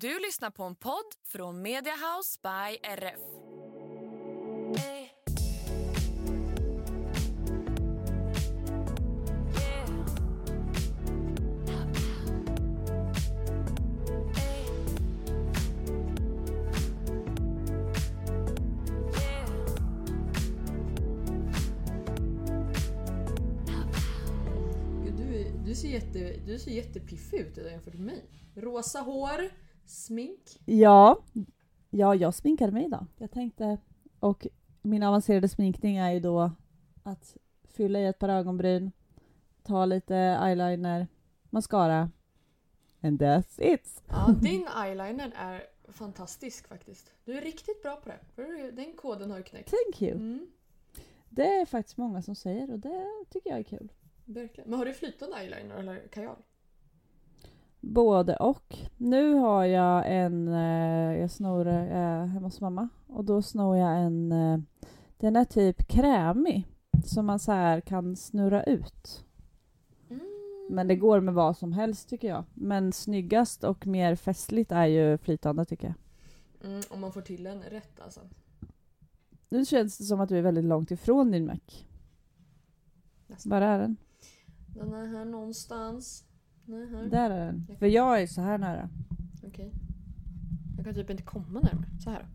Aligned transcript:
Du 0.00 0.18
lyssnar 0.18 0.50
på 0.50 0.62
en 0.62 0.74
podd 0.74 1.14
från 1.24 1.62
Mediahouse 1.62 2.38
by 2.42 2.78
RF. 2.82 3.20
Du, 25.16 25.52
du, 25.64 25.74
ser 25.74 25.88
jätte, 25.88 26.36
du 26.46 26.58
ser 26.58 26.70
jättepiffig 26.70 27.38
ut 27.40 27.58
idag 27.58 27.72
jämfört 27.72 27.94
med 27.94 28.06
mig. 28.06 28.24
Rosa 28.54 28.98
hår, 28.98 29.50
smink. 29.88 30.40
Ja, 30.64 31.18
ja, 31.90 32.14
jag 32.14 32.34
sminkade 32.34 32.72
mig 32.72 32.84
idag. 32.84 33.06
Jag 33.16 33.30
tänkte, 33.30 33.78
och 34.20 34.46
min 34.82 35.02
avancerade 35.02 35.48
sminkning 35.48 35.96
är 35.96 36.10
ju 36.12 36.20
då 36.20 36.50
att 37.02 37.36
fylla 37.64 37.98
i 37.98 38.06
ett 38.06 38.18
par 38.18 38.28
ögonbryn, 38.28 38.92
ta 39.62 39.84
lite 39.84 40.16
eyeliner, 40.16 41.06
mascara, 41.50 42.10
and 43.02 43.22
that's 43.22 43.60
it. 43.62 44.02
Ja, 44.08 44.34
din 44.42 44.66
eyeliner 44.84 45.32
är 45.36 45.62
fantastisk 45.92 46.68
faktiskt. 46.68 47.12
Du 47.24 47.32
är 47.38 47.40
riktigt 47.42 47.82
bra 47.82 47.96
på 47.96 48.08
det. 48.08 48.70
Den 48.70 48.92
koden 48.96 49.30
har 49.30 49.38
du 49.38 49.42
knäckt. 49.44 49.70
Thank 49.70 50.02
you. 50.02 50.12
Mm, 50.16 50.46
Det 51.30 51.46
är 51.46 51.66
faktiskt 51.66 51.96
många 51.96 52.22
som 52.22 52.34
säger 52.34 52.70
och 52.72 52.78
det 52.78 53.06
tycker 53.30 53.50
jag 53.50 53.58
är 53.58 53.62
kul. 53.62 53.92
verkligen. 54.24 54.70
Men 54.70 54.78
har 54.78 54.86
du 54.86 54.92
flytande 54.94 55.36
eyeliner 55.36 55.76
eller 55.76 56.08
kajal? 56.08 56.36
Både 57.80 58.36
och. 58.36 58.78
Nu 58.96 59.34
har 59.34 59.64
jag 59.64 60.04
en, 60.06 60.48
eh, 60.48 61.20
jag 61.20 61.30
snor 61.30 61.66
eh, 61.68 62.24
hemma 62.24 62.46
hos 62.46 62.60
mamma 62.60 62.88
och 63.06 63.24
då 63.24 63.42
snor 63.42 63.76
jag 63.76 63.98
en, 63.98 64.32
eh, 64.32 64.58
den 65.16 65.36
är 65.36 65.44
typ 65.44 65.88
krämig 65.88 66.66
som 67.04 67.26
man 67.26 67.38
så 67.38 67.52
här 67.52 67.80
kan 67.80 68.16
snurra 68.16 68.62
ut. 68.62 69.24
Mm. 70.10 70.22
Men 70.70 70.88
det 70.88 70.96
går 70.96 71.20
med 71.20 71.34
vad 71.34 71.56
som 71.56 71.72
helst 71.72 72.08
tycker 72.08 72.28
jag. 72.28 72.44
Men 72.54 72.92
snyggast 72.92 73.64
och 73.64 73.86
mer 73.86 74.16
festligt 74.16 74.72
är 74.72 74.86
ju 74.86 75.18
flytande 75.18 75.64
tycker 75.64 75.86
jag. 75.86 75.94
Mm, 76.70 76.82
om 76.90 77.00
man 77.00 77.12
får 77.12 77.20
till 77.20 77.44
den 77.44 77.62
rätt 77.62 78.00
alltså. 78.00 78.20
Nu 79.48 79.64
känns 79.64 79.98
det 79.98 80.04
som 80.04 80.20
att 80.20 80.28
du 80.28 80.38
är 80.38 80.42
väldigt 80.42 80.64
långt 80.64 80.90
ifrån 80.90 81.30
din 81.30 81.46
Mac. 81.46 81.58
Nästan. 83.26 83.50
Var 83.50 83.60
är 83.60 83.78
den? 83.78 83.96
Den 84.66 84.92
är 84.94 85.06
här 85.06 85.24
någonstans. 85.24 86.24
Är 86.68 86.86
här. 86.86 87.04
Där 87.06 87.30
är 87.30 87.46
den. 87.46 87.66
För 87.78 87.86
jag 87.86 88.22
är 88.22 88.26
så 88.26 88.40
här 88.40 88.58
nära. 88.58 88.88
Okej. 89.46 89.72
Jag 90.76 90.84
kan 90.84 90.94
typ 90.94 91.10
inte 91.10 91.22
komma 91.22 91.60
närmare. 91.60 91.88
Så 92.04 92.10
här. 92.10 92.26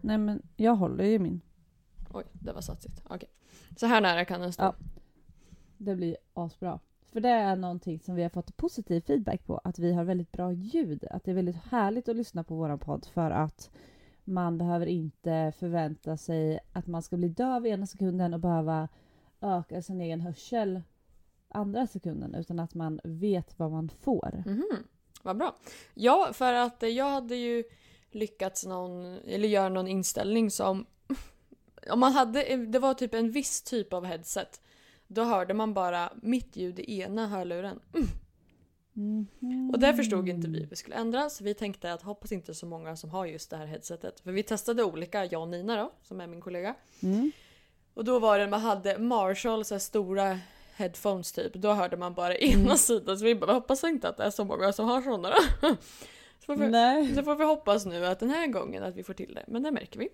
Nej 0.00 0.18
men 0.18 0.42
jag 0.56 0.74
håller 0.74 1.04
ju 1.04 1.18
min. 1.18 1.40
Oj, 2.10 2.24
det 2.32 2.52
var 2.52 2.60
satsigt. 2.60 3.02
Okej. 3.04 3.28
Så 3.76 3.86
här 3.86 4.00
nära 4.00 4.24
kan 4.24 4.40
den 4.40 4.52
stå. 4.52 4.62
Ja. 4.62 4.74
Det 5.78 5.94
blir 5.94 6.16
asbra. 6.34 6.80
För 7.12 7.20
det 7.20 7.28
är 7.28 7.56
någonting 7.56 8.00
som 8.00 8.14
vi 8.14 8.22
har 8.22 8.30
fått 8.30 8.56
positiv 8.56 9.00
feedback 9.00 9.46
på. 9.46 9.58
Att 9.64 9.78
vi 9.78 9.92
har 9.92 10.04
väldigt 10.04 10.32
bra 10.32 10.52
ljud. 10.52 11.04
Att 11.10 11.24
det 11.24 11.30
är 11.30 11.34
väldigt 11.34 11.56
härligt 11.56 12.08
att 12.08 12.16
lyssna 12.16 12.44
på 12.44 12.54
våran 12.54 12.78
podd. 12.78 13.06
För 13.14 13.30
att 13.30 13.70
man 14.24 14.58
behöver 14.58 14.86
inte 14.86 15.52
förvänta 15.58 16.16
sig 16.16 16.58
att 16.72 16.86
man 16.86 17.02
ska 17.02 17.16
bli 17.16 17.28
döv 17.28 17.66
ena 17.66 17.86
sekunden 17.86 18.34
och 18.34 18.40
behöva 18.40 18.88
öka 19.40 19.82
sin 19.82 20.00
egen 20.00 20.20
hörsel 20.20 20.82
andra 21.54 21.86
sekunden. 21.86 22.34
Utan 22.34 22.58
att 22.58 22.74
man 22.74 23.00
vet 23.04 23.58
vad 23.58 23.70
man 23.70 23.88
får. 23.88 24.42
Mhm, 24.46 24.84
Vad 25.22 25.36
bra. 25.36 25.56
Ja, 25.94 26.30
för 26.32 26.52
att 26.52 26.82
jag 26.82 27.10
hade 27.10 27.36
ju 27.36 27.64
lyckats 28.10 28.66
någon, 28.66 29.04
eller 29.18 29.48
göra 29.48 29.68
någon 29.68 29.88
inställning 29.88 30.50
som... 30.50 30.86
Om 31.90 32.00
man 32.00 32.12
hade, 32.12 32.56
det 32.56 32.78
var 32.78 32.94
typ 32.94 33.14
en 33.14 33.30
viss 33.30 33.62
typ 33.62 33.92
av 33.92 34.04
headset. 34.04 34.60
Då 35.06 35.24
hörde 35.24 35.54
man 35.54 35.74
bara 35.74 36.12
mitt 36.22 36.56
ljud 36.56 36.78
i 36.78 37.00
ena 37.00 37.26
hörluren. 37.26 37.80
Mhm. 38.92 39.70
Och 39.72 39.78
det 39.78 39.94
förstod 39.94 40.28
inte 40.28 40.48
vi 40.48 40.58
hur 40.60 40.66
vi 40.66 40.76
skulle 40.76 40.96
ändra 40.96 41.30
så 41.30 41.44
vi 41.44 41.54
tänkte 41.54 41.92
att 41.92 42.02
hoppas 42.02 42.32
inte 42.32 42.54
så 42.54 42.66
många 42.66 42.96
som 42.96 43.10
har 43.10 43.26
just 43.26 43.50
det 43.50 43.56
här 43.56 43.66
headsetet. 43.66 44.20
För 44.20 44.32
vi 44.32 44.42
testade 44.42 44.84
olika, 44.84 45.24
jag 45.24 45.42
och 45.42 45.48
Nina 45.48 45.76
då, 45.76 45.92
som 46.02 46.20
är 46.20 46.26
min 46.26 46.40
kollega. 46.40 46.74
Mm. 47.02 47.32
Och 47.94 48.04
då 48.04 48.18
var 48.18 48.38
det 48.38 48.48
man 48.48 48.60
hade 48.60 48.98
Marshall 48.98 49.64
så 49.64 49.74
här 49.74 49.78
stora 49.78 50.38
headphones 50.76 51.32
typ. 51.32 51.54
Då 51.54 51.72
hörde 51.72 51.96
man 51.96 52.14
bara 52.14 52.36
ena 52.36 52.62
Mm. 52.64 52.76
sidan 52.76 53.18
så 53.18 53.24
vi 53.24 53.34
bara 53.34 53.52
hoppas 53.52 53.84
inte 53.84 54.08
att 54.08 54.16
det 54.16 54.24
är 54.24 54.30
så 54.30 54.44
många 54.44 54.72
som 54.72 54.86
har 54.88 55.02
sådana. 55.02 55.34
Så 56.38 56.46
får 56.46 56.56
vi, 56.56 56.68
Nej. 56.68 57.14
så 57.14 57.22
får 57.22 57.36
vi 57.36 57.44
hoppas 57.44 57.86
nu 57.86 58.06
att 58.06 58.18
den 58.20 58.30
här 58.30 58.46
gången 58.46 58.82
att 58.82 58.94
vi 58.96 59.02
får 59.02 59.14
till 59.14 59.34
det. 59.34 59.44
Men 59.48 59.62
det 59.62 59.70
märker 59.70 59.98
vi. 60.00 60.08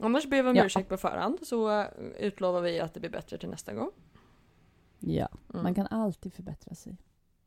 Annars 0.00 0.26
ber 0.26 0.42
vi 0.42 0.48
om 0.50 0.56
Ja. 0.56 0.64
ursäkt 0.64 0.88
på 0.88 0.96
förhand 0.96 1.38
så 1.42 1.80
eh, 1.80 1.86
utlovar 2.18 2.60
vi 2.60 2.80
att 2.80 2.94
det 2.94 3.00
blir 3.00 3.10
bättre 3.10 3.38
till 3.38 3.48
nästa 3.48 3.74
gång. 3.74 3.90
Ja, 4.98 5.28
Mm. 5.50 5.62
man 5.62 5.74
kan 5.74 5.86
alltid 5.86 6.32
förbättra 6.34 6.74
sig. 6.74 6.96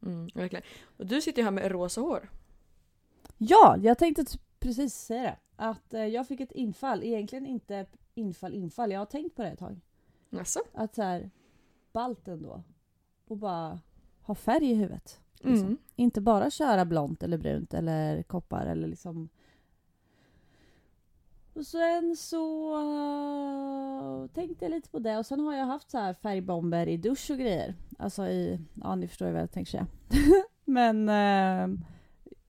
Mm, 0.05 0.27
verkligen. 0.33 0.63
Och 0.97 1.05
du 1.05 1.21
sitter 1.21 1.37
ju 1.41 1.43
här 1.43 1.51
med 1.51 1.71
rosa 1.71 2.01
hår. 2.01 2.29
Ja, 3.37 3.75
jag 3.81 3.97
tänkte 3.97 4.25
precis 4.59 4.93
säga 4.95 5.21
det. 5.21 5.37
Att 5.55 5.93
eh, 5.93 6.05
jag 6.05 6.27
fick 6.27 6.39
ett 6.39 6.51
infall. 6.51 7.03
Egentligen 7.03 7.45
inte 7.45 7.85
infall, 8.13 8.53
infall. 8.53 8.91
Jag 8.91 8.99
har 8.99 9.05
tänkt 9.05 9.35
på 9.35 9.41
det 9.41 9.49
ett 9.49 9.59
tag. 9.59 9.79
Jaså? 10.29 10.59
Att 10.73 10.95
så 10.95 11.01
här, 11.01 11.29
ballt 11.93 12.27
ändå. 12.27 12.63
Och 13.27 13.37
bara 13.37 13.79
ha 14.21 14.35
färg 14.35 14.71
i 14.71 14.73
huvudet. 14.73 15.19
Liksom. 15.33 15.67
Mm. 15.67 15.77
Inte 15.95 16.21
bara 16.21 16.49
köra 16.49 16.85
blont 16.85 17.23
eller 17.23 17.37
brunt 17.37 17.73
eller 17.73 18.23
koppar 18.23 18.65
eller 18.65 18.87
liksom... 18.87 19.29
Och 21.53 21.65
sen 21.67 22.15
så 22.17 22.73
eh, 22.75 24.27
tänkte 24.27 24.65
jag 24.65 24.69
lite 24.69 24.89
på 24.89 24.99
det 24.99 25.17
och 25.17 25.25
sen 25.25 25.39
har 25.39 25.53
jag 25.53 25.65
haft 25.65 25.91
så 25.91 25.97
här 25.97 26.13
färgbomber 26.13 26.87
i 26.87 26.97
dusch 26.97 27.31
och 27.31 27.37
grejer. 27.37 27.75
Alltså 27.99 28.27
i, 28.27 28.59
ja 28.83 28.95
ni 28.95 29.07
förstår 29.07 29.27
ju 29.27 29.33
vad 29.33 29.41
jag 29.41 29.51
tänker 29.51 29.71
säga. 29.71 29.87
men, 30.65 31.09
eh, 31.09 31.79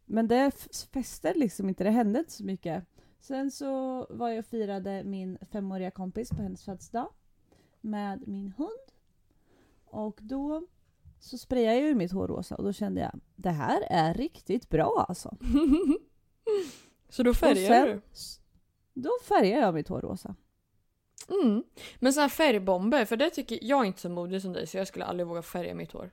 men 0.04 0.28
det 0.28 0.37
f- 0.37 0.69
fäster 0.93 1.34
liksom 1.34 1.69
inte, 1.69 1.84
det 1.84 1.91
hände 1.91 2.19
inte 2.19 2.33
så 2.33 2.44
mycket. 2.44 2.84
Sen 3.21 3.50
så 3.50 4.06
var 4.10 4.28
jag 4.28 4.38
och 4.38 4.44
firade 4.47 5.04
min 5.04 5.38
femåriga 5.50 5.91
kompis 5.91 6.31
på 6.31 6.43
hennes 6.43 6.65
födelsedag 6.65 7.09
med 7.81 8.28
min 8.28 8.53
hund. 8.56 8.71
Och 9.94 10.19
då 10.22 10.66
så 11.21 11.38
sprayade 11.38 11.78
jag 11.78 11.87
ju 11.88 11.94
mitt 11.94 12.12
hår 12.12 12.28
rosa 12.28 12.55
och 12.55 12.65
då 12.65 12.72
kände 12.72 13.00
jag 13.00 13.21
det 13.37 13.50
här 13.50 13.82
är 13.91 14.15
riktigt 14.15 14.69
bra 14.69 15.05
alltså. 15.09 15.37
Så 17.09 17.22
då 17.22 17.34
färgar 17.34 17.69
sen- 17.69 17.87
du? 17.87 18.00
Då 19.00 19.10
färgade 19.22 19.62
jag 19.62 19.75
mitt 19.75 19.88
hår 19.88 20.00
rosa. 20.00 20.34
Mm. 21.28 21.65
Men 21.99 22.12
såna 22.12 22.22
här 22.22 22.28
färgbomber, 22.28 23.04
för 23.04 23.16
det 23.16 23.31
tycker 23.31 23.59
jag 23.62 23.81
är 23.81 23.84
inte 23.84 24.00
så 24.00 24.09
modig 24.09 24.43
som 24.43 24.53
dig 24.53 24.66
så 24.66 24.77
jag 24.77 24.87
skulle 24.88 25.04
aldrig 25.04 25.27
våga 25.27 25.43
färga 25.43 25.75
mitt 25.75 25.93
hår. 25.93 26.10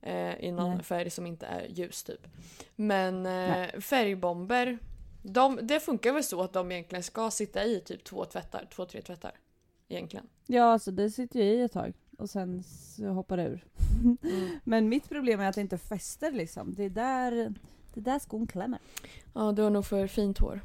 Eh, 0.00 0.34
I 0.44 0.52
någon 0.52 0.74
Nej. 0.74 0.84
färg 0.84 1.10
som 1.10 1.26
inte 1.26 1.46
är 1.46 1.66
ljus 1.68 2.04
typ. 2.04 2.26
Men 2.76 3.26
eh, 3.26 3.80
färgbomber, 3.80 4.78
de, 5.22 5.58
det 5.62 5.80
funkar 5.80 6.12
väl 6.12 6.24
så 6.24 6.42
att 6.42 6.52
de 6.52 6.72
egentligen 6.72 7.02
ska 7.02 7.30
sitta 7.30 7.64
i 7.64 7.80
typ 7.80 8.04
två 8.04 8.24
tvättar, 8.24 8.68
två 8.74 8.84
tre 8.84 9.02
tvättar. 9.02 9.32
Egentligen. 9.88 10.26
Ja, 10.46 10.64
alltså 10.64 10.90
det 10.90 11.10
sitter 11.10 11.40
ju 11.40 11.44
i 11.44 11.62
ett 11.62 11.72
tag 11.72 11.92
och 12.18 12.30
sen 12.30 12.62
så 12.62 13.06
hoppar 13.08 13.36
det 13.36 13.42
ur. 13.44 13.64
Mm. 14.02 14.16
Men 14.64 14.88
mitt 14.88 15.08
problem 15.08 15.40
är 15.40 15.48
att 15.48 15.54
det 15.54 15.60
inte 15.60 15.78
fäster 15.78 16.32
liksom. 16.32 16.74
Det 16.74 16.84
är 16.84 16.90
där, 16.90 17.30
det 17.94 18.00
är 18.00 18.04
där 18.04 18.18
skon 18.18 18.46
klämmer. 18.46 18.78
Ja, 19.34 19.52
du 19.52 19.62
har 19.62 19.70
nog 19.70 19.84
för 19.86 20.06
fint 20.06 20.38
hår. 20.38 20.60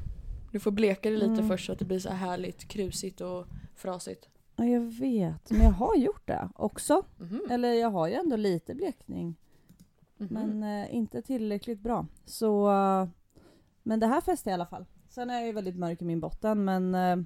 Du 0.52 0.60
får 0.60 0.70
bleka 0.70 1.10
det 1.10 1.16
lite 1.16 1.32
Mm. 1.32 1.48
först 1.48 1.66
så 1.66 1.72
att 1.72 1.78
det 1.78 1.84
blir 1.84 1.98
så 1.98 2.08
här 2.08 2.16
härligt 2.16 2.68
krusigt 2.68 3.20
och 3.20 3.46
frasigt. 3.74 4.28
Ja, 4.56 4.64
jag 4.64 4.80
vet. 4.80 5.50
Men 5.50 5.60
jag 5.60 5.70
har 5.70 5.96
gjort 5.96 6.26
det 6.26 6.48
också. 6.54 7.04
Mhm. 7.18 7.40
Eller 7.50 7.72
jag 7.72 7.90
har 7.90 8.08
ju 8.08 8.14
ändå 8.14 8.36
lite 8.36 8.74
blekning. 8.74 9.34
Mhm. 10.16 10.28
Men 10.30 10.62
eh, 10.82 10.94
inte 10.94 11.22
tillräckligt 11.22 11.80
bra. 11.80 12.06
Så, 12.24 12.70
eh, 12.70 13.08
men 13.82 14.00
det 14.00 14.06
här 14.06 14.20
fäste 14.20 14.50
i 14.50 14.52
alla 14.52 14.66
fall. 14.66 14.84
Sen 15.08 15.30
är 15.30 15.34
jag 15.34 15.46
ju 15.46 15.52
väldigt 15.52 15.76
mörk 15.76 16.02
i 16.02 16.04
min 16.04 16.20
botten 16.20 16.64
men 16.64 16.94
eh, 16.94 17.16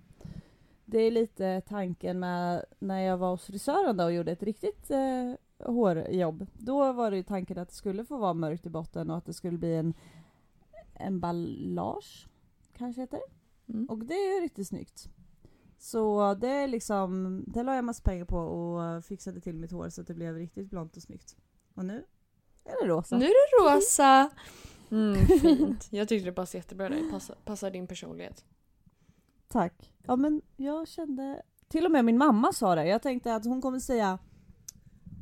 det 0.91 0.99
är 0.99 1.11
lite 1.11 1.61
tanken 1.61 2.19
med 2.19 2.65
när 2.79 3.01
jag 3.01 3.19
var 3.19 3.31
hos 3.31 3.45
frisören 3.45 3.97
då 3.97 4.05
och 4.05 4.13
gjorde 4.13 4.33
ett 4.33 4.43
riktigt 4.43 4.91
eh, 4.91 5.35
hårjobb. 5.59 6.47
Då 6.53 6.93
var 6.93 7.11
det 7.11 7.17
ju 7.17 7.23
tanken 7.23 7.59
att 7.59 7.69
det 7.69 7.75
skulle 7.75 8.05
få 8.05 8.17
vara 8.17 8.35
mörkt 8.35 8.67
i 8.67 8.71
botten 8.71 9.11
och 9.11 9.17
att 9.17 9.27
det 9.27 9.33
skulle 9.33 9.59
bli 9.59 9.75
en 9.75 9.95
emballage, 10.95 12.29
kanske 12.77 13.01
heter. 13.01 13.21
Mm. 13.69 13.87
Och 13.87 13.99
det 13.99 14.15
är 14.15 14.35
ju 14.35 14.41
riktigt 14.41 14.69
snyggt. 14.69 15.09
Så 15.79 16.35
det 16.35 16.49
är 16.49 16.69
liksom, 16.69 17.45
det 17.47 17.63
la 17.63 17.75
jag 17.75 17.85
massa 17.85 18.03
pengar 18.03 18.25
på 18.25 18.39
och 18.39 19.05
fixade 19.05 19.41
till 19.41 19.57
mitt 19.57 19.73
hår 19.73 19.89
så 19.89 20.01
att 20.01 20.07
det 20.07 20.15
blev 20.15 20.35
riktigt 20.37 20.71
blont 20.71 20.97
och 20.97 21.03
snyggt. 21.03 21.37
Och 21.75 21.85
nu 21.85 22.05
är 22.65 22.83
det 22.83 22.89
rosa. 22.89 23.19
Nu 23.19 23.25
är 23.25 23.29
det 23.29 23.77
rosa! 23.77 24.31
Mm, 24.91 25.27
fint. 25.27 25.89
Jag 25.91 26.09
tyckte 26.09 26.31
det 26.31 26.33
passade 26.33 26.59
jättebra 26.59 26.89
dig. 26.89 27.11
Passar, 27.11 27.37
passar 27.45 27.71
din 27.71 27.87
personlighet. 27.87 28.45
Tack. 29.49 29.95
Ja 30.03 30.17
men 30.17 30.43
jag 30.57 30.89
kände, 30.89 31.43
till 31.69 31.85
och 31.85 31.91
med 31.91 32.05
min 32.05 32.19
mamma 32.19 32.53
sa 32.53 32.75
det. 32.75 32.87
Jag 32.87 33.03
tänkte 33.03 33.35
att 33.35 33.45
hon 33.45 33.63
kommer 33.63 33.79
säga 33.79 34.19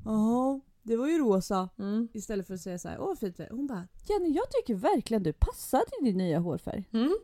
Jaha, 0.04 0.60
det 0.82 0.96
var 0.96 1.06
ju 1.06 1.18
rosa. 1.18 1.68
Mm. 1.78 2.08
Istället 2.12 2.46
för 2.46 2.54
att 2.54 2.60
säga 2.60 2.78
så 2.78 2.88
här, 2.88 3.00
åh 3.00 3.14
fint. 3.14 3.40
Hon 3.50 3.66
bara, 3.66 3.88
Jenny 4.08 4.30
jag 4.30 4.50
tycker 4.50 4.74
verkligen 4.74 5.22
du 5.22 5.32
passar 5.32 5.82
i 6.00 6.04
din 6.04 6.18
nya 6.18 6.38
hårfärg. 6.38 6.88
Mm. 6.92 7.16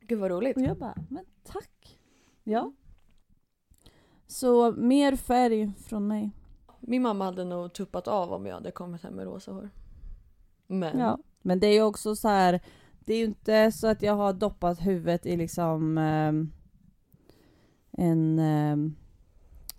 Gud 0.00 0.18
vad 0.18 0.30
roligt. 0.30 0.56
Och 0.56 0.62
jag 0.62 0.78
bara, 0.78 0.94
men 1.08 1.24
tack. 1.44 1.98
Ja. 2.44 2.72
Så 4.26 4.72
mer 4.72 5.16
färg 5.16 5.72
från 5.86 6.08
mig. 6.08 6.30
Min 6.80 7.02
mamma 7.02 7.24
hade 7.24 7.44
nog 7.44 7.72
tuppat 7.72 8.08
av 8.08 8.32
om 8.32 8.46
jag 8.46 8.54
hade 8.54 8.70
kommit 8.70 9.02
hem 9.02 9.14
med 9.14 9.24
rosa 9.24 9.52
hår. 9.52 9.70
Men 10.66 10.98
Ja. 10.98 11.18
Men 11.42 11.60
det 11.60 11.66
är 11.66 11.72
ju 11.72 11.82
också 11.82 12.16
så 12.16 12.28
här, 12.28 12.60
det 13.06 13.14
är 13.14 13.18
ju 13.18 13.24
inte 13.24 13.72
så 13.72 13.86
att 13.86 14.02
jag 14.02 14.14
har 14.16 14.32
doppat 14.32 14.86
huvudet 14.86 15.26
i 15.26 15.36
liksom 15.36 15.98
ehm, 15.98 16.52
en, 17.92 18.38
ehm, 18.38 18.96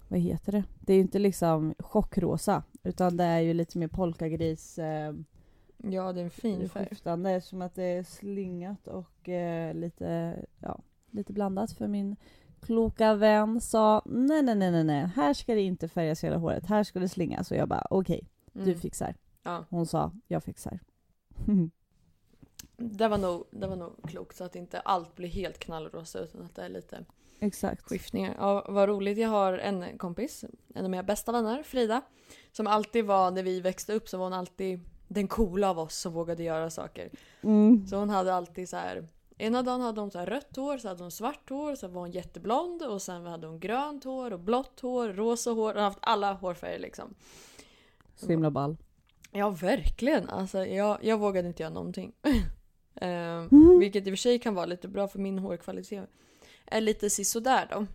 vad 0.07 0.19
heter 0.19 0.51
det? 0.51 0.63
Det 0.79 0.93
är 0.93 0.97
ju 0.97 1.01
inte 1.01 1.19
liksom 1.19 1.75
chockrosa, 1.79 2.63
utan 2.83 3.17
det 3.17 3.23
är 3.23 3.39
ju 3.39 3.53
lite 3.53 3.77
mer 3.77 3.87
polkagris 3.87 4.79
ehm, 4.79 5.25
ja, 5.77 6.13
det 6.13 6.19
är 6.19 6.23
en 6.23 6.29
fin 6.29 6.69
färg. 6.69 6.85
skiftande 6.89 7.41
som 7.41 7.61
att 7.61 7.75
det 7.75 7.83
är 7.83 8.03
slingat 8.03 8.87
och 8.87 9.29
eh, 9.29 9.73
lite, 9.73 10.35
ja, 10.59 10.79
lite 11.11 11.33
blandat 11.33 11.71
för 11.71 11.87
min 11.87 12.15
kloka 12.61 13.13
vän 13.13 13.61
sa 13.61 14.01
nej, 14.05 14.41
nej, 14.43 14.55
nej, 14.55 14.71
nej, 14.71 14.83
nej, 14.83 15.05
här 15.15 15.33
ska 15.33 15.53
det 15.53 15.61
inte 15.61 15.87
färgas 15.87 16.23
hela 16.23 16.37
håret, 16.37 16.65
här 16.65 16.83
ska 16.83 16.99
det 16.99 17.09
slingas 17.09 17.51
och 17.51 17.57
jag 17.57 17.67
bara 17.69 17.87
okej, 17.89 18.29
du 18.53 18.61
Mm. 18.61 18.77
fixar. 18.79 19.15
Ja, 19.43 19.65
Hon 19.69 19.85
sa 19.85 20.11
jag 20.27 20.43
fixar. 20.43 20.79
det 22.77 23.07
var, 23.07 23.17
nog, 23.17 23.43
det 23.51 23.67
var 23.67 23.75
nog 23.75 24.09
klokt 24.09 24.37
så 24.37 24.43
att 24.43 24.55
inte 24.55 24.79
allt 24.79 25.15
blir 25.15 25.29
helt 25.29 25.59
knallrosa 25.59 26.19
utan 26.19 26.41
att 26.41 26.55
det 26.55 26.61
är 26.61 26.69
lite 26.69 27.05
Exakt. 27.39 27.81
skiftningar. 27.81 28.35
Ja, 28.37 28.65
vad 28.69 28.89
roligt. 28.89 29.17
Jag 29.17 29.29
har 29.29 29.53
en 29.53 29.97
kompis, 29.97 30.45
en 30.75 30.85
av 30.85 30.91
mina 30.91 31.03
bästa 31.03 31.31
vänner, 31.31 31.63
Frida, 31.63 32.01
som 32.51 32.67
alltid 32.67 33.05
var, 33.05 33.31
när 33.31 33.43
vi 33.43 33.61
växte 33.61 33.93
upp 33.93 34.09
så 34.09 34.17
var 34.17 34.25
hon 34.25 34.33
alltid 34.33 34.79
den 35.07 35.27
coola 35.27 35.69
av 35.69 35.79
oss 35.79 35.95
som 35.95 36.13
vågade 36.13 36.43
göra 36.43 36.69
saker. 36.69 37.09
Mm. 37.41 37.87
Så 37.87 37.95
hon 37.95 38.09
hade 38.09 38.33
alltid 38.33 38.69
så 38.69 38.77
här. 38.77 39.07
Ena 39.37 39.63
dagen 39.63 39.81
hade 39.81 40.01
hon 40.01 40.11
så 40.11 40.19
rött 40.19 40.55
hår, 40.55 40.77
så 40.77 40.87
hade 40.87 41.03
hon 41.03 41.11
svart 41.11 41.49
hår, 41.49 41.75
så 41.75 41.87
var 41.87 42.01
hon 42.01 42.11
jätteblond 42.11 42.81
och 42.81 43.01
sen 43.01 43.25
hade 43.25 43.47
hon 43.47 43.59
grönt 43.59 44.03
hår 44.03 44.33
och 44.33 44.39
blått 44.39 44.79
hår, 44.79 45.09
rosa 45.09 45.51
hår. 45.51 45.67
Hon 45.67 45.75
har 45.77 45.83
haft 45.83 45.99
alla 46.01 46.33
hårfärger 46.33 46.79
liksom. 46.79 47.15
Så 48.15 48.27
himla 48.27 48.51
ball. 48.51 48.77
Ja, 49.31 49.49
verkligen. 49.49 50.29
Alltså, 50.29 50.65
jag, 50.65 50.97
jag 51.01 51.17
vågade 51.17 51.47
inte 51.47 51.63
göra 51.63 51.73
någonting. 51.73 52.13
eh, 53.01 53.41
Mhm. 53.51 53.79
vilket 53.79 54.07
i 54.07 54.09
och 54.09 54.11
för 54.11 54.17
sig 54.17 54.39
kan 54.39 54.55
vara 54.55 54.65
lite 54.65 54.87
bra 54.87 55.07
för 55.07 55.19
min 55.19 55.39
hårkvalitet 55.39 56.09
är 56.65 56.81
lite 56.81 57.09
sisådär 57.09 57.67
då. 57.71 57.85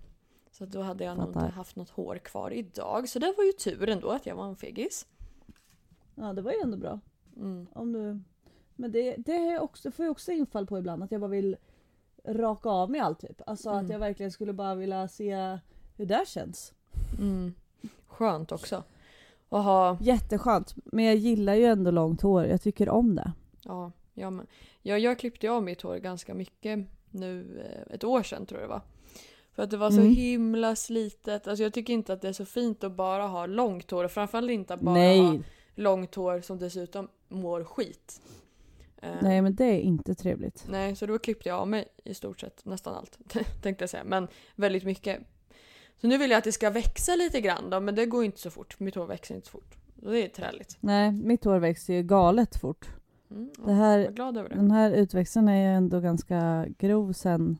Så 0.50 0.64
att 0.64 0.70
då 0.70 0.82
hade 0.82 1.04
jag 1.04 1.16
nog 1.19 1.26
Fattar. 1.32 1.40
inte 1.46 1.54
haft 1.56 1.76
något 1.76 1.90
hår 1.90 2.16
kvar 2.19 2.50
idag. 2.50 3.08
Så 3.08 3.19
det 3.19 3.34
var 3.37 3.44
ju 3.44 3.52
tur 3.52 3.88
ändå 3.88 4.10
att 4.10 4.26
jag 4.26 4.34
var 4.37 4.46
en 4.46 4.56
fegis. 4.56 5.06
Ja 6.14 6.32
det 6.32 6.43
var 6.43 6.52
ju 6.52 6.58
ändå 6.62 6.76
bra. 6.76 7.00
Mm. 7.37 7.66
Om 7.72 7.93
du... 7.93 8.20
Men 8.76 8.93
det, 8.93 9.16
det 9.19 9.32
är 9.37 9.60
också, 9.60 9.90
får 9.90 10.04
jag 10.04 10.10
också 10.12 10.32
infall 10.32 10.66
på 10.66 10.78
ibland, 10.78 11.02
att 11.02 11.12
jag 11.12 11.20
bara 11.20 11.31
vill 11.31 11.56
raka 12.25 12.69
av 12.69 12.90
mig 12.90 13.00
allt 13.00 13.20
typ. 13.20 13.43
Alltså 13.46 13.70
att 13.70 13.81
Mm. 13.81 13.90
jag 13.90 13.98
verkligen 13.98 14.32
skulle 14.32 14.52
bara 14.52 14.75
vilja 14.75 15.08
se 15.08 15.58
hur 15.96 16.06
det 16.06 16.28
känns. 16.28 16.72
Mm. 17.19 17.55
Skönt 18.06 18.52
också. 18.52 18.76
Att 19.48 19.64
ha... 19.64 19.98
Jätteskönt, 20.00 20.75
men 20.84 21.05
jag 21.05 21.16
gillar 21.16 21.55
ju 21.55 21.64
ändå 21.64 21.90
långt 21.90 22.22
hår. 22.22 22.44
Jag 22.44 22.62
tycker 22.62 22.88
om 22.88 23.14
det. 23.14 23.32
Ja, 23.64 23.93
ja, 24.14 24.31
men, 24.31 24.46
ja, 24.82 24.99
jag 24.99 25.19
klippte 25.19 25.50
av 25.50 25.62
mitt 25.62 25.82
hår 25.82 25.96
ganska 25.96 26.34
mycket 26.34 26.79
nu 27.11 27.61
eh, 27.88 27.94
ett 27.94 28.05
år 28.05 28.23
sedan 28.23 28.46
tror 28.46 28.61
jag 28.61 28.69
det 28.70 28.73
var. 28.75 28.81
För 29.55 29.62
att 29.62 29.70
det 29.70 29.76
var 29.76 29.90
så 29.90 30.00
Mm. 30.00 30.14
himla 30.14 30.76
slitet. 30.76 31.49
Alltså 31.49 31.62
jag 31.62 31.73
tycker 31.73 31.93
inte 31.93 32.12
att 32.12 32.20
det 32.23 32.29
är 32.29 32.32
så 32.32 32.44
fint 32.44 32.84
att 32.84 32.93
bara 32.93 33.26
ha 33.26 33.46
långt 33.46 33.90
hår 33.90 34.05
och 34.05 34.11
framförallt 34.11 34.50
inte 34.50 34.75
att 34.75 34.81
bara 34.81 34.90
ha 34.90 34.99
Nej, 34.99 35.40
långt 35.75 36.14
hår 36.14 36.40
som 36.40 36.58
dessutom 36.58 37.08
mår 37.29 37.64
skit. 37.64 38.20
Eh, 39.02 39.11
nej 39.23 39.43
men 39.43 39.55
det 39.55 39.64
är 39.64 39.81
inte 39.81 40.14
trevligt. 40.14 40.64
nej, 40.69 40.96
så 40.96 41.06
då 41.06 41.19
klippte 41.19 41.49
jag 41.49 41.58
av 41.58 41.69
mig 41.69 41.88
i 42.05 42.14
stort 42.14 42.40
sett 42.40 42.64
nästan 42.64 42.94
allt 42.94 43.19
tänkte 43.62 43.82
jag 43.82 43.90
säga. 43.90 44.05
Men 44.05 44.29
väldigt 44.56 44.84
mycket. 44.84 45.20
Så 46.00 46.06
nu 46.06 46.19
vill 46.19 46.31
jag 46.31 46.38
att 46.38 46.44
det 46.44 46.52
ska 46.52 46.70
växa 46.70 47.17
lite 47.17 47.40
grann 47.40 47.70
då, 47.70 47.81
men 47.81 47.94
det 47.94 48.06
går 48.06 48.25
inte 48.25 48.38
så 48.40 48.50
fort. 48.50 48.81
Mitt 48.81 48.94
hår 48.94 49.06
växer 49.06 49.34
inte 49.34 49.46
så 49.46 49.52
fort. 49.52 49.75
Det 49.94 50.25
är 50.25 50.29
träligt. 50.29 50.76
Nej, 50.81 51.12
mitt 51.12 51.44
hår 51.44 51.58
växer 51.58 51.94
ju 51.94 52.02
galet 52.02 52.56
fort. 52.61 52.88
Mm, 53.32 53.50
Det 53.67 53.73
här- 53.73 53.99
Jag 53.99 54.08
är 54.08 54.12
glad 54.12 54.37
över 54.37 54.49
det. 54.49 54.55
Den 54.55 54.70
här 54.70 54.90
utväxten 54.90 55.49
är 55.49 55.56
ju 55.56 55.76
ändå 55.76 56.00
ganska 56.00 56.67
grov 56.79 57.12
sen, 57.12 57.58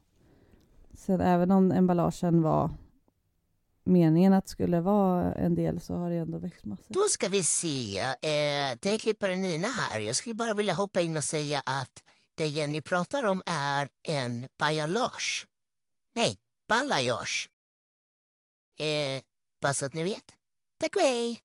sen 0.95 1.21
även 1.21 1.51
om 1.51 1.73
emballagen 1.73 2.43
var 2.43 2.71
meningen 3.85 4.33
att 4.33 4.49
skulle 4.49 4.81
vara 4.81 5.33
en 5.35 5.55
del 5.55 5.81
så 5.81 5.95
har 5.95 6.11
det 6.11 6.17
ändå 6.17 6.39
växt 6.39 6.65
massor. 6.65 6.85
Då 6.95 7.01
ska 7.01 7.29
vi 7.29 7.43
se. 7.43 7.99
Eh, 8.01 8.77
det 8.81 8.87
är 8.91 8.99
klipparen 8.99 9.43
Nina 9.43 9.69
här. 9.69 10.01
Jag 10.01 10.17
skulle 10.17 10.35
bara 10.35 10.55
vilja 10.55 10.75
hoppa 10.75 11.01
in 11.01 11.17
och 11.17 11.25
säga 11.25 11.63
att 11.67 12.03
det 12.35 12.47
Jenny 12.47 12.81
pratar 12.81 13.25
om 13.25 13.43
är 13.47 13.89
en 14.03 14.49
balayage. 14.59 15.47
Nej, 16.15 16.37
balayage. 16.69 17.49
Eh, 18.79 19.23
bara 19.61 19.75
så 19.75 19.87
att 19.87 19.95
ni 19.95 20.05
vet. 20.05 20.35
Tack 20.81 20.97
och 20.97 21.03
hej! 21.03 21.41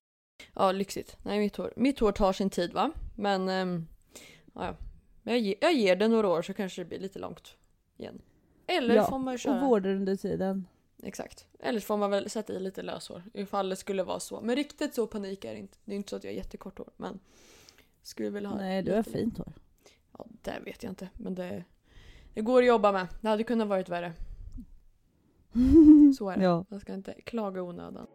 Ja, 0.53 0.71
lyxigt. 0.71 1.17
Nej, 1.23 1.39
mitt 1.39 1.55
hår, 1.55 1.73
mitt 1.75 1.99
hår 1.99 2.11
tar 2.11 2.33
sin 2.33 2.49
tid 2.49 2.73
va. 2.73 2.91
Men 3.15 3.49
ehm, 3.49 3.87
ja. 4.65 4.75
Men 5.23 5.33
jag, 5.33 5.41
ge, 5.43 5.55
jag 5.61 5.73
ger 5.73 5.95
det 5.95 6.07
några 6.07 6.27
år 6.29 6.41
så 6.41 6.53
kanske 6.53 6.81
det 6.81 6.85
blir 6.85 6.99
lite 6.99 7.19
långt 7.19 7.55
igen. 7.97 8.21
Eller 8.67 8.95
Ja, 8.95 9.05
får 9.09 9.19
man 9.19 9.33
ju 9.33 9.35
Och 9.35 9.39
köra. 9.39 9.59
vårdar 9.67 9.89
under 9.89 10.15
tiden. 10.15 10.67
Exakt. 11.03 11.47
Eller 11.59 11.79
så 11.79 11.85
får 11.85 11.97
man 11.97 12.11
väl 12.11 12.29
sätta 12.29 12.53
i 12.53 12.59
lite 12.59 12.81
löshår 12.81 13.23
ifall 13.33 13.69
det 13.69 13.75
skulle 13.75 14.03
vara 14.03 14.19
så. 14.19 14.41
Men 14.41 14.55
riktigt 14.55 14.95
så 14.95 15.07
panik 15.07 15.45
är 15.45 15.53
det 15.53 15.59
inte. 15.59 15.77
Det 15.85 15.91
är 15.91 15.95
inte 15.95 16.09
så 16.09 16.15
att 16.15 16.23
jag 16.23 16.31
har 16.31 16.35
jättekort 16.35 16.77
hår. 16.77 16.89
Men 16.97 17.19
skulle 18.03 18.29
vilja 18.29 18.49
ha 18.49 18.57
Nej, 18.57 18.83
du 18.83 18.91
har 18.91 18.97
lite- 18.97 19.11
fint 19.11 19.37
hår. 19.37 19.53
Ja, 20.17 20.25
det 20.41 20.59
vet 20.65 20.83
jag 20.83 20.91
inte. 20.91 21.09
Men 21.13 21.35
det, 21.35 21.63
det 22.33 22.41
går 22.41 22.61
att 22.61 22.67
jobba 22.67 22.91
med. 22.91 23.07
Det 23.21 23.27
hade 23.27 23.43
kunnat 23.43 23.67
varit 23.67 23.89
värre. 23.89 24.13
Så 26.17 26.29
är 26.29 26.37
det. 26.37 26.43
Ja. 26.43 26.65
Jag 26.69 26.81
ska 26.81 26.93
inte 26.93 27.13
klaga 27.13 27.61
onödan. 27.61 28.07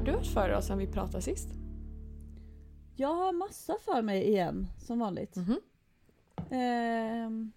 Har 0.00 0.06
du 0.06 0.12
haft 0.12 0.32
för 0.32 0.48
då 0.48 0.62
sen 0.62 0.78
vi 0.78 0.86
pratade 0.86 1.22
sist? 1.22 1.48
Jag 2.96 3.14
har 3.14 3.32
massa 3.32 3.76
för 3.84 4.02
mig 4.02 4.28
igen, 4.28 4.66
som 4.78 4.98
vanligt. 4.98 5.36
Mhm. 5.36 5.60
Ehm, 6.50 7.52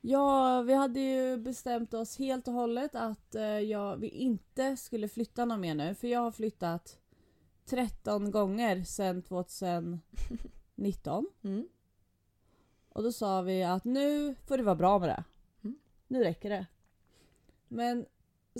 ja, 0.00 0.62
vi 0.62 0.74
hade 0.74 1.00
ju 1.00 1.36
bestämt 1.36 1.94
oss 1.94 2.18
helt 2.18 2.48
och 2.48 2.54
hållet 2.54 2.94
att 2.94 3.34
eh, 3.34 3.44
jag, 3.44 3.96
vi 3.96 4.08
inte 4.08 4.76
skulle 4.76 5.08
flytta 5.08 5.44
någon 5.44 5.60
mer 5.60 5.74
nu. 5.74 5.94
För 5.94 6.08
jag 6.08 6.20
har 6.20 6.32
flyttat 6.32 6.98
13 7.66 8.30
gånger 8.30 8.84
sedan 8.84 9.22
2019. 9.22 10.00
Mm. 11.42 11.68
Och 12.88 13.02
då 13.02 13.12
sa 13.12 13.42
vi 13.42 13.62
att 13.62 13.84
nu 13.84 14.34
får 14.34 14.56
det 14.56 14.62
vara 14.62 14.74
bra 14.74 14.98
med 14.98 15.08
det. 15.08 15.24
Mm. 15.62 15.78
Nu 16.08 16.24
räcker 16.24 16.50
det. 16.50 16.66
Men 17.68 18.06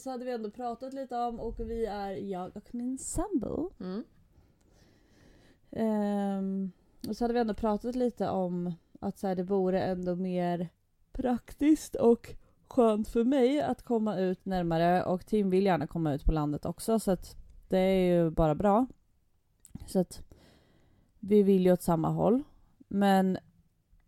så 0.00 0.10
hade 0.10 0.24
vi 0.24 0.32
ändå 0.32 0.50
pratat 0.50 0.92
lite 0.92 1.16
om 1.16 1.40
och 1.40 1.60
vi 1.60 1.86
är 1.86 2.10
jag 2.10 2.56
och 2.56 2.74
min 2.74 2.98
sambo. 2.98 3.70
Mm. 3.80 4.04
Ehm, 5.70 6.72
och 7.08 7.16
så 7.16 7.24
hade 7.24 7.34
vi 7.34 7.40
ändå 7.40 7.54
pratat 7.54 7.94
lite 7.94 8.28
om 8.28 8.72
att 9.00 9.18
så 9.18 9.26
här, 9.26 9.34
det 9.34 9.42
vore 9.42 9.82
ändå 9.82 10.16
mer 10.16 10.68
praktiskt 11.12 11.94
och 11.94 12.34
skönt 12.68 13.08
för 13.08 13.24
mig 13.24 13.60
att 13.60 13.82
komma 13.82 14.18
ut 14.18 14.44
närmare 14.44 15.04
och 15.04 15.26
Tim 15.26 15.50
vill 15.50 15.66
gärna 15.66 15.86
komma 15.86 16.14
ut 16.14 16.24
på 16.24 16.32
landet 16.32 16.66
också 16.66 16.98
så 16.98 17.10
att 17.10 17.36
det 17.68 17.78
är 17.78 18.14
ju 18.14 18.30
bara 18.30 18.54
bra. 18.54 18.86
Så 19.86 19.98
att 19.98 20.22
vi 21.20 21.42
vill 21.42 21.66
ju 21.66 21.72
åt 21.72 21.82
samma 21.82 22.08
håll. 22.08 22.42
Men 22.88 23.38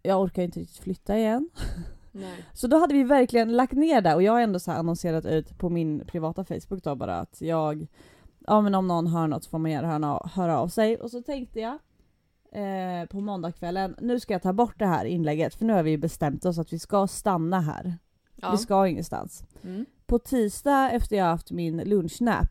jag 0.03 0.23
orkar 0.23 0.43
inte 0.43 0.61
riktigt 0.61 0.83
flytta 0.83 1.19
igen. 1.19 1.51
Nej. 2.15 2.45
Så 2.53 2.67
då 2.67 2.79
hade 2.79 2.95
vi 2.95 3.05
verkligen 3.05 3.57
lagt 3.57 3.73
ner 3.73 4.01
det 4.01 4.15
och 4.15 4.23
jag 4.23 4.33
har 4.33 4.41
ändå 4.41 4.59
så 4.59 4.73
annonserat 4.73 5.27
ut 5.27 5.59
på 5.59 5.71
min 5.71 6.07
privata 6.07 6.45
Facebook 6.45 6.83
då 6.83 6.95
bara 6.95 7.21
att 7.21 7.41
jag, 7.41 7.87
ja 8.39 8.61
men 8.61 8.75
om 8.75 8.89
någon 8.89 9.07
hör 9.07 9.27
något 9.27 9.45
så 9.45 9.51
får 9.51 9.59
man 9.59 9.71
gärna 9.71 9.89
höra, 9.89 10.29
höra 10.35 10.59
av 10.59 10.69
sig. 10.69 10.97
Och 10.97 11.11
så 11.11 11.23
tänkte 11.23 11.61
jag 11.61 11.79
eh, 12.53 13.07
på 13.07 13.21
måndagskvällen, 13.21 13.97
nu 14.01 14.21
ska 14.21 14.33
jag 14.33 14.43
ta 14.43 14.53
bort 14.53 14.79
det 14.79 14.87
här 14.87 15.05
inlägget 15.05 15.55
för 15.55 15.65
nu 15.65 15.73
har 15.73 15.83
vi 15.83 15.99
bestämt 15.99 16.45
oss 16.45 16.59
att 16.59 16.73
vi 16.73 16.79
ska 16.79 17.07
stanna 17.07 17.61
här. 17.61 17.99
Ja. 18.35 18.51
Vi 18.51 18.59
ska 18.59 18.89
ingenstans. 18.89 19.45
Mm. 19.63 19.87
På 20.07 20.19
tisdag 20.19 20.91
efter 20.91 21.17
jag 21.17 21.25
haft 21.25 21.51
min 21.51 21.77
lunchnap 21.77 22.49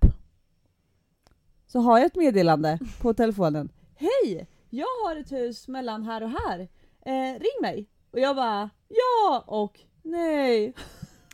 så 1.68 1.80
har 1.80 1.98
jag 1.98 2.06
ett 2.06 2.16
meddelande 2.16 2.80
på 3.02 3.14
telefonen. 3.14 3.70
Hej! 3.96 4.48
Jag 4.70 4.88
har 5.06 5.16
ett 5.16 5.32
hus 5.32 5.68
mellan 5.68 6.04
här 6.04 6.24
och 6.24 6.30
här. 6.30 6.60
Eh, 7.06 7.40
ring 7.40 7.62
mig! 7.62 7.88
Och 8.14 8.20
jag 8.20 8.36
bara 8.36 8.70
ja 8.88 9.44
och 9.48 9.80
nej. 10.02 10.74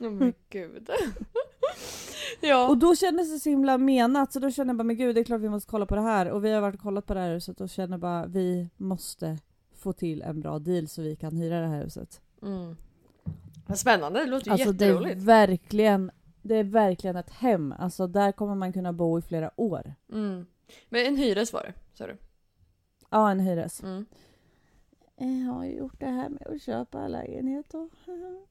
Oh 0.01 0.09
men 0.11 0.33
gud. 0.49 0.89
Ja. 2.41 2.67
Och 2.69 2.77
då 2.77 2.95
kändes 2.95 3.33
det 3.33 3.39
så 3.39 3.49
himla 3.49 3.77
menat, 3.77 4.33
så 4.33 4.39
då 4.39 4.51
kände 4.51 4.71
jag 4.71 4.77
bara 4.77 4.83
men 4.83 4.97
gud 4.97 5.15
det 5.15 5.21
är 5.21 5.23
klart 5.23 5.41
vi 5.41 5.49
måste 5.49 5.69
kolla 5.69 5.85
på 5.85 5.95
det 5.95 6.01
här. 6.01 6.29
Och 6.29 6.45
vi 6.45 6.51
har 6.51 6.61
varit 6.61 6.75
och 6.75 6.81
kollat 6.81 7.05
på 7.05 7.13
det 7.13 7.19
här 7.19 7.33
huset 7.33 7.61
och 7.61 7.69
känner 7.69 7.97
bara 7.97 8.25
vi 8.25 8.69
måste 8.77 9.37
få 9.75 9.93
till 9.93 10.21
en 10.21 10.41
bra 10.41 10.59
deal 10.59 10.87
så 10.87 11.01
vi 11.01 11.15
kan 11.15 11.35
hyra 11.37 11.59
det 11.61 11.67
här 11.67 11.83
huset. 11.83 12.21
Mm. 12.41 12.75
Vad 13.67 13.79
spännande, 13.79 14.19
det 14.19 14.25
låter 14.25 14.47
ju 14.47 14.51
Alltså 14.51 14.71
det 14.71 14.85
är 14.85 14.89
jätteroligt. 14.89 15.21
verkligen, 15.21 16.11
det 16.41 16.55
är 16.55 16.63
verkligen 16.63 17.15
ett 17.15 17.29
hem. 17.29 17.73
Alltså 17.79 18.07
där 18.07 18.31
kommer 18.31 18.55
man 18.55 18.73
kunna 18.73 18.93
bo 18.93 19.19
i 19.19 19.21
flera 19.21 19.51
år. 19.55 19.93
Mm. 20.11 20.45
Men 20.89 21.05
en 21.05 21.17
hyres 21.17 21.53
var 21.53 21.63
det, 21.63 21.73
sa 21.93 22.07
du? 22.07 22.17
Ja, 23.09 23.31
en 23.31 23.39
hyres. 23.39 23.83
Mm. 23.83 24.05
Jag 25.19 25.53
har 25.53 25.65
gjort 25.65 25.99
det 25.99 26.05
här 26.05 26.29
med 26.29 26.47
att 26.47 26.61
köpa 26.61 27.07
lägenhet 27.07 27.73
och... 27.73 27.89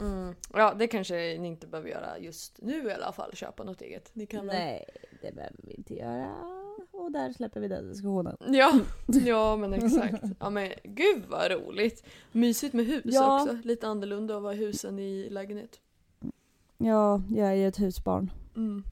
Mm. 0.00 0.34
Ja, 0.52 0.74
det 0.74 0.86
kanske 0.86 1.14
ni 1.14 1.48
inte 1.48 1.66
behöver 1.66 1.90
göra 1.90 2.18
just 2.18 2.58
nu 2.62 2.88
i 2.88 2.92
alla 2.92 3.12
fall, 3.12 3.30
köpa 3.34 3.64
något 3.64 3.80
eget. 3.82 4.10
Ni 4.14 4.26
kan 4.26 4.46
väl... 4.46 4.56
Nej, 4.56 4.84
det 5.22 5.34
behöver 5.34 5.56
vi 5.62 5.72
inte 5.72 5.94
göra. 5.94 6.34
Och 6.90 7.12
där 7.12 7.32
släpper 7.32 7.60
vi 7.60 7.68
den 7.68 7.88
diskussionen. 7.88 8.36
Ja, 8.48 8.72
ja 9.06 9.56
men 9.56 9.72
exakt. 9.72 10.24
Ja 10.40 10.50
men 10.50 10.72
gud 10.84 11.22
vad 11.28 11.50
roligt. 11.50 12.04
Mysigt 12.32 12.74
med 12.74 12.86
hus 12.86 13.02
Ja. 13.04 13.42
också. 13.42 13.58
Lite 13.64 13.88
annorlunda 13.88 14.36
att 14.36 14.42
vara 14.42 14.54
i 14.54 14.56
husen 14.56 14.98
i 14.98 15.28
lägenhet. 15.30 15.80
Ja, 16.78 17.22
jag 17.30 17.48
är 17.48 17.54
ju 17.54 17.68
ett 17.68 17.80
husbarn. 17.80 18.30
Mm. 18.56 18.84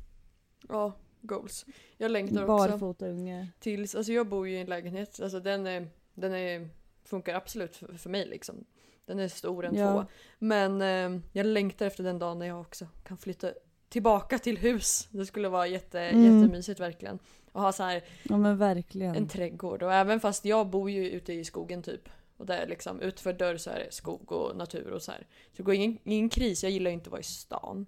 Ja, 0.68 0.92
goals. 1.20 1.66
Jag 1.96 2.10
längtar 2.10 2.42
också 2.42 2.46
Barfota 2.46 3.08
unge. 3.08 3.48
tills, 3.58 3.94
alltså 3.94 4.12
jag 4.12 4.26
bor 4.28 4.48
ju 4.48 4.54
i 4.54 4.60
en 4.60 4.66
lägenhet, 4.66 5.20
alltså 5.22 5.40
den 5.40 5.66
är, 5.66 5.88
den 6.14 6.34
är, 6.34 6.68
funkar 7.04 7.34
absolut 7.34 7.76
för, 7.76 7.92
för 7.98 8.10
mig 8.10 8.26
liksom. 8.26 8.64
Den 9.06 9.18
är 9.18 9.28
stor 9.28 9.64
en 9.64 9.74
Ja. 9.74 9.92
två. 9.92 10.06
Men 10.38 10.82
eh, 10.82 11.20
jag 11.32 11.46
längtar 11.46 11.86
efter 11.86 12.04
den 12.04 12.18
dagen 12.18 12.38
när 12.38 12.46
jag 12.46 12.60
också 12.60 12.86
kan 13.04 13.18
flytta 13.18 13.52
tillbaka 13.88 14.38
till 14.38 14.58
hus. 14.58 15.08
Det 15.10 15.26
skulle 15.26 15.48
vara 15.48 15.66
jätte, 15.66 16.00
Mm. 16.00 16.40
jättemysigt 16.40 16.80
verklin. 16.80 17.18
Och 17.52 17.62
ha 17.62 17.72
så 17.72 17.82
här 17.82 18.04
Ja 18.22 18.36
men 18.36 18.56
verkligen. 18.58 19.14
en 19.16 19.28
trädgård. 19.28 19.82
Och 19.82 19.92
även 19.92 20.20
fast 20.20 20.44
jag 20.44 20.66
bor 20.66 20.90
ju 20.90 21.10
ute 21.10 21.32
i 21.32 21.44
skogen 21.44 21.82
typ. 21.82 22.08
Och 22.36 22.46
där 22.46 22.66
liksom 22.66 23.00
utför 23.00 23.32
dörr 23.32 23.56
så 23.56 23.70
är 23.70 23.78
det 23.78 23.92
skog 23.94 24.32
och 24.32 24.56
natur 24.56 24.90
och 24.90 25.02
så 25.02 25.12
här. 25.12 25.26
Så 25.50 25.56
det 25.56 25.62
går 25.62 25.74
ingen, 25.74 25.98
ingen 26.04 26.28
kris, 26.28 26.62
jag 26.62 26.72
gillar 26.72 26.90
ju 26.90 26.94
inte 26.94 27.06
att 27.06 27.10
vara 27.10 27.20
i 27.20 27.24
stan. 27.24 27.86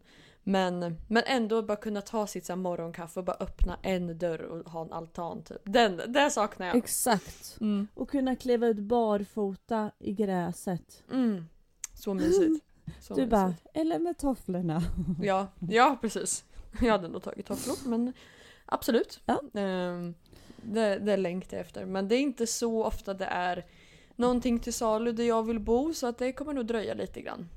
Men, 0.49 0.97
men 1.09 1.23
ändå 1.27 1.63
bara 1.63 1.77
kunna 1.77 2.01
ta 2.01 2.27
sitt 2.27 2.47
så 2.47 2.53
här 2.53 2.57
morgonkaffe 2.57 3.21
och 3.21 3.25
bara 3.27 3.37
öppna 3.41 3.79
en 3.83 4.19
dörr 4.19 4.43
och 4.43 4.71
ha 4.73 4.83
en 4.83 4.93
altan 4.93 5.43
typ. 5.43 5.61
Den, 5.65 6.01
det 6.13 6.31
saknar 6.31 6.67
jag. 6.67 6.77
Exakt. 6.77 7.57
Mm. 7.61 7.89
Och 7.95 8.11
kunna 8.11 8.37
kliva 8.37 8.67
ut 8.67 8.79
barfota 8.79 9.91
i 9.99 10.13
gräset. 10.13 11.03
Mm. 11.13 11.45
Så 11.95 12.15
mysigt. 12.15 12.65
Så 13.01 13.15
Du 13.15 13.21
mysigt. 13.21 13.31
bara, 13.31 13.55
eller 13.75 13.99
med 13.99 14.19
tofflorna. 14.19 14.83
Ja, 15.23 15.47
ja 15.71 15.99
precis. 16.01 16.45
Jag 16.81 16.93
hade 16.93 17.09
nog 17.09 17.23
tagit 17.23 17.47
tofflor 17.47 17.77
men 17.89 18.13
absolut. 18.67 19.21
Ja. 19.27 19.61
Ehm, 19.61 20.15
det, 20.57 20.99
det 20.99 21.17
längtar 21.17 21.57
jag 21.57 21.67
efter. 21.67 21.85
Men 21.85 22.09
det 22.09 22.15
är 22.15 22.21
inte 22.21 22.47
så 22.47 22.85
ofta 22.85 23.15
det 23.15 23.25
är 23.27 23.65
någonting 24.17 24.59
till 24.59 24.75
salu 24.75 25.13
där 25.13 25.25
jag 25.25 25.43
vill 25.43 25.61
bo 25.61 25.95
så 25.95 26.07
att 26.07 26.19
det 26.19 26.33
kommer 26.33 26.53
nog 26.53 26.67
dröja 26.67 26.95
lite 26.95 27.21
grann. 27.21 27.49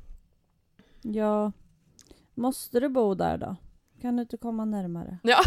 Ja. 1.02 1.52
Måste 2.40 2.80
du 2.80 2.90
bo 2.90 3.14
där 3.16 3.38
då? 3.38 3.56
Kan 4.02 4.16
du 4.16 4.22
inte 4.22 4.38
komma 4.38 4.66
närmare? 4.66 5.18
Ja. 5.24 5.38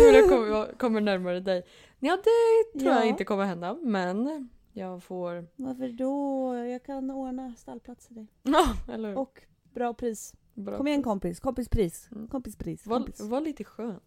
Tror 0.00 0.12
jag 0.14 0.28
kommer, 0.28 0.78
kommer 0.78 1.00
närmare 1.00 1.40
dig. 1.40 1.66
Ja 1.98 2.16
det 2.16 2.78
tror 2.80 2.92
jag 2.94 3.04
Ja. 3.06 3.08
inte 3.08 3.24
kommer 3.24 3.44
hända 3.44 3.74
men 3.82 4.48
jag 4.72 5.02
får... 5.02 5.46
Varför 5.56 5.88
då? 5.88 6.54
Jag 6.54 6.82
kan 6.84 7.10
ordna 7.10 7.54
stallplats 7.56 8.06
till 8.06 8.16
dig. 8.16 8.26
Ja, 8.42 8.64
eller 8.94 9.08
hur? 9.08 9.18
Och 9.18 9.42
bra 9.74 9.94
pris. 9.94 10.34
Bra. 10.54 10.76
Kom 10.76 10.86
igen 10.86 11.02
kompis, 11.02 11.40
kompispris. 11.40 12.08
Mm. 12.12 12.28
Kompispris. 12.28 12.86
Var, 12.86 12.96
Kompis. 12.98 13.20
var 13.20 13.40
lite 13.40 13.64
skön. 13.64 14.00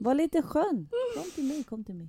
Var 0.00 0.14
lite 0.14 0.42
skön. 0.42 0.88
Kom 1.16 1.30
till 1.34 1.44
mig, 1.44 1.64
kom 1.64 1.84
till 1.84 1.94
mig. 1.94 2.08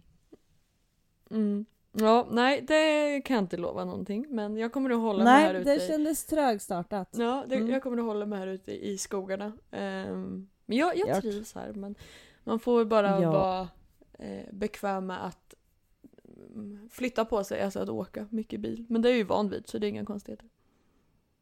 Mm. 1.30 1.66
Ja, 1.96 2.28
nej 2.32 2.62
det 2.62 3.22
kan 3.26 3.36
jag 3.36 3.44
inte 3.44 3.58
lova 3.58 3.86
någonting 3.86 4.26
men 4.30 4.58
jag 4.58 4.74
kommer 4.74 4.90
nog 4.90 5.02
hålla 5.02 5.24
mig 5.24 5.34
här 5.34 5.54
Nej, 5.54 5.62
ute 5.62 5.70
det 5.76 5.84
i- 5.84 5.88
kändes 5.88 6.26
trögstartat. 6.26 7.10
Ja, 7.12 7.46
det, 7.50 7.56
Mm. 7.56 7.70
jag 7.70 7.84
kommer 7.84 7.98
att 7.98 8.04
hålla 8.04 8.26
mig 8.26 8.40
här 8.40 8.48
ute 8.48 8.72
i 8.88 8.98
skogarna. 8.98 9.52
Ehm, 9.72 10.48
men 10.66 10.78
jag, 10.78 10.98
jag 10.98 11.22
trivs 11.22 11.56
här. 11.56 11.74
Men 11.74 11.96
man 12.44 12.60
får 12.60 12.86
bara 12.86 13.22
Ja. 13.22 13.32
vara 13.32 13.68
eh, 14.20 14.46
bekväm 14.54 15.06
med 15.06 15.26
att 15.26 15.54
mm, 16.56 16.90
flytta 16.92 17.26
på 17.26 17.44
sig, 17.44 17.62
alltså 17.62 17.80
att 17.80 17.90
åka 17.90 18.28
mycket 18.30 18.60
bil. 18.60 18.86
Men 18.90 19.02
det 19.02 19.10
är 19.10 19.12
jag 19.12 19.18
ju 19.18 19.24
van 19.24 19.50
vid 19.50 19.68
så 19.68 19.78
det 19.78 19.88
är 19.88 19.90
inga 19.90 20.06
konstigheter. 20.06 20.50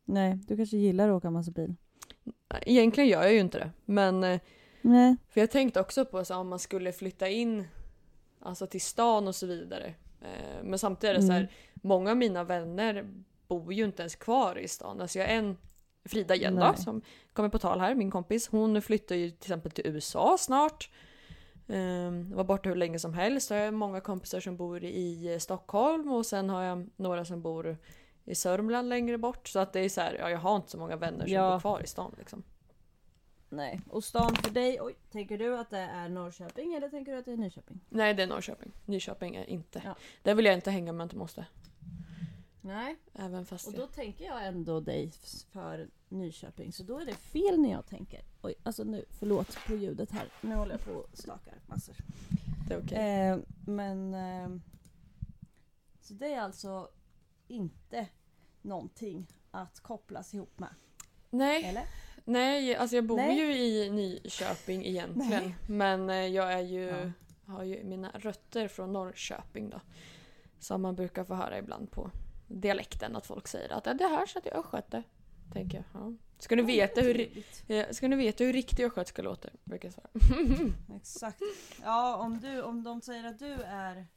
Nej, 0.05 0.39
du 0.48 0.58
kanske 0.58 0.77
gillar 0.77 1.10
att 1.10 1.13
åka 1.17 1.29
massa 1.29 1.51
bil? 1.51 1.75
Nej, 2.24 2.63
Egentligen 2.65 3.10
gör 3.10 3.22
jag 3.24 3.34
ju 3.34 3.39
inte 3.39 3.60
det. 3.60 3.72
Men 3.86 4.24
eh, 4.24 4.39
Nej. 4.81 5.15
för 5.29 5.39
jag 5.41 5.51
tänkte 5.51 5.79
också 5.79 6.05
på 6.05 6.25
så, 6.25 6.36
om 6.36 6.48
man 6.48 6.60
skulle 6.60 6.91
flytta 6.91 7.27
in 7.29 7.63
alltså 8.39 8.67
till 8.67 8.81
stan 8.81 9.27
och 9.27 9.36
så 9.36 9.48
vidare. 9.48 9.93
Eh, 10.22 10.63
men 10.63 10.80
samtidigt 10.80 11.16
är 11.16 11.20
det 11.22 11.25
så 11.28 11.32
här, 11.34 11.40
Mm. 11.40 11.51
många 11.74 12.12
av 12.12 12.18
mina 12.18 12.44
vänner 12.44 13.13
bor 13.48 13.74
ju 13.74 13.84
inte 13.84 14.01
ens 14.01 14.16
kvar 14.16 14.58
i 14.58 14.68
stan. 14.68 15.01
Alltså 15.01 15.20
jag 15.20 15.30
är 15.30 15.36
en 15.38 15.58
Frida 16.06 16.50
Nej. 16.51 16.78
som 16.78 17.01
kommer 17.34 17.50
på 17.50 17.60
tal 17.60 17.80
här, 17.80 17.96
min 17.96 18.12
kompis. 18.12 18.48
Hon 18.48 18.82
flyttar 18.82 19.16
ju 19.16 19.30
till 19.30 19.38
exempel 19.51 19.72
till 19.72 19.88
USA 19.88 20.36
snart. 20.40 20.90
Um, 21.68 22.36
var 22.36 22.44
borta 22.44 22.70
hur 22.70 22.75
länge 22.75 23.00
som 23.00 23.13
helst. 23.13 23.48
Så 23.48 23.54
jag 23.54 23.66
har 23.66 23.72
många 23.72 24.01
kompisar 24.01 24.40
som 24.40 24.58
bor 24.58 24.84
i 24.84 25.38
Stockholm 25.40 26.12
och 26.12 26.25
sen 26.25 26.50
har 26.50 26.63
jag 26.63 26.90
några 26.96 27.25
som 27.25 27.42
bor 27.42 27.78
i 28.25 28.36
Sörmland 28.36 28.90
längre 28.90 29.18
bort. 29.18 29.48
Så 29.48 29.60
att 29.60 29.74
det 29.74 29.80
är 29.80 29.90
så 29.90 30.01
här, 30.01 30.13
ja, 30.20 30.30
jag 30.30 30.40
har 30.40 30.56
inte 30.56 30.70
så 30.72 30.78
många 30.78 30.96
vänner 30.96 31.25
som 31.25 31.34
Ja. 31.34 31.51
bor 31.51 31.60
kvar 31.60 31.82
i 31.84 31.88
stan 31.88 32.16
liksom. 32.18 32.44
Nej. 33.51 33.81
Och 33.89 34.03
stan 34.03 34.36
för 34.36 34.51
dig, 34.51 34.81
oj, 34.81 34.96
tänker 35.12 35.38
du 35.38 35.58
att 35.58 35.70
det 35.70 35.77
är 35.77 36.10
Norrköping 36.10 36.74
eller 36.74 36.89
tänker 36.89 37.12
du 37.12 37.17
att 37.17 37.25
det 37.25 37.31
är 37.31 37.38
Nyköping? 37.38 37.79
Nej, 37.89 38.13
det 38.13 38.24
är 38.24 38.27
Norrköping. 38.27 38.72
Nyköping 38.86 39.36
är 39.36 39.50
inte. 39.50 39.81
Ja. 39.86 39.96
Där 40.24 40.36
vill 40.36 40.46
jag 40.46 40.55
inte 40.55 40.72
hänga 40.72 40.91
om 40.91 41.00
jag 41.00 41.05
inte 41.05 41.15
måste. 41.15 41.46
Nej. 42.62 42.96
Även 43.13 43.46
fast 43.46 43.67
Och 43.67 43.74
jag... 43.74 43.79
då 43.81 43.88
tänker 43.88 44.25
jag 44.25 44.48
ändå 44.48 44.79
dig 44.79 45.12
för 45.51 45.89
Nyköping, 46.10 46.74
så 46.74 46.84
då 46.84 47.00
är 47.00 47.05
det 47.05 47.13
fel 47.13 47.60
när 47.62 47.72
jag 47.72 47.86
tänker. 47.86 48.22
Oj, 48.41 48.53
alltså 48.63 48.84
nu, 48.84 49.05
förlåt 49.20 49.58
på 49.67 49.75
ljudet 49.75 50.12
här. 50.12 50.27
Nu 50.41 50.55
håller 50.55 50.72
jag 50.72 50.86
på 50.86 50.91
och 50.91 51.10
stakar 51.13 51.53
massor. 51.65 51.96
det 52.67 52.74
är 52.74 52.79
okej. 52.84 53.27
Eh, 53.29 53.38
men... 53.65 54.13
Eh, 54.13 54.50
så 56.01 56.13
det 56.13 56.34
är 56.34 56.41
alltså 56.41 56.89
inte 57.48 58.08
någonting 58.62 59.27
att 59.51 59.79
kopplas 59.79 60.34
ihop 60.34 60.60
med, 60.60 60.75
Nej, 61.29 61.63
eller? 61.63 61.84
Nej, 62.25 62.75
alltså 62.75 62.96
jag 62.96 63.06
bor 63.06 63.18
Nej. 63.18 63.38
ju 63.38 63.54
i 63.58 63.90
Nyköping 63.90 64.86
egentligen. 64.86 65.44
Nej. 65.44 65.56
Men 65.68 66.10
eh, 66.10 66.16
jag 66.28 66.54
är 66.54 66.60
ju, 66.62 67.12
Ja. 67.46 67.54
har 67.54 67.63
ju 67.63 67.84
mina 67.84 68.12
rötter 68.13 68.68
från 68.68 68.94
Norrköping 68.94 69.70
då. 69.70 69.82
Som 70.60 70.82
man 70.82 70.96
brukar 70.96 71.24
få 71.24 71.34
höra 71.36 71.58
ibland 71.58 71.92
på 71.92 72.12
dialekten 72.48 73.16
att 73.16 73.25
folk 73.25 73.48
säger 73.48 73.74
att 73.74 73.86
"Ja, 73.86 73.94
det 73.94 74.08
här 74.08 74.25
satt 74.25 74.46
i 74.46 74.50
Östgöte. 74.51 75.04
Tänker 75.54 75.78
jag. 75.78 76.01
Ja. 76.01 76.13
Ska 76.40 76.56
ni 76.56 76.62
veta 76.62 77.01
hur, 77.01 77.94
ska 77.94 78.08
ni 78.08 78.16
veta 78.16 78.44
hur 78.44 78.54
riktig 78.54 78.84
östgötska 78.84 79.22
låter? 79.22 79.51
Brukar 79.63 79.88
jag 79.88 79.94
svara. 79.94 80.10
Exakt. 80.96 81.42
Ja, 81.84 82.16
om, 82.18 82.40
du, 82.40 82.62
om 82.62 82.84
de 82.84 83.01
säger 83.01 83.24
att 83.28 83.40
du 83.40 83.54
är 83.66 84.08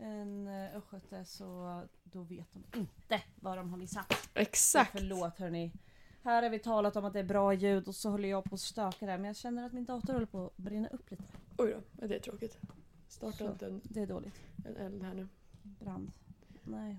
en 0.00 0.46
eh, 0.48 0.76
östgöte 0.76 1.24
så 1.24 1.82
då 2.02 2.22
vet 2.22 2.46
de 2.52 2.78
inte 2.78 3.22
vad 3.40 3.58
de 3.58 3.70
har 3.70 3.76
missat. 3.78 4.12
Så 4.12 4.28
Exakt. 4.40 4.92
förlåt 4.92 5.38
hörni. 5.38 5.72
Här 6.28 6.42
har 6.42 6.50
vi 6.50 6.58
talat 6.58 6.96
om 6.96 7.04
att 7.04 7.12
det 7.12 7.18
är 7.18 7.24
bra 7.24 7.52
ljud 7.54 7.88
och 7.88 7.94
så 7.94 8.10
håller 8.10 8.28
jag 8.28 8.44
på 8.44 8.54
att 8.54 8.60
stöka 8.60 9.06
där 9.06 9.18
men 9.18 9.24
jag 9.24 9.36
känner 9.36 9.66
att 9.66 9.72
min 9.72 9.84
dator 9.84 10.12
håller 10.12 10.26
på 10.26 10.46
att 10.46 10.56
brinna 10.56 10.88
upp 10.88 11.10
lite. 11.10 11.22
Oj 11.56 11.76
då, 11.92 12.06
det 12.06 12.14
är 12.14 12.18
tråkigt. 12.18 12.58
Starta 13.08 13.44
inte 13.44 13.66
en, 13.66 13.80
Det 13.84 14.00
är 14.00 14.06
dåligt. 14.06 14.34
en 14.66 14.76
eld 14.76 15.02
här 15.02 15.14
nu. 15.14 15.28
Brand. 15.62 16.10
Nej. 16.64 16.98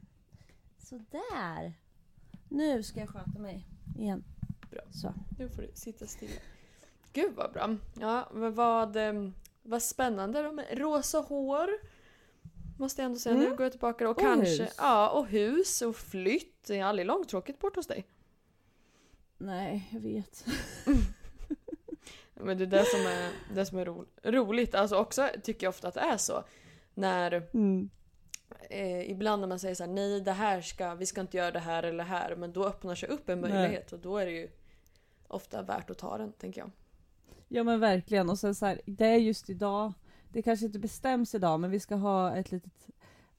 Sådär. 0.77 1.73
Nu 2.49 2.83
ska 2.83 2.99
jag 2.99 3.09
sköta 3.09 3.39
mig 3.39 3.65
igen. 3.97 4.23
Bra. 4.71 4.81
Så. 4.91 5.13
Nu 5.39 5.49
får 5.49 5.61
du 5.61 5.71
sitta 5.73 6.07
stilla. 6.07 6.41
Gud 7.13 7.33
vad 7.35 7.51
bra. 7.53 7.75
Ja, 7.99 8.29
men 8.33 8.53
vad, 8.53 8.95
eh, 8.95 9.29
vad 9.63 9.83
spännande. 9.83 10.51
med 10.51 10.65
Rosa 10.77 11.19
hår. 11.19 11.69
Måste 12.77 13.01
jag 13.01 13.05
ändå 13.05 13.19
säga. 13.19 13.35
Nu 13.35 13.45
Mm. 13.45 13.57
går 13.57 13.63
jag 13.65 13.71
tillbaka. 13.71 14.09
Och, 14.09 14.15
Och 14.17 14.21
kanske, 14.23 14.63
hus. 14.63 14.75
ja 14.77 15.09
och 15.09 15.27
hus 15.27 15.81
och 15.81 15.95
flytt. 15.95 16.63
Det 16.67 16.79
är 16.79 16.85
aldrig 16.85 17.05
långtråkigt 17.05 17.59
bort 17.59 17.75
hos 17.75 17.87
dig. 17.87 18.05
Nej, 19.39 19.89
jag 19.91 19.99
vet. 19.99 20.45
Men 22.33 22.57
det 22.57 22.63
är 22.63 22.67
det 22.67 22.85
som 22.85 22.99
är, 22.99 23.31
det 23.55 23.65
som 23.65 23.77
är 23.77 23.85
ro, 23.85 24.05
roligt. 24.23 24.75
Alltså 24.75 24.95
också 24.95 25.29
tycker 25.43 25.65
jag 25.65 25.69
ofta 25.71 25.87
att 25.87 25.93
det 25.93 25.99
är 25.99 26.17
så. 26.17 26.43
När 26.93 27.47
Mm. 27.53 27.89
eh, 28.69 29.11
ibland 29.11 29.39
när 29.39 29.47
man 29.47 29.59
säger 29.59 29.75
så 29.75 29.83
här, 29.83 29.91
nej 29.91 30.21
det 30.21 30.31
här 30.31 30.61
ska, 30.61 30.95
vi 30.95 31.05
ska 31.05 31.21
inte 31.21 31.37
göra 31.37 31.51
det 31.51 31.59
här 31.59 31.83
eller 31.83 32.03
här. 32.03 32.35
Men 32.35 32.53
då 32.53 32.65
öppnar 32.65 32.95
sig 32.95 33.09
upp 33.09 33.29
en 33.29 33.41
Nej. 33.41 33.51
möjlighet 33.51 33.93
och 33.93 33.99
då 33.99 34.17
är 34.17 34.25
det 34.25 34.31
ju 34.31 34.49
ofta 35.27 35.61
värt 35.61 35.89
att 35.89 35.97
ta 35.97 36.17
den, 36.17 36.31
tänker 36.31 36.61
jag. 36.61 36.71
Ja 37.47 37.63
men 37.63 37.79
verkligen. 37.79 38.29
Och 38.29 38.39
sen 38.39 38.55
så 38.55 38.65
här, 38.65 38.81
det 38.85 39.05
är 39.05 39.17
just 39.17 39.49
idag. 39.49 39.93
Det 40.31 40.41
kanske 40.41 40.65
inte 40.65 40.79
bestäms 40.79 41.35
idag 41.35 41.59
men 41.59 41.71
vi 41.71 41.79
ska 41.79 41.95
ha 41.95 42.35
ett 42.35 42.51
litet 42.51 42.87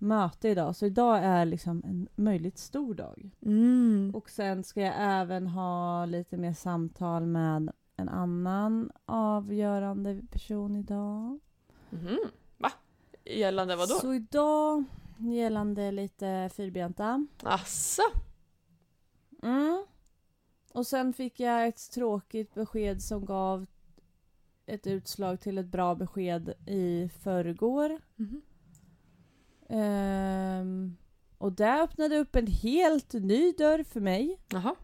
möte 0.00 0.48
idag. 0.48 0.76
Så 0.76 0.86
idag 0.86 1.18
är 1.18 1.44
liksom 1.44 1.82
en 1.86 2.08
möjligt 2.16 2.58
stor 2.58 2.94
dag. 2.94 3.30
Mm. 3.42 4.12
Och 4.14 4.30
sen 4.30 4.64
ska 4.64 4.80
jag 4.80 4.94
även 4.98 5.46
ha 5.46 6.06
lite 6.06 6.36
mer 6.36 6.52
samtal 6.52 7.26
med 7.26 7.72
en 7.96 8.08
annan 8.08 8.90
avgörande 9.06 10.20
person 10.30 10.76
idag. 10.76 11.38
Mhm. 11.90 12.18
Va? 12.58 12.72
Gällande 13.24 13.76
vad 13.76 13.88
då? 13.88 13.94
Så 13.94 14.14
idag 14.14 14.84
gällande 15.18 15.92
lite 15.92 16.50
fyrbenta. 16.56 17.26
Asså? 17.42 18.02
Mm. 19.42 19.84
Och 20.72 20.86
sen 20.86 21.12
fick 21.12 21.40
jag 21.40 21.66
ett 21.66 21.90
tråkigt 21.90 22.54
besked 22.54 23.02
som 23.02 23.24
gav 23.24 23.66
ett 24.66 24.86
utslag 24.86 25.40
till 25.40 25.58
ett 25.58 25.66
bra 25.66 25.94
besked 25.94 26.54
i 26.66 27.08
förrgår. 27.08 28.00
Mhm. 28.16 28.42
Ehm, 29.70 30.96
och 31.38 31.52
det 31.52 31.82
öppnade 31.82 32.18
upp 32.18 32.36
en 32.36 32.46
helt 32.46 33.12
ny 33.12 33.52
dörr 33.52 33.82
för 33.82 34.00
mig. 34.00 34.40
Jaha. 34.48 34.74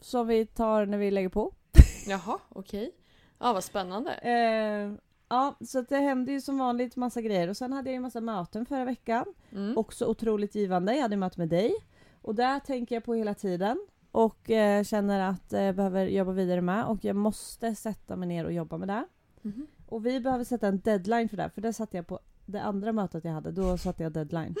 Som 0.00 0.26
vi 0.26 0.46
tar 0.46 0.86
när 0.86 0.98
vi 0.98 1.10
lägger 1.10 1.28
på. 1.28 1.54
Jaha, 2.06 2.38
okej. 2.48 2.94
Ja, 3.38 3.52
vad 3.52 3.64
spännande. 3.64 4.12
Ehm, 4.12 4.98
ja, 5.28 5.54
så 5.60 5.82
det 5.82 5.96
hände 5.96 6.32
ju 6.32 6.40
som 6.40 6.58
vanligt 6.58 6.96
massa 6.96 7.20
grejer. 7.20 7.48
Och 7.48 7.56
sen 7.56 7.72
hade 7.72 7.90
jag 7.90 7.94
ju 7.94 8.00
massa 8.00 8.20
möten 8.20 8.66
förra 8.66 8.84
veckan. 8.84 9.24
Mm. 9.52 9.78
Också 9.78 10.06
otroligt 10.06 10.54
givande. 10.54 10.94
Jag 10.94 11.02
hade 11.02 11.16
möte 11.16 11.40
med 11.40 11.48
dig. 11.48 11.74
Och 12.22 12.34
där 12.34 12.60
tänker 12.60 12.96
jag 12.96 13.04
på 13.04 13.14
hela 13.14 13.34
tiden. 13.34 13.86
Och 14.10 14.50
eh, 14.50 14.84
känner 14.84 15.20
att 15.20 15.52
eh, 15.52 15.62
jag 15.62 15.76
behöver 15.76 16.06
jobba 16.06 16.32
vidare 16.32 16.60
med. 16.60 16.84
Och 16.84 17.04
jag 17.04 17.16
måste 17.16 17.74
sätta 17.74 18.16
mig 18.16 18.28
ner 18.28 18.44
och 18.44 18.52
jobba 18.52 18.78
med 18.78 18.88
det. 18.88 19.06
Mhm. 19.42 19.66
Och 19.86 20.06
vi 20.06 20.20
behöver 20.20 20.44
sätta 20.44 20.68
en 20.68 20.80
deadline 20.80 21.28
för 21.28 21.36
det. 21.36 21.50
För 21.50 21.60
det 21.60 21.72
satte 21.72 21.96
jag 21.96 22.06
på 22.06 22.20
det 22.48 22.62
andra 22.62 22.92
mötet 22.92 23.24
jag 23.24 23.32
hade. 23.32 23.52
Då 23.52 23.78
satte 23.78 24.02
jag 24.02 24.12
deadline. 24.12 24.54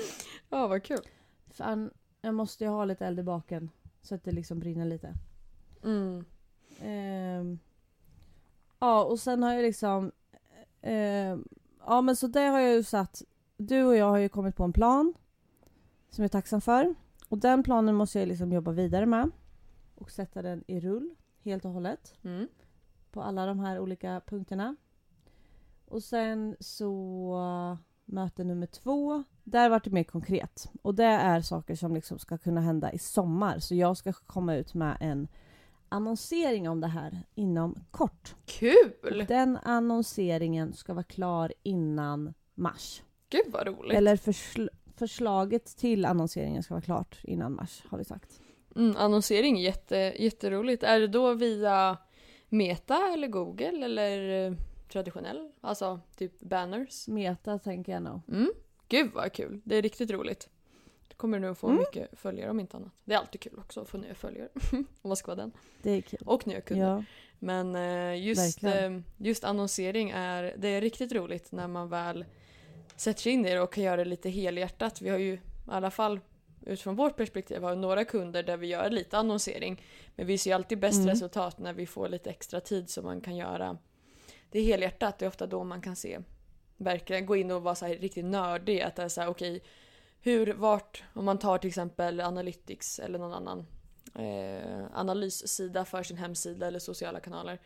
Ja, 0.50 0.66
vad 0.66 0.82
kul. 0.82 1.00
Fan, 1.50 1.90
jag 2.20 2.34
måste 2.34 2.64
ju 2.64 2.70
ha 2.70 2.84
lite 2.84 3.06
eld 3.06 3.18
i 3.18 3.22
baken. 3.22 3.70
Så 4.02 4.14
att 4.14 4.24
det 4.24 4.32
liksom 4.32 4.60
brinner 4.60 4.84
lite. 4.84 5.14
Mm. 5.84 6.24
Ehm, 6.80 7.58
ja, 8.78 9.04
och 9.04 9.20
sen 9.20 9.42
har 9.42 9.52
jag 9.52 9.62
liksom... 9.62 10.12
ehm, 10.80 11.48
ja, 11.86 12.00
men 12.00 12.16
så 12.16 12.26
det 12.26 12.40
har 12.46 12.60
jag 12.60 12.74
ju 12.74 12.82
satt... 12.82 13.22
Du 13.56 13.84
och 13.84 13.96
jag 13.96 14.10
har 14.10 14.18
ju 14.18 14.28
kommit 14.28 14.56
på 14.56 14.64
en 14.64 14.72
plan. 14.72 15.14
Som 16.10 16.22
jag 16.22 16.28
är 16.28 16.32
tacksam 16.32 16.60
för. 16.60 16.94
Och 17.28 17.38
den 17.38 17.62
planen 17.62 17.94
måste 17.94 18.18
jag 18.18 18.28
liksom 18.28 18.52
jobba 18.52 18.70
vidare 18.70 19.06
med. 19.06 19.30
Och 19.94 20.10
sätta 20.10 20.42
den 20.42 20.64
i 20.66 20.80
rull 20.80 21.14
helt 21.42 21.64
och 21.64 21.70
hållet. 21.70 22.14
Mm. 22.22 22.48
På 23.10 23.22
alla 23.22 23.46
de 23.46 23.58
här 23.58 23.78
olika 23.78 24.20
punkterna. 24.26 24.76
Och 25.90 26.02
sen 26.02 26.56
så 26.60 27.78
möte 28.04 28.44
nummer 28.44 28.66
två. 28.66 29.24
Där 29.44 29.70
vart 29.70 29.84
det 29.84 29.90
mer 29.90 30.04
konkret. 30.04 30.70
Och 30.82 30.94
det 30.94 31.04
är 31.04 31.40
saker 31.40 31.74
som 31.74 31.94
liksom 31.94 32.18
ska 32.18 32.38
kunna 32.38 32.60
hända 32.60 32.92
i 32.92 32.98
sommar. 32.98 33.58
Så 33.58 33.74
jag 33.74 33.96
ska 33.96 34.12
komma 34.12 34.54
ut 34.56 34.74
med 34.74 34.96
en 35.00 35.28
annonsering 35.88 36.68
om 36.68 36.80
det 36.80 36.86
här 36.86 37.22
inom 37.34 37.74
kort. 37.90 38.34
Kul! 38.46 39.24
Den 39.28 39.58
annonseringen 39.62 40.72
ska 40.72 40.94
vara 40.94 41.04
klar 41.04 41.52
innan 41.62 42.34
mars. 42.54 43.02
Gud 43.30 43.52
vad 43.52 43.66
roligt. 43.66 43.96
Eller 43.96 44.16
försl- 44.16 44.68
förslaget 44.96 45.76
till 45.76 46.04
annonseringen 46.04 46.62
ska 46.62 46.74
vara 46.74 46.82
klart 46.82 47.18
innan 47.24 47.54
mars 47.54 47.82
har 47.88 47.98
vi 47.98 48.04
sagt. 48.04 48.40
Mm, 48.76 48.96
annonsering 48.96 49.56
jätte, 49.56 49.96
jätteroligt. 50.18 50.82
Är 50.82 51.00
det 51.00 51.06
då 51.08 51.34
via 51.34 51.98
Meta 52.48 53.12
eller 53.12 53.28
Google 53.28 53.84
eller 53.84 54.46
eh, 54.46 54.52
traditionell? 54.88 55.50
Alltså 55.60 56.00
typ 56.16 56.40
banners? 56.40 57.08
Meta 57.08 57.58
tänker 57.58 57.92
jag 57.92 58.02
nog. 58.02 58.20
Mm. 58.28 58.52
Gud 58.88 59.10
vad 59.14 59.32
kul. 59.32 59.60
Det 59.64 59.76
är 59.76 59.82
riktigt 59.82 60.10
roligt. 60.10 60.48
Du 61.08 61.14
kommer 61.14 61.38
nog 61.38 61.58
få 61.58 61.66
Mm. 61.66 61.78
mycket 61.78 62.18
följare 62.18 62.50
om 62.50 62.60
inte 62.60 62.76
annat. 62.76 62.92
Det 63.04 63.14
är 63.14 63.18
alltid 63.18 63.40
kul 63.40 63.58
också 63.58 63.80
att 63.80 63.88
få 63.88 63.98
nya 63.98 64.14
följare. 64.14 64.48
om 64.72 64.86
man 65.02 65.16
ska 65.16 65.26
vara 65.26 65.36
den. 65.36 65.52
Det 65.82 65.90
är 65.90 66.00
kul. 66.00 66.20
Och 66.24 66.46
nya 66.46 66.60
kunder. 66.60 66.86
Ja. 66.86 67.04
Men 67.38 67.76
eh, 67.76 68.26
just, 68.26 68.62
Verkligen. 68.62 68.96
eh, 68.96 69.02
just 69.16 69.44
annonsering 69.44 70.10
är, 70.10 70.54
det 70.58 70.68
är 70.68 70.80
riktigt 70.80 71.12
roligt 71.12 71.52
när 71.52 71.68
man 71.68 71.88
väl 71.88 72.24
sätter 72.96 73.20
sig 73.20 73.32
in 73.32 73.46
i 73.46 73.50
det 73.54 73.60
och 73.60 73.72
kan 73.72 73.84
göra 73.84 73.96
det 73.96 74.04
lite 74.04 74.30
helhjärtat. 74.30 75.00
Vi 75.02 75.08
har 75.08 75.18
ju 75.18 75.32
i 75.34 75.40
alla 75.66 75.90
fall 75.90 76.20
utifrån 76.66 76.96
vårt 76.96 77.16
perspektiv 77.16 77.62
har 77.62 77.76
några 77.76 78.04
kunder 78.04 78.42
där 78.42 78.56
vi 78.56 78.66
gör 78.66 78.90
lite 78.90 79.18
annonsering. 79.18 79.82
Men 80.16 80.26
vi 80.26 80.38
ser 80.38 80.54
alltid 80.54 80.78
bäst 80.80 80.96
Mm. 80.96 81.08
resultat 81.08 81.58
när 81.58 81.72
vi 81.72 81.86
får 81.86 82.08
lite 82.08 82.30
extra 82.30 82.60
tid 82.60 82.90
så 82.90 83.02
man 83.02 83.20
kan 83.20 83.36
göra 83.36 83.78
det 84.50 84.60
helhjärtat. 84.62 85.18
Det 85.18 85.24
är 85.24 85.28
ofta 85.28 85.46
då 85.46 85.64
man 85.64 85.80
kan 85.80 85.96
se 85.96 86.18
verkligen 86.76 87.26
gå 87.26 87.36
in 87.36 87.50
och 87.50 87.62
vara 87.62 87.74
så 87.74 87.86
här 87.86 87.94
riktigt 87.94 88.24
nördig. 88.24 88.80
Att 88.80 88.96
det 88.96 89.02
är 89.02 89.08
så 89.08 89.20
här, 89.20 89.28
okej, 89.28 89.60
hur, 90.20 90.52
vart, 90.54 91.02
om 91.14 91.24
man 91.24 91.38
tar 91.38 91.58
till 91.58 91.68
exempel 91.68 92.20
Analytics 92.20 92.98
eller 92.98 93.18
någon 93.18 93.32
annan 93.32 93.66
eh, 94.14 94.84
analyssida 94.94 95.84
för 95.84 96.02
sin 96.02 96.16
hemsida 96.16 96.66
eller 96.66 96.78
sociala 96.78 97.20
kanaler. 97.20 97.58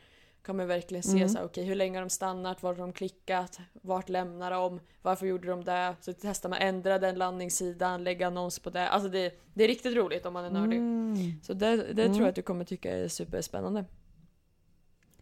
Kan 0.42 0.56
man 0.56 0.66
verkligen 0.68 1.02
se 1.02 1.16
Mm. 1.16 1.28
så 1.28 1.38
här, 1.38 1.44
okej 1.44 1.64
hur 1.64 1.74
länge 1.74 1.98
har 1.98 2.02
de 2.02 2.10
stannat, 2.10 2.62
var 2.62 2.74
har 2.74 2.80
de 2.80 2.92
klickat, 2.92 3.58
vart 3.72 4.08
lämnar 4.08 4.50
de, 4.50 4.80
varför 5.02 5.26
gjorde 5.26 5.48
de 5.48 5.64
det? 5.64 5.96
Så 6.00 6.12
testar 6.12 6.48
man 6.48 6.58
ändra 6.58 6.98
den 6.98 7.14
landningssidan, 7.18 8.04
lägga 8.04 8.26
annons 8.26 8.58
på 8.58 8.70
det. 8.70 8.88
Alltså 8.88 9.08
det, 9.08 9.34
det 9.54 9.64
är 9.64 9.68
riktigt 9.68 9.96
roligt 9.96 10.26
om 10.26 10.32
man 10.32 10.44
är 10.44 10.50
nördig. 10.50 10.78
Mm. 10.78 11.16
Så 11.42 11.54
det, 11.54 11.76
det 11.76 12.02
Mm. 12.02 12.12
tror 12.14 12.20
jag 12.20 12.28
att 12.28 12.34
du 12.34 12.42
kommer 12.42 12.64
tycka 12.64 12.96
är 12.96 13.08
superspännande. 13.08 13.84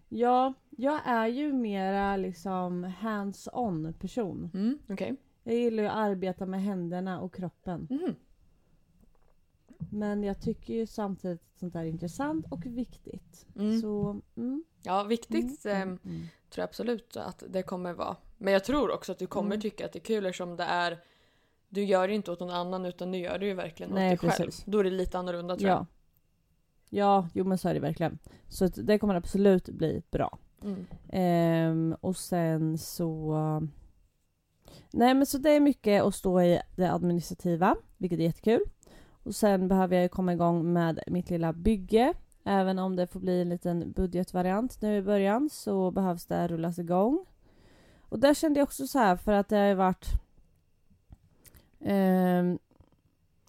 Ja, 0.09 0.55
jag 0.81 1.01
är 1.05 1.27
ju 1.27 1.53
mera 1.53 2.17
liksom 2.17 2.85
hands-on 2.85 3.93
person. 3.93 4.51
Mm, 4.55 4.79
okej. 4.89 5.17
Jag 5.45 5.55
gillar 5.55 5.83
ju 5.83 5.89
att 5.89 5.97
arbeta 5.97 6.47
med 6.47 6.63
händerna 6.63 7.21
och 7.21 7.35
kroppen. 7.35 7.87
Mhm. 7.91 8.15
Men 9.91 10.23
jag 10.23 10.41
tycker 10.41 10.75
ju 10.75 10.87
samtidigt 10.87 11.41
att 11.41 11.59
sånt 11.61 11.73
där 11.73 11.81
är 11.81 11.85
intressant 11.85 12.47
och 12.51 12.67
viktigt. 12.67 13.47
Mm. 13.57 13.81
Så, 13.81 14.21
mm, 14.37 14.65
Ja, 14.83 15.03
viktigt 15.05 15.65
mm, 15.65 15.77
eh, 15.77 15.83
mm, 15.83 15.99
mm. 16.05 16.21
tror 16.51 16.63
jag 16.63 16.69
absolut 16.69 17.17
att 17.17 17.45
det 17.49 17.63
kommer 17.63 17.93
vara. 17.93 18.17
Men 18.39 18.53
jag 18.53 18.65
tror 18.65 18.91
också 18.91 19.13
att 19.13 19.19
du 19.19 19.27
kommer 19.27 19.47
Mm. 19.47 19.61
tycka 19.61 19.87
att 19.87 19.93
det 19.93 19.99
är 19.99 20.05
kul 20.05 20.27
eftersom 20.27 20.57
det 20.57 20.65
är 20.65 20.99
du 21.69 21.85
gör 21.85 22.09
det 22.09 22.15
inte 22.15 22.31
åt 22.33 22.41
någon 22.41 22.51
annan 22.51 22.87
utan 22.87 23.13
du 23.13 23.19
gör 23.19 23.39
det 23.39 23.47
ju 23.47 23.55
verkligen 23.55 23.93
åt 23.93 23.99
Nej, 23.99 24.09
dig 24.09 24.19
själv. 24.19 24.31
precis. 24.31 24.65
Då 24.67 24.79
är 24.79 24.85
det 24.85 24.91
lite 24.91 25.19
annorlunda 25.19 25.57
tror 25.57 25.71
Ja. 25.71 25.87
Ja, 26.89 27.29
jo 27.35 27.45
men 27.45 27.59
så 27.59 27.69
är 27.69 27.75
det 27.75 27.81
verkligen. 27.81 28.19
Så 28.49 28.67
det 28.67 28.99
kommer 28.99 29.15
absolut 29.15 29.69
bli 29.69 30.03
bra. 30.11 30.39
Mm. 30.63 30.87
Ehm, 31.09 31.97
och 32.01 32.17
sen 32.17 32.79
så... 32.79 33.37
Nej 34.93 35.15
men 35.15 35.27
så 35.27 35.39
det 35.39 35.51
är 35.51 35.61
mycket 35.61 36.03
att 36.03 36.15
stå 36.15 36.43
i 36.43 36.61
det 36.77 36.93
administrativa, 36.93 37.77
vilket 37.99 38.19
är 38.19 38.23
jättekul. 38.23 38.61
Och 39.23 39.35
sen 39.35 39.69
behöver 39.69 39.97
jag 39.97 40.03
ju 40.03 40.09
komma 40.09 40.33
igång 40.33 40.73
med 40.73 41.01
mitt 41.07 41.31
lilla 41.31 41.53
bygge. 41.53 42.15
Även 42.45 42.79
om 42.79 42.97
det 42.97 43.07
får 43.07 43.21
bli 43.21 43.43
en 43.43 43.49
liten 43.49 43.93
budgetvariant 43.93 44.83
nu 44.83 44.97
i 44.97 45.03
början 45.03 45.51
så 45.51 45.91
behövs 45.91 46.27
det 46.27 46.49
rullas 46.49 46.79
igång. 46.79 47.27
Och 48.01 48.19
där 48.19 48.35
kände 48.35 48.61
jag 48.61 48.67
också 48.67 48.87
så 48.87 48.99
här 48.99 49.17
för 49.17 49.33
att 49.33 49.49
det 49.49 49.57
har 49.57 49.67
ju 49.67 49.75
varit... 49.75 50.07
Eh, 51.81 52.55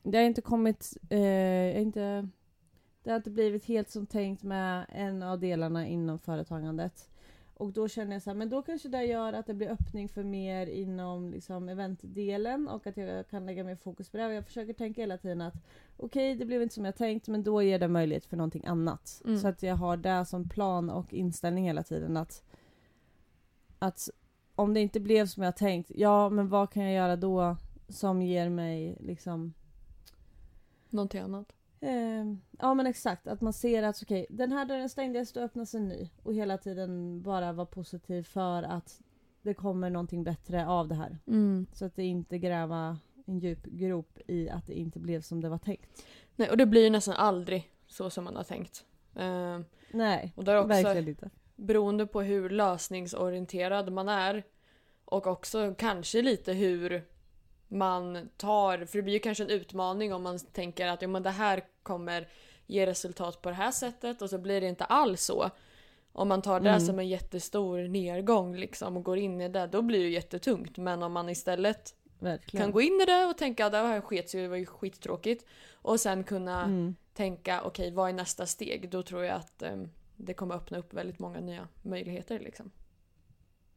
det 0.04 0.18
har 0.18 0.24
inte 0.24 0.42
kommit... 0.42 0.98
eh, 1.10 1.20
jag 1.20 1.74
har 1.74 1.82
inte, 1.82 2.30
det 3.04 3.10
har 3.10 3.18
inte 3.18 3.30
blivit 3.30 3.66
helt 3.66 3.90
som 3.90 4.06
tänkt 4.06 4.44
med 4.44 4.86
en 4.90 5.24
av 5.24 5.40
delarna 5.40 5.88
inom 5.88 6.20
företagandet. 6.20 7.10
Och 7.54 7.72
då 7.72 7.88
känner 7.88 8.14
jag 8.14 8.22
så 8.22 8.30
här, 8.30 8.38
men 8.38 8.50
då 8.50 8.62
kanske 8.62 8.90
det 8.90 9.04
gör 9.04 9.34
att 9.34 9.46
det 9.46 9.54
blir 9.54 9.70
öppning 9.70 10.10
för 10.10 10.24
mer 10.24 10.68
inom 10.68 11.32
liksom, 11.32 11.70
eventdelen 11.70 12.68
och 12.68 12.88
att 12.88 12.98
jag 12.98 13.28
kan 13.28 13.46
lägga 13.46 13.64
mer 13.64 13.76
fokus 13.76 14.10
på 14.10 14.18
det. 14.18 14.26
Och 14.26 14.34
jag 14.34 14.46
försöker 14.46 14.74
tänka 14.74 15.02
hela 15.02 15.18
tiden 15.18 15.42
att 15.42 15.54
okej, 15.98 16.36
det 16.36 16.46
blev 16.46 16.62
inte 16.62 16.76
som 16.76 16.86
jag 16.86 16.96
tänkt, 16.96 17.28
men 17.28 17.44
då 17.44 17.62
ger 17.62 17.80
det 17.80 17.88
möjlighet 17.88 18.26
för 18.26 18.38
någonting 18.38 18.66
annat. 18.66 19.22
Mm. 19.26 19.40
Så 19.40 19.48
att 19.48 19.64
jag 19.64 19.76
har 19.76 19.98
det 19.98 20.26
som 20.26 20.50
plan 20.50 20.90
och 20.90 21.14
inställning 21.14 21.66
hela 21.66 21.84
tiden 21.84 22.18
att 22.18 22.44
att 23.80 24.10
om 24.56 24.74
det 24.74 24.80
inte 24.80 25.00
blev 25.00 25.26
som 25.26 25.44
jag 25.44 25.58
tänkt, 25.58 25.92
ja 25.96 26.30
men 26.30 26.50
vad 26.50 26.72
kan 26.72 26.84
jag 26.84 26.94
göra 26.94 27.16
då 27.16 27.58
som 27.90 28.22
ger 28.22 28.50
mig 28.50 28.98
liksom 29.00 29.54
Någonting 30.92 31.22
annat. 31.22 31.54
Eh, 31.82 32.26
ja 32.60 32.74
men 32.74 32.88
exakt, 32.88 33.28
att 33.28 33.42
man 33.42 33.54
ser 33.54 33.84
att 33.84 34.02
okej, 34.02 34.26
den 34.30 34.52
här 34.52 34.66
dörren 34.66 34.90
stängdes, 34.90 35.34
då 35.34 35.40
öppnas 35.40 35.76
en 35.76 35.88
ny. 35.88 36.10
Och 36.24 36.34
hela 36.34 36.58
tiden 36.58 37.22
bara 37.22 37.54
vara 37.54 37.66
positiv 37.66 38.24
för 38.24 38.64
att 38.64 39.02
det 39.42 39.54
kommer 39.54 39.90
någonting 39.90 40.24
bättre 40.24 40.68
av 40.68 40.88
det 40.88 40.96
här. 40.96 41.18
Mm. 41.28 41.68
Så 41.74 41.86
att 41.86 41.96
det 41.96 42.04
inte 42.04 42.38
gräva 42.38 42.98
en 43.26 43.40
djup 43.40 43.64
grop 43.64 44.20
i 44.28 44.50
att 44.50 44.68
det 44.68 44.74
inte 44.74 45.00
blev 45.00 45.22
som 45.22 45.42
det 45.42 45.50
var 45.50 45.58
tänkt. 45.58 46.04
Nej, 46.36 46.50
och 46.50 46.58
det 46.58 46.66
blir 46.66 46.84
ju 46.84 46.90
nästan 46.90 47.14
aldrig 47.16 47.72
så 47.88 48.10
som 48.10 48.24
man 48.24 48.36
har 48.36 48.44
tänkt. 48.44 48.86
Eh, 49.16 49.60
Nej, 49.92 50.34
och 50.36 50.44
där 50.44 50.56
också 50.56 50.68
verkligen 50.68 51.08
inte. 51.08 51.30
beroende 51.56 52.08
på 52.08 52.22
hur 52.22 52.50
lösningsorienterad 52.50 53.92
man 53.92 54.10
är 54.10 54.44
och 55.06 55.28
också 55.28 55.76
kanske 55.78 56.22
lite 56.22 56.54
hur 56.54 57.04
man 57.72 58.30
tar, 58.38 58.86
för 58.86 58.98
det 58.98 59.02
blir 59.04 59.14
ju 59.14 59.20
kanske 59.20 59.44
en 59.44 59.50
utmaning 59.50 60.14
om 60.14 60.24
man 60.24 60.40
tänker 60.40 60.88
att 60.88 61.02
ja, 61.02 61.08
men 61.08 61.24
det 61.24 61.30
här 61.30 61.64
kommer 61.84 62.28
ge 62.68 62.86
resultat 62.86 63.42
på 63.42 63.50
det 63.50 63.56
här 63.56 63.72
sättet 63.72 64.22
och 64.22 64.30
så 64.30 64.38
blir 64.38 64.62
det 64.62 64.68
inte 64.68 64.84
alls 64.86 65.22
så. 65.24 65.50
Om 66.14 66.28
man 66.28 66.42
tar 66.42 66.60
det 66.60 66.70
Mm. 66.70 66.82
som 66.82 67.00
en 67.00 67.08
jättestor 67.08 67.88
nedgång 67.88 68.56
liksom 68.56 68.98
och 68.98 69.04
går 69.04 69.18
in 69.18 69.42
i 69.42 69.50
det, 69.50 69.68
då 69.68 69.82
blir 69.82 70.00
det 70.00 70.06
ju 70.06 70.12
jättetungt. 70.14 70.78
Men 70.78 71.04
om 71.04 71.12
man 71.14 71.30
istället 71.30 71.96
Verkligen. 72.20 72.64
kan 72.66 72.72
gå 72.72 72.82
in 72.82 73.02
i 73.02 73.06
det 73.06 73.26
och 73.26 73.38
tänka 73.38 73.66
att 73.66 73.72
det 73.72 73.78
här 73.78 74.02
sket 74.02 74.30
sig, 74.30 74.42
det 74.42 74.48
var 74.48 74.58
ju 74.58 74.66
skittråkigt. 74.66 75.46
Och 75.74 76.00
sen 76.00 76.24
kunna 76.24 76.64
Mm. 76.64 76.96
tänka 77.14 77.62
okej 77.64 77.92
vad 77.92 78.10
är 78.10 78.14
nästa 78.14 78.46
steg? 78.46 78.90
Då 78.90 79.04
tror 79.04 79.24
jag 79.24 79.36
att 79.36 79.62
em, 79.62 79.90
det 80.16 80.34
kommer 80.34 80.56
öppna 80.56 80.78
upp 80.78 80.94
väldigt 80.94 81.20
många 81.20 81.40
nya 81.40 81.68
möjligheter 81.82 82.40
liksom. 82.40 82.72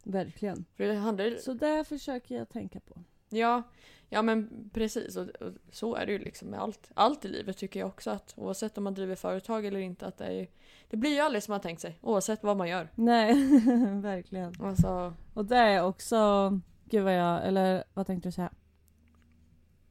Verkligen. 0.03 0.65
Handlar 0.79 1.37
Så 1.37 1.53
det 1.53 1.85
försöker 1.89 2.35
jag 2.35 2.49
tänka 2.49 2.81
på. 2.81 3.03
Ja, 3.37 3.63
ja 4.09 4.23
men 4.23 4.71
precis. 4.73 5.17
Och, 5.17 5.29
och 5.29 5.53
så 5.73 5.95
är 5.95 6.07
det 6.07 6.13
ju 6.13 6.19
liksom 6.19 6.49
med 6.49 6.61
allt. 6.61 6.91
Allt 6.95 7.25
i 7.25 7.29
livet 7.29 7.57
tycker 7.57 7.81
jag 7.81 7.87
också 7.89 8.11
att 8.11 8.35
oavsett 8.37 8.79
om 8.79 8.85
man 8.85 8.95
driver 8.95 9.15
företag 9.15 9.67
eller 9.67 9.79
inte 9.81 10.07
att 10.07 10.19
det 10.19 10.25
är 10.27 10.49
Det 10.91 10.97
blir 10.97 11.11
ju 11.15 11.21
aldrig 11.21 11.43
som 11.43 11.53
man 11.53 11.61
tänkt 11.61 11.81
sig 11.83 11.99
oavsett 12.01 12.43
vad 12.43 12.57
man 12.57 12.69
gör. 12.69 12.89
Nej, 12.95 13.35
verkligen. 14.01 14.55
Alltså, 14.61 15.15
Och 15.35 15.45
det 15.45 15.57
är 15.57 15.85
också... 15.85 16.51
Gud 16.85 17.05
vad 17.05 17.15
jag... 17.17 17.47
Eller 17.47 17.85
vad 17.95 18.07
tänkte 18.07 18.29
du 18.29 18.33
säga? 18.33 18.51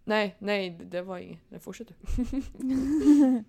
nej, 0.05 0.35
nej 0.39 0.79
det- 0.91 1.01
var 1.01 1.17
inget. 1.17 1.39
Det 1.49 1.59
fortsätter. 1.59 1.95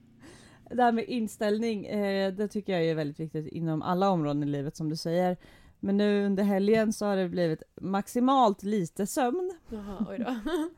det 0.75 0.83
här 0.83 0.93
med 0.93 1.05
inställning, 1.05 1.87
eh, 1.87 2.33
det 2.33 2.49
tycker 2.49 2.73
jag 2.73 2.85
är 2.85 2.95
väldigt 2.95 3.21
viktigt 3.21 3.47
inom 3.47 3.83
alla 3.83 4.11
områden 4.11 4.43
i 4.43 4.47
livet 4.47 4.77
som 4.77 4.89
du 4.91 4.97
säger. 4.97 5.37
Men 5.85 5.97
nu 5.97 6.27
under 6.27 6.45
helgen 6.45 6.93
så 6.93 7.07
har 7.07 7.17
det 7.17 7.29
blivit 7.29 7.63
maximalt 7.81 8.63
lite 8.63 9.07
sömn. 9.07 9.53
Jaha, 9.69 10.07
oj 10.09 10.19
då. 10.19 10.37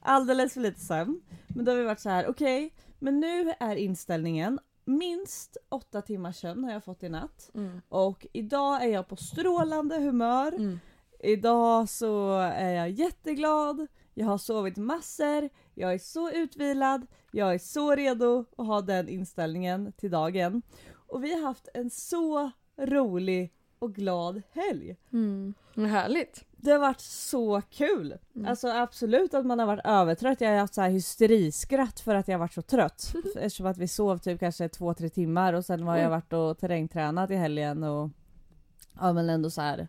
Alldeles 0.00 0.54
för 0.54 0.60
lite 0.60 0.80
sömn. 0.80 1.20
Men 1.48 1.64
då 1.64 1.72
har 1.72 1.76
vi 1.76 1.84
varit 1.84 2.00
så 2.00 2.08
här: 2.08 2.26
okej, 2.26 2.74
men 2.98 3.20
nu 3.20 3.52
är 3.60 3.76
inställningen 3.76 4.58
minst 4.84 5.56
åtta 5.68 6.02
timmars 6.02 6.36
sömn 6.36 6.64
har 6.64 6.72
jag 6.72 6.84
fått 6.84 7.02
i 7.02 7.08
natt. 7.08 7.50
Mm. 7.54 7.80
Och 7.88 8.26
idag 8.32 8.84
är 8.84 8.88
jag 8.88 9.08
på 9.08 9.16
strålande 9.16 9.98
humör. 9.98 10.52
Mm. 10.52 10.80
Idag 11.20 11.88
så 11.88 12.38
är 12.38 12.72
jag 12.72 12.90
jätteglad, 12.90 13.86
jag 14.14 14.26
har 14.26 14.38
sovit 14.38 14.76
massor, 14.76 15.48
jag 15.74 15.94
är 15.94 15.98
så 15.98 16.30
utvilad, 16.30 17.06
jag 17.30 17.54
är 17.54 17.58
så 17.58 17.94
redo 17.94 18.44
att 18.56 18.66
ha 18.66 18.80
den 18.80 19.08
inställningen 19.08 19.92
till 19.92 20.10
dagen. 20.10 20.62
Och 20.92 21.24
vi 21.24 21.34
har 21.34 21.42
haft 21.42 21.68
en 21.74 21.90
så 21.90 22.50
rolig 22.76 23.52
och 23.84 23.94
glad 23.94 24.42
helg. 24.52 24.96
Mm. 25.12 25.54
Härligt. 25.76 26.44
Det 26.56 26.70
har 26.70 26.78
varit 26.78 27.00
så 27.00 27.62
kul! 27.70 28.18
Mm. 28.36 28.48
Alltså 28.48 28.68
absolut 28.68 29.34
att 29.34 29.46
man 29.46 29.58
har 29.58 29.66
varit 29.66 29.84
övertrött, 29.86 30.40
jag 30.40 30.50
har 30.50 30.58
haft 30.58 30.74
så 30.74 30.80
här 30.80 30.90
hysteriskratt 30.90 32.00
för 32.00 32.14
att 32.14 32.28
jag 32.28 32.34
har 32.34 32.40
varit 32.40 32.52
så 32.52 32.62
trött. 32.62 33.12
Eftersom 33.36 33.66
att 33.66 33.78
vi 33.78 33.88
sov 33.88 34.18
typ 34.18 34.40
kanske 34.40 34.68
två, 34.68 34.94
tre 34.94 35.08
timmar 35.08 35.52
och 35.52 35.64
sen 35.64 35.82
har 35.82 35.96
jag 35.96 36.10
varit 36.10 36.32
och 36.32 36.58
terrängtränat 36.58 37.30
i 37.30 37.34
helgen 37.34 37.82
och 37.82 38.10
ja 39.00 39.12
men 39.12 39.30
ändå 39.30 39.50
så 39.50 39.60
här 39.60 39.88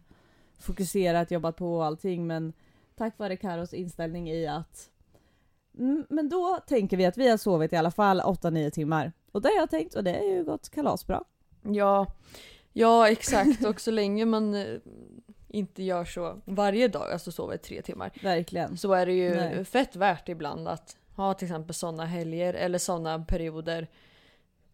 fokuserat, 0.60 1.31
jobbat 1.31 1.55
på 1.55 1.84
allting 1.84 2.27
men 2.27 2.53
tack 2.95 3.19
vare 3.19 3.38
Karos 3.38 3.73
inställning 3.73 4.29
i 4.29 4.47
att 4.47 4.89
mm, 5.77 6.05
men 6.10 6.29
då 6.29 6.60
tänker 6.67 6.97
vi 6.97 7.05
att 7.05 7.17
vi 7.17 7.29
har 7.29 7.38
sovit 7.38 7.73
i 7.73 7.75
alla 7.75 7.91
fall 7.91 8.21
8-9 8.21 8.69
timmar. 8.69 9.12
Och 9.31 9.41
det 9.41 9.49
har 9.49 9.55
jag 9.55 9.69
tänkt 9.69 9.95
och 9.95 10.03
det 10.03 10.15
är 10.15 10.36
ju 10.36 10.43
gått 10.43 10.69
kalasbra. 10.69 11.23
Ja, 11.62 12.08
ja 12.77 13.09
exakt. 13.09 13.65
Och 13.65 13.81
så 13.81 13.91
länge 13.91 14.25
man 14.25 14.53
eh, 14.53 14.65
inte 15.47 15.83
gör 15.83 16.05
så 16.05 16.41
varje 16.45 16.88
dag, 16.88 17.11
alltså 17.11 17.31
sover 17.31 17.57
tre 17.57 17.81
timmar, 17.81 18.11
Verkligen. 18.23 18.77
så 18.77 18.93
är 18.93 19.05
det 19.05 19.13
ju 19.13 19.35
Nej. 19.35 19.65
fett 19.65 19.95
värt 19.95 20.29
ibland 20.29 20.67
att 20.67 20.97
ha 21.15 21.33
till 21.33 21.45
exempel 21.47 21.73
sådana 21.73 22.05
helger 22.05 22.53
eller 22.53 22.77
sådana 22.79 23.19
perioder. 23.25 23.88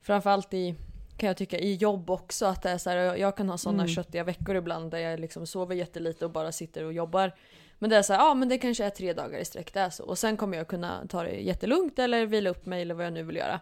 Framförallt 0.01 0.53
i, 0.53 0.75
kan 1.17 1.27
jag 1.27 1.37
tycka, 1.37 1.57
i 1.59 1.75
jobb 1.75 2.09
också. 2.09 2.45
Att 2.45 2.61
det 2.63 2.69
är 2.69 2.77
så 2.77 2.89
här, 2.89 2.97
jag- 2.97 3.19
jag 3.19 3.37
kan 3.37 3.49
ha 3.49 3.57
sådana 3.57 3.83
Mm. 3.83 3.95
köttiga 3.95 4.23
veckor 4.23 4.55
ibland 4.55 4.91
där 4.91 4.97
jag 4.97 5.19
liksom 5.19 5.47
sover 5.47 5.75
jättelite 5.75 6.25
och 6.25 6.31
bara 6.31 6.51
sitter 6.51 6.83
och 6.83 6.93
jobbar. 6.93 7.31
Men 7.79 7.89
det 7.89 7.97
är 7.97 8.01
så 8.01 8.13
här, 8.13 8.19
ja 8.19 8.33
men 8.33 8.49
det 8.49 8.57
kanske 8.57 8.85
är 8.85 8.89
tre 8.89 9.13
dagar 9.13 9.39
i 9.39 9.45
sträck, 9.45 9.73
det 9.73 9.79
är 9.79 9.89
så. 9.89 10.03
Och 10.03 10.17
sen 10.17 10.37
kommer 10.37 10.57
jag 10.57 10.67
kunna 10.67 11.05
ta 11.09 11.23
det 11.23 11.31
jättelugnt 11.31 11.99
eller 11.99 12.25
vila 12.25 12.49
upp 12.49 12.65
mig 12.65 12.81
eller 12.81 12.93
vad 12.93 13.05
jag 13.05 13.13
nu 13.13 13.23
vill 13.23 13.35
göra. 13.35 13.59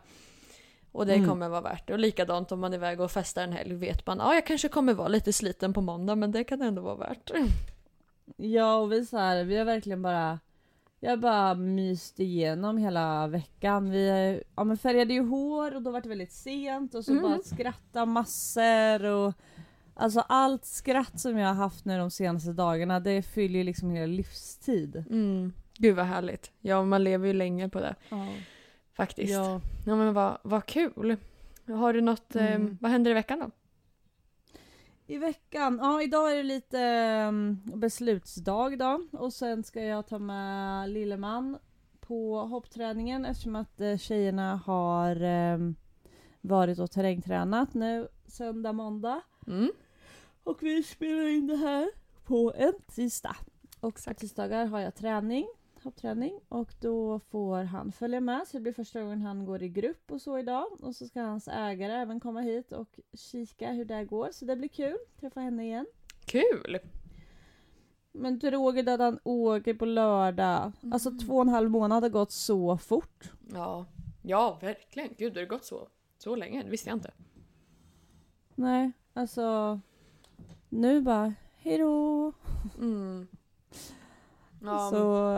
Och 0.92 1.06
det 1.06 1.14
Mm. 1.16 1.30
kommer 1.30 1.50
vara 1.50 1.62
värt 1.62 1.88
det. 1.88 1.94
Och 1.94 2.00
likadant 2.00 2.52
om 2.52 2.60
man 2.60 2.74
är 2.74 2.78
iväg 2.78 3.00
och 3.02 3.12
festar 3.12 3.44
en 3.44 3.52
helg 3.54 3.74
vet 3.74 4.08
man, 4.08 4.18
ja 4.18 4.34
jag 4.34 4.46
kanske 4.46 4.68
kommer 4.70 4.94
vara 4.94 5.08
lite 5.08 5.34
sliten 5.34 5.74
på 5.74 5.82
måndag 5.82 6.16
men 6.16 6.32
det 6.32 6.44
kan 6.44 6.62
ändå 6.62 6.82
vara 6.82 6.96
värt. 6.96 7.32
Ja 8.38 8.76
och 8.76 8.92
vi 8.92 9.06
så 9.06 9.18
här, 9.18 9.44
vi 9.44 9.58
har 9.58 9.66
verkligen 9.66 10.02
bara 10.02 10.40
Jag 11.00 11.20
bara 11.20 11.54
myst 11.56 12.20
igenom 12.20 12.78
hela 12.78 13.28
veckan. 13.28 13.90
Vi 13.92 14.42
ja, 14.56 14.64
men 14.64 14.78
färgade 14.78 15.14
ju 15.14 15.22
hår 15.28 15.76
och 15.76 15.82
då 15.82 15.92
var 15.92 16.02
det 16.02 16.10
väldigt 16.10 16.32
sent 16.34 16.96
och 16.96 17.06
så 17.06 17.12
Mm. 17.12 17.24
bara 17.24 17.40
skratta 17.44 18.06
massor 18.06 19.06
och 19.06 19.34
Alltså 19.94 20.20
allt 20.20 20.66
skratt 20.66 21.20
som 21.20 21.38
jag 21.38 21.48
har 21.48 21.54
haft 21.56 21.86
nu 21.86 21.98
de 21.98 22.12
senaste 22.12 22.52
dagarna 22.54 23.00
det 23.00 23.22
fyller 23.22 23.64
liksom 23.64 23.90
hela 23.92 24.06
livstid. 24.06 25.04
Mm. 25.10 25.54
Gud 25.78 25.96
vad 25.96 26.06
härligt. 26.06 26.52
Ja 26.62 26.84
man 26.84 27.04
lever 27.04 27.28
ju 27.28 27.34
länge 27.34 27.70
på 27.70 27.80
det. 27.80 27.96
Ja. 28.10 28.28
Faktiskt. 29.00 29.34
Ja, 29.34 29.62
Ja. 29.86 29.96
men 29.96 30.14
vad, 30.14 30.38
vad 30.44 30.66
kul. 30.66 31.18
Har 31.68 31.94
du 31.94 32.02
något, 32.02 32.36
eh, 32.36 32.54
Mm. 32.56 32.78
vad 32.82 32.92
händer 32.92 33.12
i 33.12 33.14
veckan 33.14 33.40
då? 33.40 33.52
I 35.08 35.18
veckan, 35.18 35.80
ja 35.82 36.02
idag 36.02 36.32
är 36.32 36.38
det 36.38 36.44
lite 36.44 36.78
um, 37.28 37.60
beslutsdag 37.66 38.78
då 38.80 39.02
och 39.12 39.34
sen 39.34 39.64
ska 39.64 39.84
jag 39.84 40.08
ta 40.08 40.20
med 40.20 40.90
lilleman 40.90 41.58
på 42.00 42.40
hoppträningen 42.40 43.26
eftersom 43.26 43.56
att 43.56 43.82
eh, 43.82 43.98
tjejerna 43.98 44.56
har 44.66 45.16
varit 46.42 46.80
och 46.80 46.92
terrängtränat 46.92 47.74
nu 47.74 48.08
söndag, 48.28 48.74
måndag. 48.74 49.22
Mm. 49.48 49.72
Och 50.44 50.58
vi 50.64 50.84
spelar 50.84 51.28
in 51.28 51.48
det 51.48 51.56
här 51.56 51.90
på 52.26 52.54
en 52.58 52.74
tisdag. 52.96 53.36
Och 53.80 54.00
på 54.08 54.14
tisdagar 54.14 54.66
har 54.66 54.80
jag 54.80 54.96
träning, 54.96 55.48
hoppträning 55.84 56.40
och 56.50 56.74
då 56.82 57.20
får 57.20 57.64
han 57.64 57.92
följa 57.92 58.20
med 58.20 58.48
så 58.48 58.58
det 58.58 58.62
blir 58.62 58.74
första 58.74 59.02
gången 59.02 59.22
han 59.22 59.46
går 59.46 59.64
i 59.64 59.70
grupp 59.70 60.12
och 60.12 60.22
så 60.22 60.40
idag. 60.40 60.66
Och 60.80 60.96
så 60.96 61.08
ska 61.08 61.22
hans 61.22 61.48
ägare 61.48 61.94
även 61.94 62.20
komma 62.20 62.42
hit 62.42 62.72
och 62.72 63.00
kika 63.14 63.72
hur 63.72 63.86
det 63.86 64.06
går 64.06 64.30
så 64.32 64.46
det 64.46 64.56
blir 64.56 64.70
kul, 64.70 64.98
träffa 65.20 65.40
henne 65.40 65.64
igen. 65.64 65.86
Kul! 66.26 66.80
Men 68.12 68.40
du 68.40 68.52
Roger, 68.52 68.84
där 68.84 68.98
han 68.98 69.20
åker 69.24 69.74
på 69.74 69.86
lördag. 69.86 70.72
Alltså 70.92 71.12
två 71.12 71.36
och 71.36 71.42
en 71.42 71.50
halv 71.50 71.70
månad 71.70 72.04
har 72.04 72.10
gått 72.10 72.32
så 72.32 72.78
fort. 72.78 73.32
Ja. 73.54 73.86
ja, 74.22 74.60
verkligen. 74.62 75.10
Gud, 75.18 75.34
har 75.34 75.42
det 75.42 75.46
gått 75.48 75.66
så, 75.66 75.88
så 76.18 76.36
länge? 76.36 76.64
Det 76.64 76.70
visste 76.70 76.90
jag 76.90 76.96
inte. 76.96 77.12
Nej, 78.56 78.92
alltså 79.14 79.80
nu 80.70 81.02
bara 81.02 81.34
hejdå. 81.58 82.34
Mm. 82.78 83.28
Ja, 84.62 84.90
Så 84.92 85.36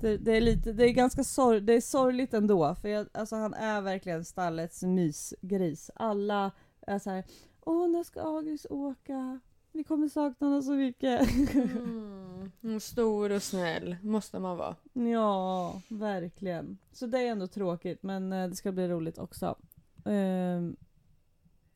det, 0.00 0.16
det 0.16 0.36
är 0.36 0.40
lite, 0.40 0.72
det 0.72 0.84
är 0.84 0.92
ganska 0.92 1.24
sorg, 1.24 1.60
det 1.60 1.72
är 1.72 1.80
sorgligt 1.80 2.34
ändå 2.34 2.74
för 2.74 2.88
jag, 2.88 3.06
alltså 3.12 3.36
han 3.36 3.54
är 3.54 3.80
verkligen 3.80 4.24
stallets 4.24 4.82
mysgris. 4.82 5.90
Alla 5.94 6.50
är 6.86 6.98
så 6.98 7.10
här, 7.10 7.24
åh 7.60 7.88
när 7.88 8.02
ska 8.02 8.20
August 8.20 8.66
åka? 8.70 9.40
Vi 9.72 9.84
kommer 9.84 10.08
sakna 10.08 10.46
honom 10.46 10.62
så 10.62 10.72
mycket. 10.72 11.30
mm. 12.62 12.80
Stor 12.80 13.32
och 13.32 13.42
snäll 13.42 13.96
måste 14.02 14.38
man 14.38 14.56
vara. 14.56 14.76
ja, 14.92 15.80
verkligen. 15.88 16.78
Så 16.92 17.06
det 17.06 17.18
är 17.18 17.30
ändå 17.30 17.46
tråkigt 17.46 18.02
men 18.02 18.32
eh, 18.32 18.48
det 18.48 18.56
ska 18.56 18.72
bli 18.72 18.88
roligt 18.88 19.18
också. 19.18 19.56
Ehm, 20.04 20.76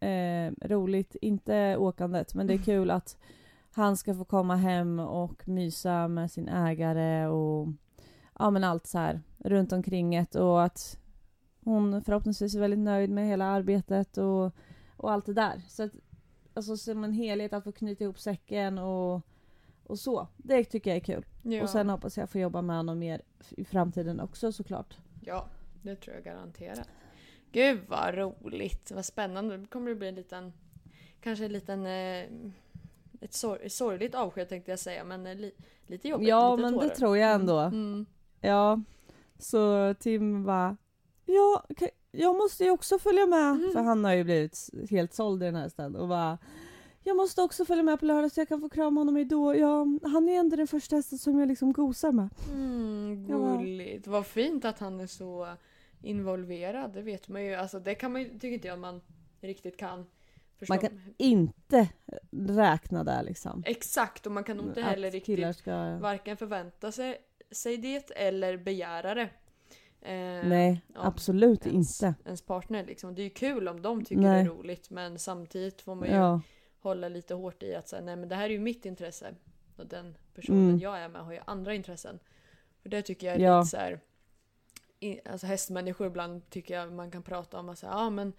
eh, 0.01 0.53
roligt, 0.69 1.17
inte 1.23 1.77
åkandet 1.77 2.35
men 2.35 2.47
det 2.47 2.55
är 2.55 2.59
kul 2.59 2.91
att 2.91 3.17
han 3.79 3.97
ska 3.97 4.15
få 4.15 4.25
komma 4.25 4.57
hem 4.57 5.01
och 5.01 5.49
mysa 5.49 6.09
med 6.09 6.31
sin 6.31 6.49
ägare 6.49 7.27
och 7.27 7.69
ja 8.39 8.51
men 8.51 8.65
allt 8.65 8.87
så 8.87 8.99
här 8.99 9.21
runt 9.39 9.73
omkring 9.73 10.11
det 10.11 10.37
och 10.37 10.63
att 10.63 10.99
hon 11.61 12.03
förhoppningsvis 12.03 12.55
är 12.55 12.61
väldigt 12.61 12.79
nöjd 12.79 13.11
med 13.11 13.27
hela 13.27 13.45
arbetet 13.45 14.19
och, 14.19 14.53
och 14.97 15.13
allt 15.13 15.27
det 15.27 15.35
där. 15.35 15.63
Så 15.69 15.83
att, 15.83 15.93
alltså 16.55 16.77
som 16.77 17.05
en 17.05 17.13
helhet 17.13 17.53
att 17.53 17.65
få 17.65 17.73
knyta 17.73 18.05
ihop 18.05 18.19
säcken 18.19 18.79
och, 18.79 19.23
och 19.85 19.99
så. 19.99 20.29
Det 20.37 20.65
tycker 20.65 20.91
jag 20.91 20.97
är 20.97 21.05
kul. 21.05 21.27
Ja. 21.43 21.63
Och 21.63 21.71
sen 21.71 21.91
hoppas 21.91 22.17
jag 22.17 22.31
få 22.31 22.39
jobba 22.39 22.63
med 22.63 22.77
honom 22.77 22.99
mer 22.99 23.23
i 23.51 23.65
framtiden 23.65 24.21
också 24.21 24.53
såklart. 24.53 24.99
ja, 25.25 25.49
det 25.83 25.97
tror 25.97 26.15
jag 26.17 26.25
garanterat. 26.25 26.89
Gud 27.53 27.81
vad 27.89 28.15
roligt, 28.15 28.93
vad 28.95 29.05
spännande. 29.05 29.57
Det 29.57 29.67
kommer 29.67 29.91
det 29.91 29.97
bli 29.97 30.09
en 30.09 30.15
liten, 30.15 30.53
kanske 31.21 31.45
en 31.45 31.53
liten, 31.53 31.87
eh, 31.87 32.53
ett 33.21 33.35
sor- 33.35 33.69
sorgligt 33.69 34.15
avsked 34.15 34.49
tänkte 34.49 34.73
jag 34.73 34.79
säga, 34.79 35.05
men 35.05 35.27
eh, 35.27 35.35
li- 35.35 35.55
lite 35.87 36.09
jobbigt. 36.09 36.29
Ja 36.29 36.57
lite 36.57 36.63
men 36.63 36.73
det 36.81 36.85
tårar. 36.85 36.95
tror 36.95 37.17
jag 37.17 37.33
ändå. 37.33 37.59
Mm. 37.59 38.07
Ja. 38.41 38.81
Så 39.39 39.95
Tim 39.95 40.45
bara 40.45 40.77
Ja, 41.27 41.65
jag 42.11 42.37
måste 42.37 42.65
ju 42.65 42.71
också 42.71 42.99
följa 42.99 43.27
med. 43.27 43.51
Mm. 43.51 43.71
För 43.73 43.81
han 43.83 44.05
har 44.05 44.15
ju 44.15 44.25
blivit 44.25 44.71
helt 44.91 45.15
såld 45.15 45.43
i 45.43 45.47
den 45.47 45.55
här 45.55 45.63
hästen. 45.63 45.97
Och 45.97 46.09
bara 46.09 46.39
Jag 47.05 47.17
måste 47.17 47.43
också 47.43 47.65
följa 47.65 47.83
med 47.83 48.01
på 48.01 48.07
lördag 48.07 48.33
så 48.33 48.41
jag 48.41 48.49
kan 48.49 48.61
få 48.61 48.69
krama 48.69 49.01
honom 49.01 49.29
då. 49.29 49.55
Ja, 49.57 49.87
han 50.03 50.29
är 50.29 50.39
ändå 50.39 50.57
den 50.57 50.67
första 50.67 50.97
hästen 50.97 51.19
som 51.19 51.39
jag 51.39 51.49
liksom 51.49 51.73
gosar 51.73 52.13
med. 52.13 52.29
Mm, 52.51 53.27
Jag 53.29 53.41
bara- 53.41 53.57
gulligt. 53.57 54.07
Vad 54.07 54.27
fint 54.27 54.65
att 54.65 54.79
han 54.79 55.01
är 55.01 55.07
så 55.07 55.49
involverad. 56.03 56.93
Det 56.93 57.03
vet 57.03 57.29
man 57.29 57.45
ju. 57.45 57.55
Alltså, 57.55 57.81
det 57.81 57.95
kan 57.95 58.13
man 58.13 58.23
ju, 58.23 58.29
tycker 58.29 58.49
inte 58.49 58.69
jag 58.69 58.79
man 58.79 59.01
riktigt 59.41 59.77
kan 59.77 60.07
Förstår 60.59 60.75
Man 60.75 60.79
kan 60.79 61.01
inte 61.19 61.89
räkna 62.31 63.05
där 63.05 63.23
liksom. 63.23 63.63
Exakt, 63.67 64.27
och 64.27 64.33
man 64.33 64.45
kan 64.45 64.57
nog 64.57 64.67
inte 64.67 64.83
heller 64.83 65.11
riktigt 65.11 65.57
ska... 65.57 65.97
varken 65.99 66.37
förvänta 66.37 66.93
sig, 66.93 67.19
sig 67.51 67.77
det 67.77 68.11
eller 68.11 68.57
begära 68.57 69.15
det. 69.15 69.29
Eh, 70.01 70.49
Nej, 70.49 70.81
absolut 70.95 71.67
ens, 71.67 72.03
inte. 72.03 72.15
ens 72.25 72.43
partner 72.43 72.85
liksom. 72.87 73.15
Det 73.15 73.23
är 73.23 73.25
ju 73.25 73.31
kul 73.31 73.69
om 73.69 73.83
de 73.83 74.05
tycker 74.05 74.23
Nej. 74.23 74.45
det 74.45 74.51
är 74.51 74.55
roligt 74.55 74.91
men 74.91 75.19
samtidigt 75.19 75.81
får 75.83 75.95
man 75.95 76.09
ju 76.09 76.15
Ja, 76.15 76.41
hålla 76.81 77.09
lite 77.09 77.35
hårt 77.35 77.63
i 77.63 77.75
att 77.75 77.89
säga 77.89 78.03
nej 78.03 78.17
men 78.17 78.29
det 78.29 78.35
här 78.35 78.45
är 78.45 78.51
ju 78.51 78.59
mitt 78.59 78.87
intresse. 78.87 79.35
Och 79.77 79.87
den 79.87 80.17
personen 80.35 80.69
Mm. 80.69 80.79
jag 80.79 80.99
är 80.99 81.09
med 81.09 81.21
har 81.25 81.33
ju 81.33 81.41
andra 81.47 81.75
intressen. 81.75 82.19
För 82.83 82.89
det 82.89 83.03
tycker 83.03 83.27
jag 83.27 83.37
är 83.37 83.41
Ja. 83.41 83.59
lite 83.61 83.71
så 83.71 83.77
här. 83.77 84.01
Alltså 85.31 85.47
hästmänniskor 85.47 86.07
ibland 86.07 86.51
tycker 86.51 86.75
jag 86.75 86.93
man 86.93 87.11
kan 87.11 87.23
prata 87.23 87.59
om 87.59 87.69
att 87.69 87.79
säga 87.79 87.93
ja 87.93 88.11
men 88.11 88.33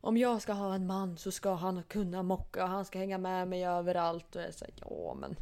om 0.00 0.16
jag 0.16 0.42
ska 0.42 0.52
ha 0.52 0.74
en 0.74 0.86
man 0.86 1.16
så 1.16 1.30
ska 1.30 1.54
han 1.54 1.82
kunna 1.82 2.22
mocka 2.22 2.62
och 2.64 2.70
han 2.70 2.84
ska 2.84 2.98
hänga 2.98 3.18
med 3.18 3.48
mig 3.48 3.66
överallt. 3.66 4.36
Och 4.36 4.42
jag 4.42 4.54
säger 4.54 4.74
ja 4.80 5.16
men 5.20 5.36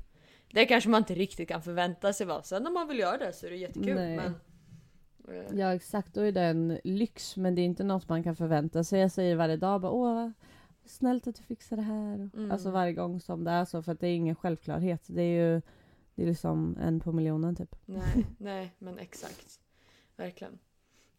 det 0.53 0.67
kanske 0.67 0.91
man 0.91 0.99
inte 0.99 1.15
riktigt 1.15 1.49
kan 1.49 1.63
förvänta 1.63 2.13
sig 2.13 2.27
va. 2.27 2.43
Sen 2.43 2.67
om 2.67 2.75
man 2.75 2.89
vill 2.89 2.99
göra 2.99 3.19
det 3.19 3.33
så 3.33 3.47
är 3.47 3.51
det 3.51 3.57
jättekul. 3.57 3.95
Nej. 3.95 4.17
Men, 4.17 4.35
eh, 5.29 5.59
ja, 5.59 5.75
exakt. 5.75 6.15
Då 6.15 6.21
är 6.21 6.33
det 6.33 6.43
en 6.43 6.79
lyx, 6.85 7.37
men 7.37 7.55
det 7.55 7.61
är 7.61 7.65
inte 7.65 7.85
något 7.85 8.09
man 8.09 8.23
kan 8.23 8.37
förvänta 8.37 8.85
sig. 8.85 9.01
Jag 9.01 9.13
säger 9.13 9.37
varje 9.37 9.57
dag 9.57 9.81
bara 9.81 9.93
åh, 9.93 10.31
snällt 10.85 11.27
att 11.27 11.37
du 11.37 11.43
fixar 11.43 11.77
det 11.77 11.83
här. 11.83 12.31
Mm. 12.35 12.51
Alltså 12.51 12.71
varje 12.71 12.93
gång 12.93 13.21
som 13.21 13.45
det 13.45 13.51
är 13.51 13.65
så, 13.65 13.83
för 13.83 13.93
att 13.93 14.01
det 14.01 14.09
är 14.09 14.17
ingen 14.17 14.37
självklarhet. 14.37 15.03
Det 15.07 15.23
är 15.23 15.53
ju 15.53 15.63
det 16.15 16.23
är 16.23 16.27
liksom 16.27 16.77
en 16.81 17.01
på 17.01 17.13
miljonen 17.13 17.57
typ. 17.57 17.77
nej, 17.87 18.27
nej 18.39 18.75
men 18.79 18.99
exakt. 18.99 19.61
Verkligen. 20.17 20.59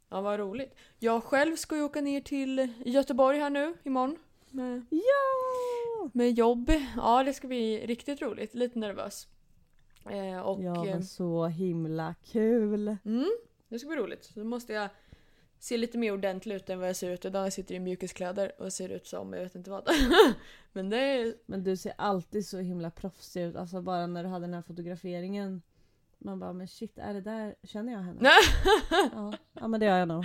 Ja 0.10 0.22
vad 0.22 0.40
roligt. 0.40 0.76
Jag 1.00 1.24
själv 1.24 1.56
ska 1.56 1.76
ju 1.76 1.84
åka 1.84 2.02
ner 2.02 2.22
till 2.22 2.68
Göteborg 2.86 3.40
här 3.40 3.50
nu 3.50 3.74
imorgon. 3.84 4.18
Med 4.50 4.86
Ja! 4.90 6.10
Med 6.14 6.32
jobb. 6.32 6.72
Ja, 6.98 7.24
det 7.24 7.34
ska 7.34 7.48
bli 7.48 7.86
riktigt 7.88 8.22
roligt. 8.22 8.54
Lite 8.56 8.80
nervös. 8.80 9.28
Eh, 10.10 10.40
och, 10.40 10.64
Ja, 10.64 10.76
eh, 10.88 10.92
men 10.94 11.06
så 11.06 11.46
himla 11.48 12.16
kul. 12.24 12.98
mm, 13.06 13.30
det 13.68 13.80
ska 13.80 13.88
bli 13.90 13.98
roligt. 13.98 14.24
Så 14.26 14.40
då 14.40 14.46
måste 14.46 14.74
jag 14.74 14.90
se 15.60 15.78
lite 15.78 15.98
mer 15.98 16.14
ordentlig 16.14 16.56
ut 16.56 16.70
än 16.70 16.80
vad 16.80 16.90
jag 16.90 16.96
ser 16.96 17.12
ut 17.12 17.26
idag. 17.26 17.46
Jag 17.46 17.54
sitter 17.54 17.76
i 17.76 17.80
mjukiskläder 17.80 18.52
och 18.62 18.74
ser 18.74 18.90
ut 18.90 19.08
som 19.08 19.34
jag 19.34 19.44
vet 19.44 19.56
inte 19.56 19.70
vad. 19.72 19.90
men 20.74 20.90
det 20.90 20.98
är... 20.98 21.34
Men 21.46 21.64
du 21.64 21.78
ser 21.78 21.94
alltid 21.98 22.48
så 22.48 22.58
himla 22.58 22.92
proffsig 22.92 23.42
ut. 23.44 23.56
Alltså 23.56 23.82
bara 23.82 24.08
när 24.08 24.24
du 24.24 24.30
hade 24.30 24.46
den 24.46 24.54
här 24.54 24.62
fotograferingen. 24.62 25.62
Man 26.22 26.40
bara, 26.40 26.54
men 26.54 26.68
shit, 26.68 26.98
är 26.98 27.14
det 27.14 27.22
där, 27.22 27.56
känner 27.64 27.94
jag 27.94 28.00
henne? 28.00 28.30
ja. 29.14 29.34
ja, 29.54 29.68
men 29.68 29.80
det 29.80 29.86
gör 29.86 29.98
jag 29.98 30.08
nog. 30.08 30.24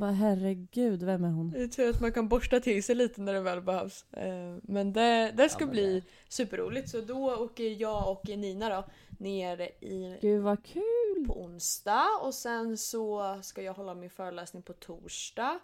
Bara, 0.00 0.10
herregud, 0.10 1.02
vem 1.02 1.24
är 1.24 1.28
hon? 1.28 1.50
Det 1.50 1.62
är 1.62 1.68
tur 1.68 1.90
att 1.90 2.00
man 2.00 2.12
kan 2.12 2.28
borsta 2.28 2.60
till 2.60 2.84
sig 2.84 2.94
lite 2.94 3.20
när 3.20 3.32
det 3.34 3.40
väl 3.40 3.60
behövs. 3.62 4.04
Eh, 4.12 4.56
Men 4.62 4.92
det, 4.92 5.32
det 5.36 5.48
ska 5.48 5.62
Ja, 5.62 5.66
men 5.66 5.70
bli 5.72 6.00
det- 6.00 6.06
superroligt. 6.28 6.88
Så 6.88 7.00
då 7.00 7.34
åker 7.36 7.80
jag 7.80 8.10
och 8.10 8.28
Nina 8.28 8.68
då 8.68 8.84
ner 9.18 9.60
i 9.60 10.18
Gud 10.20 10.42
vad 10.42 10.64
kul! 10.64 10.82
på 11.26 11.42
onsdag 11.42 12.06
och 12.22 12.34
sen 12.34 12.76
så 12.76 13.38
ska 13.42 13.62
jag 13.62 13.74
hålla 13.74 13.94
min 13.94 14.10
föreläsning 14.10 14.62
på 14.62 14.72
torsdag. 14.72 15.58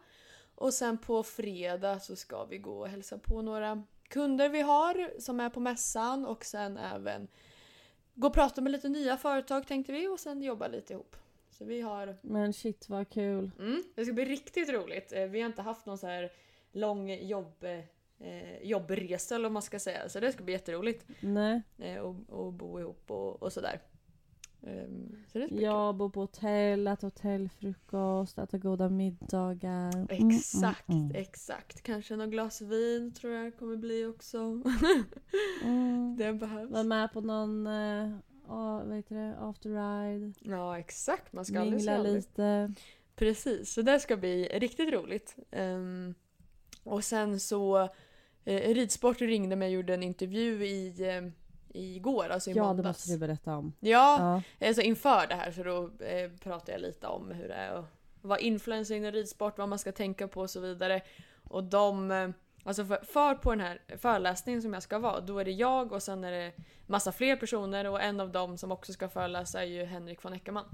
Och 0.54 0.74
sen 0.74 0.98
på 0.98 1.22
fredag 1.22 2.00
så 2.00 2.16
ska 2.16 2.44
vi 2.44 2.58
gå 2.58 2.78
och 2.80 2.88
hälsa 2.88 3.18
på 3.18 3.42
några 3.42 3.82
kunder 4.08 4.48
vi 4.48 4.60
har 4.60 5.20
som 5.20 5.40
är 5.40 5.50
på 5.50 5.60
mässan 5.60 6.26
och 6.26 6.44
sen 6.44 6.76
även 6.78 7.28
gå 8.14 8.26
och 8.26 8.34
prata 8.34 8.60
med 8.60 8.72
lite 8.72 8.88
nya 8.88 9.16
företag 9.16 9.66
tänkte 9.66 9.92
vi 9.92 10.08
och 10.08 10.20
sen 10.20 10.42
jobba 10.42 10.68
lite 10.68 10.92
ihop. 10.92 11.16
Så 11.50 11.64
vi 11.64 11.80
har... 11.80 12.16
Men 12.22 12.52
shit 12.52 12.88
vad 12.88 13.08
kul. 13.08 13.50
Mm, 13.58 13.82
det 13.94 14.04
ska 14.04 14.14
bli 14.14 14.24
riktigt 14.24 14.68
roligt. 14.68 15.12
Eh, 15.12 15.24
Vi 15.24 15.40
har 15.40 15.46
inte 15.46 15.62
haft 15.62 15.86
någon 15.86 15.98
så 15.98 16.06
här 16.06 16.32
lång 16.72 17.10
jobb, 17.14 17.64
eh, 17.64 18.62
jobbresa 18.62 19.34
eller 19.34 19.42
vad 19.44 19.52
man 19.52 19.62
ska 19.62 19.78
säga. 19.78 20.08
Så 20.08 20.20
det 20.20 20.32
ska 20.32 20.44
bli 20.44 20.52
jätteroligt. 20.52 21.06
Nej, 21.20 21.62
Eh, 21.78 21.96
och, 21.98 22.14
och 22.28 22.52
bo 22.52 22.80
ihop 22.80 23.10
och, 23.10 23.42
och 23.42 23.52
sådär. 23.52 23.80
Ehm, 24.62 25.16
så 25.32 25.38
det 25.38 25.48
bli 25.48 25.62
jag 25.64 25.94
bor 25.94 26.08
på 26.08 26.20
hotell, 26.20 26.86
äta 26.86 27.06
hotellfrukost, 27.06 28.38
äta 28.38 28.58
goda 28.58 28.88
middagar. 28.88 29.94
Mm, 29.94 30.30
Exakt, 30.30 30.88
mm, 30.88 31.00
mm. 31.02 31.16
exakt. 31.16 31.82
Kanske 31.82 32.16
något 32.16 32.30
glas 32.30 32.60
vin 32.60 33.12
tror 33.12 33.32
jag 33.32 33.56
kommer 33.56 33.76
bli 33.76 34.04
också. 34.06 34.38
Mm. 35.62 36.16
det 36.18 36.32
behövs. 36.32 36.70
Var 36.70 36.84
med 36.84 37.12
på 37.12 37.20
någon, 37.20 37.66
ja, 38.48 38.82
vad 38.84 38.96
heter 38.96 39.14
det, 39.14 39.36
after 39.38 39.70
ride. 39.70 40.32
Ja 40.40 40.78
exakt, 40.78 41.32
man 41.32 41.44
ska 41.44 41.64
Mingla 41.64 41.96
aldrig. 41.96 42.14
lite. 42.14 42.74
Precis, 43.16 43.72
så 43.72 43.82
det 43.82 44.00
ska 44.00 44.16
bli 44.16 44.44
riktigt 44.44 44.92
roligt. 44.92 45.36
Ehm, 45.50 46.14
och 46.84 47.04
sen 47.04 47.40
så 47.40 47.88
eh, 48.44 48.74
Ridsport 48.74 49.20
ringde 49.20 49.56
mig 49.56 49.68
och 49.68 49.74
gjorde 49.74 49.94
en 49.94 50.02
intervju 50.02 50.64
i, 50.64 51.08
eh, 51.08 51.30
igår, 51.74 52.28
alltså 52.28 52.50
i 52.50 52.52
Ja, 52.52 52.62
det 52.62 52.68
måndags. 52.68 52.86
måste 52.98 53.12
du 53.12 53.18
berätta 53.18 53.56
om. 53.56 53.72
Ja, 53.80 54.42
Ja. 54.58 54.66
Alltså 54.66 54.82
inför 54.82 55.26
det 55.26 55.34
här 55.34 55.52
så 55.52 55.62
då 55.62 56.04
eh, 56.04 56.30
pratade 56.30 56.72
jag 56.72 56.80
lite 56.80 57.06
om 57.06 57.30
hur 57.30 57.48
det 57.48 57.54
är 57.54 57.74
att 57.78 57.84
vara 58.22 58.38
influencer 58.38 58.94
inom 58.94 59.12
ridsport, 59.12 59.58
vad 59.58 59.68
man 59.68 59.78
ska 59.78 59.92
tänka 59.92 60.28
på 60.28 60.40
och 60.40 60.50
så 60.50 60.60
vidare. 60.60 61.00
Och 61.48 61.64
de, 61.64 62.10
eh, 62.10 62.28
alltså 62.64 62.84
för, 62.84 63.04
för 63.04 63.34
på 63.34 63.50
den 63.50 63.60
här 63.60 63.80
föreläsningen 63.98 64.62
som 64.62 64.72
jag 64.74 64.82
ska 64.82 64.98
vara, 64.98 65.20
då 65.20 65.38
är 65.38 65.44
det 65.44 65.50
jag 65.52 65.92
och 65.92 66.02
sen 66.02 66.24
är 66.24 66.32
det 66.32 66.52
massa 66.86 67.12
fler 67.12 67.36
personer 67.36 67.86
och 67.86 68.02
en 68.02 68.20
av 68.20 68.32
dem 68.32 68.58
som 68.58 68.72
också 68.72 68.92
ska 68.92 69.08
föreläsa 69.08 69.60
är 69.62 69.66
ju 69.66 69.84
Henrik 69.84 70.24
von 70.24 70.32
Eckermann. 70.32 70.64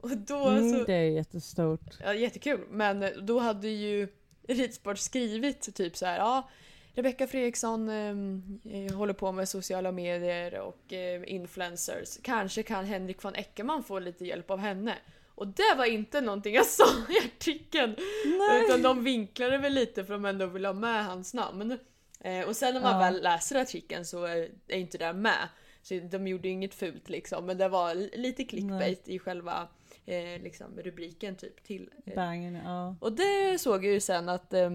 Och 0.00 0.16
då 0.16 0.48
Mm, 0.48 0.78
så, 0.78 0.84
det 0.84 0.94
är 0.94 1.10
jättestort. 1.10 1.98
ja, 2.04 2.14
jättekul, 2.14 2.60
men 2.70 3.04
då 3.26 3.38
hade 3.38 3.68
ju 3.68 4.08
Ridsport 4.48 4.98
skrivit 4.98 5.74
typ 5.74 5.96
så 5.96 6.06
här, 6.06 6.18
ja 6.18 6.48
Rebecka 6.94 7.26
Fredriksson 7.26 7.88
eh, 7.88 8.94
håller 8.96 9.12
på 9.12 9.32
med 9.32 9.48
sociala 9.48 9.92
medier 9.92 10.58
och 10.60 10.92
eh, 10.92 11.22
influencers. 11.26 12.18
Kanske 12.22 12.62
kan 12.62 12.84
Henrik 12.84 13.24
von 13.24 13.34
Eckermann 13.34 13.84
få 13.84 13.98
lite 13.98 14.24
hjälp 14.24 14.50
av 14.50 14.58
henne. 14.58 14.94
Och 15.34 15.46
det 15.48 15.74
var 15.76 15.84
inte 15.84 16.20
någonting 16.20 16.54
jag 16.54 16.66
sa 16.78 16.84
i 17.08 17.26
artikeln. 17.26 17.96
Nej. 18.38 18.64
Utan 18.64 18.82
de 18.82 19.04
vinklade 19.04 19.58
väl 19.58 19.72
lite 19.72 20.04
för 20.04 20.14
att 20.14 20.22
de 20.22 20.28
ändå 20.28 20.46
vill 20.46 20.64
ha 20.64 20.72
med 20.72 21.04
hans 21.06 21.34
namn. 21.34 21.78
Eh, 22.20 22.48
och 22.48 22.56
sen 22.56 22.74
när 22.74 22.80
man 22.80 22.92
Ja. 22.92 22.98
väl 22.98 23.22
läser 23.22 23.60
artikeln 23.60 24.04
så 24.04 24.24
är, 24.24 24.48
är 24.68 24.78
inte 24.78 24.98
det 24.98 25.12
med. 25.12 25.48
Så 25.82 25.94
de 26.10 26.26
gjorde 26.28 26.48
inget 26.48 26.74
fult 26.74 27.08
liksom. 27.08 27.46
Men 27.46 27.58
det 27.58 27.68
var 27.68 27.94
li- 27.94 28.10
lite 28.16 28.44
clickbait 28.44 29.08
i 29.08 29.18
själva 29.18 29.68
eh, 30.06 30.42
liksom, 30.42 30.66
rubriken 30.80 31.36
typ 31.36 31.64
till. 31.64 31.90
Eh, 32.06 32.14
Bangen, 32.14 32.54
ja. 32.54 32.96
och 33.00 33.12
det 33.12 33.58
såg 33.60 33.84
jag 33.84 33.92
ju 33.92 34.00
sen 34.00 34.28
att 34.28 34.52
eh, 34.54 34.70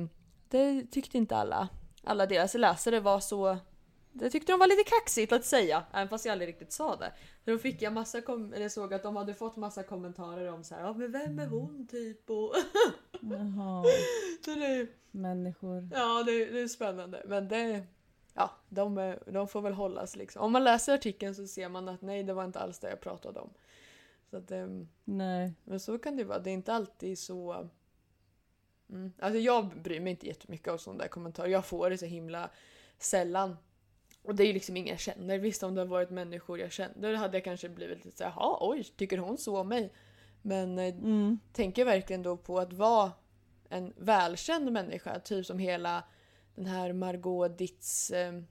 det 0.50 0.84
tyckte 0.92 1.18
inte 1.18 1.36
alla, 1.36 1.68
alla 2.08 2.26
deras 2.26 2.54
läsare 2.54 3.00
var 3.00 3.20
så... 3.20 3.58
Det 4.12 4.30
tyckte 4.30 4.52
de 4.52 4.60
var 4.60 4.68
lite 4.68 4.84
kaxigt 4.84 5.32
att 5.34 5.46
säga, 5.46 5.84
även 5.94 6.10
fast 6.10 6.26
jag 6.26 6.32
aldrig 6.32 6.48
riktigt 6.50 6.72
sa 6.72 6.96
det. 6.96 7.14
Så 7.46 7.52
då 7.52 7.58
fick 7.58 7.82
jag 7.82 7.94
massa 7.94 8.22
kom- 8.22 8.54
eller 8.54 8.70
såg 8.70 8.94
att 8.94 9.04
de 9.04 9.16
hade 9.16 9.34
fått 9.34 9.56
massa 9.56 9.84
kommentarer 9.84 10.52
om 10.52 10.64
så 10.64 10.76
här, 10.76 10.82
ja 10.82 10.94
men 10.94 11.12
vem 11.12 11.40
är 11.40 11.48
hon 11.48 11.88
typ? 11.88 12.30
Och 12.30 12.54
Jaha. 13.22 13.84
så 14.46 14.52
det, 14.56 14.88
Människor. 15.12 15.90
ja 15.94 16.24
det, 16.24 16.46
det 16.46 16.60
är 16.62 16.68
spännande. 16.68 17.22
Men 17.26 17.48
det, 17.48 17.84
ja 18.34 18.52
de, 18.70 18.98
är- 18.98 19.24
de 19.32 19.48
får 19.48 19.62
väl 19.62 19.74
hållas 19.74 20.16
liksom. 20.16 20.42
Om 20.42 20.52
man 20.52 20.64
läser 20.64 20.94
artikeln 20.94 21.36
så 21.36 21.48
ser 21.48 21.70
man 21.70 21.88
att 21.90 22.02
nej 22.02 22.24
det 22.24 22.34
var 22.34 22.46
inte 22.46 22.60
alls 22.60 22.80
det 22.80 22.90
jag 22.90 23.02
pratade 23.02 23.40
om. 23.40 23.50
Så 24.30 24.38
att, 24.38 24.52
ehm, 24.52 24.88
Nej. 25.04 25.54
Men 25.64 25.80
så 25.80 25.98
kan 26.00 26.16
det 26.16 26.24
vara. 26.24 26.40
Det 26.40 26.50
är 26.50 26.54
inte 26.54 26.74
alltid 26.74 27.20
så... 27.20 27.70
Mm. 28.90 29.12
Alltså 29.20 29.40
jag 29.40 29.82
bryr 29.82 30.00
mig 30.00 30.12
inte 30.12 30.28
jättemycket 30.28 30.68
av 30.74 30.78
sådana 30.78 31.04
där 31.04 31.10
kommentarer. 31.10 31.48
Jag 31.48 31.66
får 31.66 31.90
det 31.90 31.98
så 31.98 32.06
himla 32.06 32.50
sällan. 33.00 33.58
Och 34.24 34.36
det 34.36 34.44
är 34.44 34.48
ju 34.48 34.54
liksom 34.54 34.78
ingen 34.78 34.92
jag 34.92 35.00
känner. 35.00 35.40
Visst 35.40 35.64
om 35.64 35.76
det 35.76 35.82
har 35.82 35.86
varit 35.86 36.10
människor 36.10 36.60
jag 36.60 36.72
kände 36.72 37.12
då 37.12 37.18
hade 37.18 37.38
jag 37.38 37.44
kanske 37.44 37.70
blivit 37.70 38.06
lite 38.06 38.18
såhär, 38.18 38.34
jaha 38.36 38.58
oj, 38.62 38.84
tycker 38.84 39.18
hon 39.18 39.38
så 39.38 39.58
om 39.60 39.68
mig? 39.68 39.94
Men 40.42 40.80
eh, 40.80 40.96
Mm. 40.96 41.40
tänker 41.54 41.86
verkligen 41.86 42.24
då 42.24 42.38
på 42.38 42.60
att 42.60 42.74
vara 42.74 43.12
en 43.70 43.94
välkänd 43.98 44.72
människa, 44.72 45.20
typ 45.20 45.46
som 45.46 45.60
hela 45.60 46.04
den 46.56 46.66
här 46.66 46.94
Margot 46.94 47.58
Ditz 47.58 48.12
eh, 48.12 48.42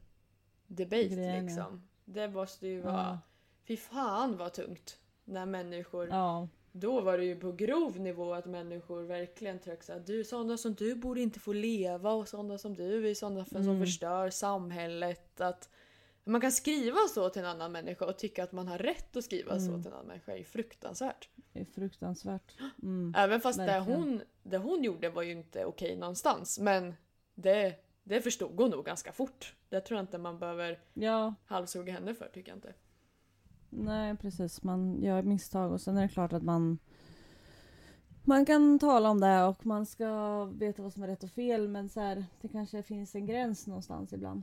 debate 0.67 1.09
Grejen, 1.09 1.35
ja. 1.35 1.43
liksom. 1.43 1.89
Det 2.05 2.29
måste 2.29 2.67
ju 2.67 2.81
vara... 2.81 2.95
Ja. 2.95 3.19
Fy 3.69 3.77
fan 3.77 4.37
vad 4.37 4.53
tungt. 4.53 4.99
När 5.25 5.47
människor 5.47 6.09
ja. 6.09 6.49
Då 6.81 7.01
var 7.01 7.19
det 7.19 7.25
ju 7.25 7.37
på 7.37 7.53
grov 7.53 8.01
nivå 8.01 8.35
att 8.35 8.47
människor 8.47 9.03
verkligen 9.03 9.59
tryckte 9.59 9.87
såhär, 9.87 10.01
du 10.07 10.25
sådana 10.25 10.57
som 10.57 10.75
du 10.75 10.95
borde 10.95 11.21
inte 11.21 11.41
få 11.41 11.53
leva 11.53 12.13
och 12.13 12.29
sådana 12.29 12.59
som 12.59 12.75
du 12.75 13.11
är 13.11 13.15
sådana 13.15 13.45
som 13.45 13.63
Mm. 13.63 13.81
förstör 13.81 14.31
samhället. 14.31 15.41
Att 15.41 15.69
man 16.25 16.41
kan 16.41 16.53
skriva 16.53 16.97
så 17.15 17.29
till 17.29 17.43
en 17.43 17.49
annan 17.49 17.73
människa 17.73 18.07
och 18.07 18.19
tycka 18.19 18.43
att 18.45 18.53
man 18.53 18.69
har 18.69 18.79
rätt 18.79 19.17
att 19.17 19.25
skriva 19.25 19.59
så 19.61 19.69
Mm. 19.69 19.83
till 19.83 19.91
en 19.93 19.95
annan 19.97 20.07
människa 20.07 20.37
är 20.37 20.45
fruktansvärt. 20.45 21.29
Det 21.53 21.61
är 21.61 21.65
fruktansvärt. 21.65 22.55
Mm. 22.83 23.15
Även 23.17 23.41
fast 23.41 23.59
det 23.59 23.79
hon, 23.79 24.23
det 24.43 24.59
hon 24.59 24.85
gjorde 24.85 25.09
var 25.09 25.23
ju 25.23 25.33
inte 25.33 25.65
okej 25.65 25.97
någonstans. 25.97 26.59
Men 26.59 26.95
det, 27.35 27.75
det 28.05 28.21
förstod 28.21 28.61
hon 28.61 28.71
nog 28.71 28.85
ganska 28.85 29.13
fort. 29.13 29.55
Det 29.69 29.81
tror 29.81 29.99
jag 29.99 30.03
inte 30.03 30.19
man 30.19 30.39
behöver 30.39 30.81
Ja, 30.95 31.35
halshugga 31.45 31.93
henne 31.93 32.15
för 32.15 32.29
tycker 32.29 32.51
jag 32.51 32.57
inte. 32.57 32.75
Nej 33.71 34.17
precis. 34.17 34.63
Man 34.63 35.03
gör 35.03 35.23
misstag 35.23 35.73
och 35.73 35.81
sen 35.81 35.97
är 35.97 36.03
det 36.03 36.09
klart 36.09 36.33
att 36.33 36.43
man 36.43 36.79
Man 38.25 38.47
kan 38.47 38.79
tala 38.79 39.11
om 39.11 39.21
det 39.21 39.45
och 39.45 39.67
man 39.67 39.87
ska 39.87 40.45
veta 40.45 40.83
vad 40.83 40.93
som 40.93 41.03
är 41.03 41.07
rätt 41.07 41.23
och 41.23 41.31
fel 41.31 41.69
men 41.69 41.89
så 41.89 42.01
här, 42.01 42.25
det 42.41 42.49
kanske 42.49 42.83
finns 42.83 43.15
en 43.15 43.27
gräns 43.27 43.67
någonstans 43.67 44.13
ibland. 44.13 44.43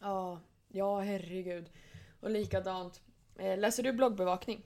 Ja, 0.00 0.40
ja 0.68 1.00
herregud. 1.00 1.70
Och 2.20 2.30
likadant. 2.30 3.00
Eh, 3.36 3.58
läser 3.58 3.82
du 3.82 3.92
bloggbevakning? 3.92 4.62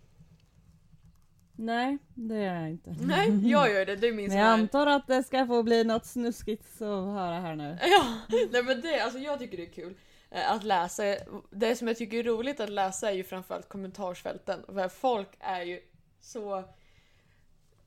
Nej, 1.52 1.98
det 2.14 2.34
gör 2.42 2.54
jag 2.54 2.70
inte. 2.70 2.96
Nej, 3.00 3.50
jag 3.50 3.72
gör 3.72 3.86
det. 3.86 3.96
Det 3.96 4.08
är 4.08 4.12
min 4.12 4.28
Men 4.28 4.38
jag 4.38 4.46
antar 4.46 4.86
att 4.86 5.06
det 5.06 5.22
ska 5.22 5.46
få 5.46 5.62
bli 5.62 5.84
något 5.84 6.06
snuskigt 6.06 6.82
att 6.82 7.14
höra 7.14 7.40
här 7.40 7.56
nu. 7.56 7.78
Ja, 7.80 8.18
nej 8.52 8.62
men 8.62 8.80
det, 8.80 9.00
alltså 9.00 9.18
jag 9.18 9.38
tycker 9.38 9.56
det 9.56 9.66
är 9.66 9.72
kul 9.72 9.94
att 10.30 10.64
läsa. 10.64 11.16
Det 11.50 11.76
som 11.76 11.88
jag 11.88 11.96
tycker 11.96 12.18
är 12.18 12.22
roligt 12.22 12.60
att 12.60 12.70
läsa 12.70 13.10
är 13.10 13.14
ju 13.14 13.24
framförallt 13.24 13.68
kommentarsfälten. 13.68 14.64
För 14.66 14.88
folk 14.88 15.28
är 15.40 15.62
ju 15.62 15.80
så 16.20 16.64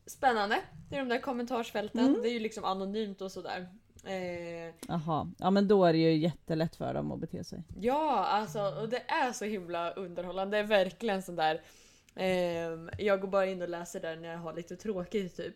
spännande 0.05 0.55
i 0.91 0.95
de 0.95 1.09
där 1.09 1.19
kommentarsfälten. 1.21 2.05
Mm. 2.05 2.21
Det 2.21 2.29
är 2.29 2.33
ju 2.33 2.39
liksom 2.39 2.63
anonymt 2.63 3.21
och 3.21 3.31
sådär. 3.31 3.67
Eh, 4.05 4.73
Jaha, 4.87 5.31
ja 5.39 5.51
men 5.51 5.67
då 5.67 5.85
är 5.85 5.93
det 5.93 5.99
ju 5.99 6.15
jättelätt 6.17 6.75
för 6.75 6.93
dem 6.93 7.11
att 7.11 7.19
bete 7.19 7.43
sig. 7.43 7.63
ja, 7.81 8.25
alltså 8.25 8.61
och 8.61 8.89
det 8.89 9.03
är 9.07 9.31
så 9.31 9.45
himla 9.45 9.91
underhållande. 9.91 10.57
Det 10.57 10.63
är 10.63 10.67
verkligen 10.67 11.23
sån 11.23 11.35
där. 11.35 11.61
ehm, 12.15 12.89
jag 12.97 13.21
går 13.21 13.27
bara 13.27 13.45
in 13.45 13.61
och 13.61 13.69
läser 13.69 13.99
där 13.99 14.15
när 14.15 14.29
jag 14.29 14.37
har 14.37 14.53
lite 14.53 14.75
tråkigt 14.75 15.35
typ. 15.37 15.55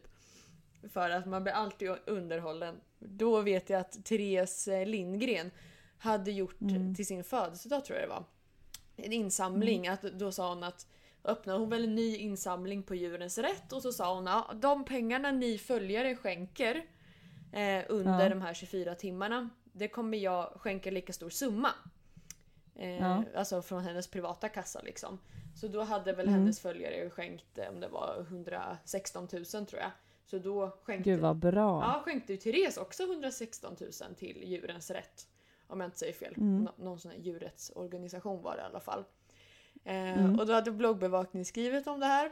För 0.93 1.10
att 1.10 1.26
man 1.26 1.43
blir 1.43 1.54
alltid 1.54 1.91
underhållen. 2.06 2.76
Då 3.00 3.41
vet 3.41 3.69
jag 3.69 3.80
att 3.80 4.06
Therese 4.06 4.67
Lindgren 4.86 5.52
hade 5.97 6.31
gjort 6.31 6.62
Mm. 6.62 6.95
till 6.95 7.05
sin 7.07 7.23
födelsedag 7.23 7.86
tror 7.86 7.99
jag 7.99 8.07
det 8.10 8.13
var. 8.13 8.23
En 8.95 9.13
insamling. 9.13 9.88
Att 9.88 10.01
då 10.01 10.31
sa 10.31 10.49
hon 10.49 10.63
att 10.63 10.88
öppnade 11.23 11.60
hon 11.60 11.69
väl 11.69 11.83
en 11.83 11.95
ny 11.95 12.15
insamling 12.17 12.83
på 12.83 12.95
Djurens 12.95 13.38
Rätt 13.38 13.73
och 13.73 13.81
så 13.81 13.91
sa 13.91 14.15
hon 14.15 14.27
att 14.27 14.62
de 14.62 14.86
pengarna 14.86 15.31
ni 15.31 15.57
följare 15.57 16.15
skänker 16.15 16.75
eh, 17.51 17.83
under 17.89 18.23
Ja. 18.23 18.29
de 18.29 18.41
här 18.41 18.53
24 18.53 18.95
timmarna. 18.95 19.49
Det 19.63 19.88
kommer 19.88 20.17
jag 20.17 20.45
skänka 20.55 20.91
lika 20.91 21.13
stor 21.13 21.29
summa. 21.29 21.69
Eh, 22.75 22.97
Ja. 22.97 23.23
Alltså 23.36 23.62
från 23.62 23.83
hennes 23.83 24.07
privata 24.07 24.49
kassa 24.49 24.81
liksom. 24.81 25.19
Så 25.55 25.67
då 25.67 25.81
hade 25.83 26.13
väl 26.13 26.27
Mm. 26.27 26.39
hennes 26.39 26.60
följare 26.60 27.10
skänkt 27.10 27.57
eh, 27.57 27.69
om 27.69 27.79
det 27.79 27.88
var 27.88 28.25
116 28.27 29.27
000 29.33 29.45
tror 29.45 29.81
jag. 29.81 29.91
Så 30.25 30.38
då 30.39 30.77
skänkte, 30.83 31.10
Gud 31.10 31.19
vad 31.19 31.36
bra. 31.36 31.81
ja, 31.81 32.01
skänkte 32.05 32.33
ju 32.33 32.38
Therese 32.38 32.77
också 32.77 33.03
116 33.03 33.75
000 33.79 34.15
till 34.15 34.43
Djurens 34.43 34.91
Rätt. 34.91 35.27
Om 35.67 35.80
jag 35.80 35.88
inte 35.88 35.97
säger 35.99 36.13
fel. 36.13 36.34
Mm. 36.38 36.63
Nå- 36.63 36.73
någon 36.77 36.99
sån 36.99 37.12
här 37.12 37.17
djurrättsorganisation 37.19 38.41
var 38.41 38.56
det 38.56 38.62
i 38.62 38.65
alla 38.65 38.80
fall. 38.80 39.03
Eh, 39.84 40.19
Mm. 40.19 40.39
Och 40.39 40.45
då 40.47 40.53
hade 40.53 40.71
bloggbevakning 40.71 41.45
skrivit 41.45 41.88
om 41.88 41.99
det 41.99 42.06
här. 42.06 42.32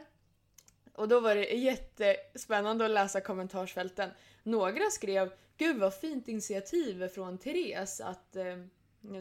Och 0.92 1.08
då 1.08 1.20
var 1.20 1.34
det 1.34 1.44
jättespännande 1.44 2.84
att 2.84 2.90
läsa 2.90 3.20
kommentarsfälten. 3.20 4.10
Några 4.42 4.90
skrev 4.90 5.32
Gud 5.56 5.76
vad 5.78 5.94
fint 5.94 6.28
initiativ 6.28 7.08
från 7.08 7.38
Therese 7.38 8.00
att 8.00 8.36
eh, 8.36 8.56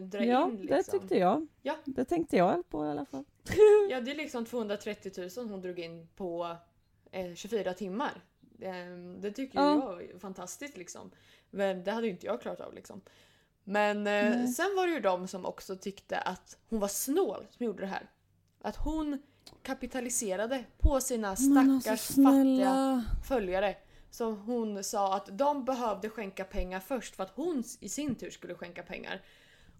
dra 0.01 0.23
ja, 0.25 0.47
in 0.49 0.57
det 0.67 0.75
liksom. 0.75 0.99
tyckte 0.99 1.17
jag. 1.17 1.47
Ja. 1.61 1.75
Det 1.85 2.05
tänkte 2.05 2.37
jag 2.37 2.69
på 2.69 2.85
i 2.85 2.89
alla 2.89 3.05
fall. 3.05 3.23
Ja, 3.89 4.01
det 4.01 4.11
är 4.11 4.15
liksom 4.15 4.45
230 4.45 5.11
000 5.37 5.49
hon 5.49 5.61
drog 5.61 5.79
in 5.79 6.07
på 6.15 6.55
eh, 7.11 7.33
24 7.33 7.73
timmar. 7.73 8.21
Eh, 8.59 8.97
det 9.19 9.31
tycker 9.31 9.59
Ja. 9.59 9.75
jag 9.99 10.03
är 10.03 10.19
fantastiskt 10.19 10.77
liksom. 10.77 11.11
Men 11.49 11.83
det 11.83 11.91
hade 11.91 12.07
ju 12.07 12.11
inte 12.13 12.25
jag 12.25 12.41
klarat 12.41 12.61
av 12.61 12.73
liksom. 12.73 13.01
Men 13.67 14.07
eh, 14.07 14.47
sen 14.47 14.75
var 14.75 14.87
det 14.87 14.93
ju 14.93 14.99
de 14.99 15.27
som 15.27 15.45
också 15.45 15.75
tyckte 15.75 16.17
att 16.17 16.57
hon 16.69 16.79
var 16.79 16.87
snål 16.87 17.45
som 17.49 17.65
gjorde 17.65 17.81
det 17.81 17.87
här. 17.87 18.09
Att 18.61 18.75
hon 18.75 19.21
kapitaliserade 19.61 20.63
på 20.77 21.01
sina 21.01 21.27
Men 21.27 21.81
stackars 21.81 21.91
alltså 21.91 22.23
fattiga 22.23 23.03
följare. 23.27 23.75
Så 24.09 24.31
hon 24.31 24.83
sa 24.83 25.15
att 25.15 25.37
de 25.37 25.65
behövde 25.65 26.09
skänka 26.09 26.43
pengar 26.43 26.79
först 26.79 27.15
för 27.15 27.23
att 27.23 27.31
hon 27.35 27.63
i 27.79 27.89
sin 27.89 28.15
tur 28.15 28.29
skulle 28.29 28.55
skänka 28.55 28.83
pengar. 28.83 29.21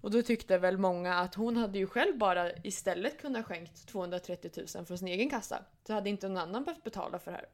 Och 0.02 0.12
då 0.12 0.22
tyckte 0.22 0.58
väl 0.58 0.78
många 0.78 1.16
att 1.16 1.36
hon 1.36 1.58
hade 1.58 1.78
ju 1.78 1.88
själv 1.88 2.18
bara 2.18 2.52
istället 2.52 3.22
kunnat 3.22 3.46
skänkt 3.46 3.88
230 3.88 4.52
000 4.76 4.86
från 4.86 4.98
sin 4.98 5.08
egen 5.08 5.30
kassa. 5.30 5.66
Så 5.88 5.94
hade 5.94 6.10
inte 6.10 6.28
någon 6.28 6.38
annan 6.38 6.64
behövt 6.64 6.84
betala 6.84 7.20
för 7.20 7.32
det 7.32 7.38
här. 7.38 7.46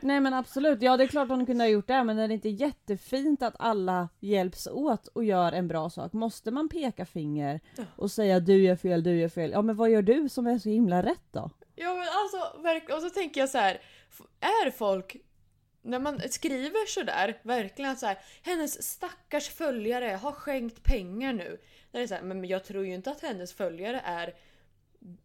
Nej 0.00 0.20
men 0.20 0.34
absolut, 0.34 0.82
ja 0.82 0.96
det 0.96 1.04
är 1.04 1.08
klart 1.08 1.28
hon 1.28 1.46
kunde 1.46 1.64
ha 1.64 1.68
gjort 1.68 1.86
det 1.86 2.04
men 2.04 2.18
är 2.18 2.28
det 2.28 2.34
inte 2.34 2.48
jättefint 2.48 3.42
att 3.42 3.54
alla 3.58 4.08
hjälps 4.20 4.66
åt 4.66 5.06
och 5.08 5.24
gör 5.24 5.52
en 5.52 5.68
bra 5.68 5.90
sak? 5.90 6.12
Måste 6.12 6.50
man 6.50 6.68
peka 6.68 7.06
finger 7.06 7.60
och 7.96 8.10
säga 8.10 8.40
du 8.40 8.62
gör 8.62 8.76
fel, 8.76 9.02
du 9.02 9.20
gör 9.20 9.28
fel? 9.28 9.50
Ja 9.50 9.62
men 9.62 9.76
vad 9.76 9.90
gör 9.90 10.02
du 10.02 10.28
som 10.28 10.46
är 10.46 10.58
så 10.58 10.68
himla 10.68 11.02
rätt 11.02 11.26
då? 11.30 11.50
Ja 11.74 11.94
men 11.94 12.06
alltså, 12.08 12.62
verk- 12.62 12.94
och 12.96 13.02
så 13.02 13.10
tänker 13.10 13.40
jag 13.40 13.48
så 13.48 13.58
här. 13.58 13.80
Är 14.40 14.70
folk, 14.70 15.16
när 15.82 15.98
man 15.98 16.20
skriver 16.30 16.86
sådär, 16.86 17.40
verkligen 17.42 17.96
så 17.96 18.06
här, 18.06 18.18
hennes 18.42 18.82
stackars 18.82 19.48
följare 19.48 20.18
har 20.22 20.32
skänkt 20.32 20.82
pengar 20.82 21.32
nu. 21.32 21.58
Där 21.90 21.98
är 21.98 22.02
det 22.02 22.08
så 22.08 22.14
här, 22.14 22.22
men 22.22 22.44
jag 22.44 22.64
tror 22.64 22.86
ju 22.86 22.94
inte 22.94 23.10
att 23.10 23.20
hennes 23.20 23.52
följare 23.54 24.00
är 24.04 24.34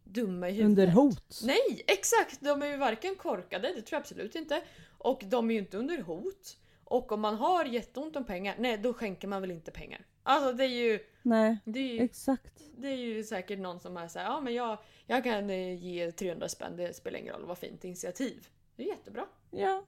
dumma 0.04 0.48
i 0.48 0.52
huvudet. 0.52 0.66
Under 0.66 0.86
hot? 0.86 1.40
Nej, 1.44 1.84
exakt! 1.86 2.40
De 2.40 2.62
är 2.62 2.66
ju 2.66 2.76
varken 2.76 3.16
korkade, 3.16 3.68
det 3.68 3.82
tror 3.82 3.96
jag 3.96 4.00
absolut 4.00 4.34
inte. 4.34 4.62
Och 4.98 5.22
de 5.26 5.50
är 5.50 5.54
ju 5.54 5.60
inte 5.60 5.78
under 5.78 6.02
hot. 6.02 6.56
Och 6.84 7.12
om 7.12 7.20
man 7.20 7.34
har 7.34 7.64
jätteont 7.64 8.16
om 8.16 8.24
pengar, 8.24 8.54
nej 8.58 8.78
då 8.78 8.92
skänker 8.94 9.28
man 9.28 9.40
väl 9.40 9.50
inte 9.50 9.70
pengar. 9.70 10.06
Alltså 10.22 10.52
det 10.52 10.64
är 10.64 10.68
ju, 10.68 11.00
Nej, 11.22 11.58
det 11.64 11.78
är 11.78 11.94
ju, 11.94 12.00
exakt. 12.00 12.62
det 12.76 12.88
är 12.88 12.96
ju 12.96 13.24
säkert 13.24 13.58
någon 13.58 13.80
som 13.80 13.96
är 13.96 14.08
såhär, 14.08 14.26
ja 14.26 14.40
men 14.40 14.54
jag, 14.54 14.78
jag 15.06 15.24
kan 15.24 15.50
eh, 15.50 15.84
ge 15.84 16.12
300 16.12 16.48
spänn, 16.48 16.76
det 16.76 16.96
spelar 16.96 17.18
ingen 17.18 17.34
roll, 17.34 17.46
vad 17.46 17.58
fint 17.58 17.84
initiativ. 17.84 18.48
Det 18.76 18.82
är 18.82 18.86
jättebra. 18.86 19.26
Ja. 19.50 19.84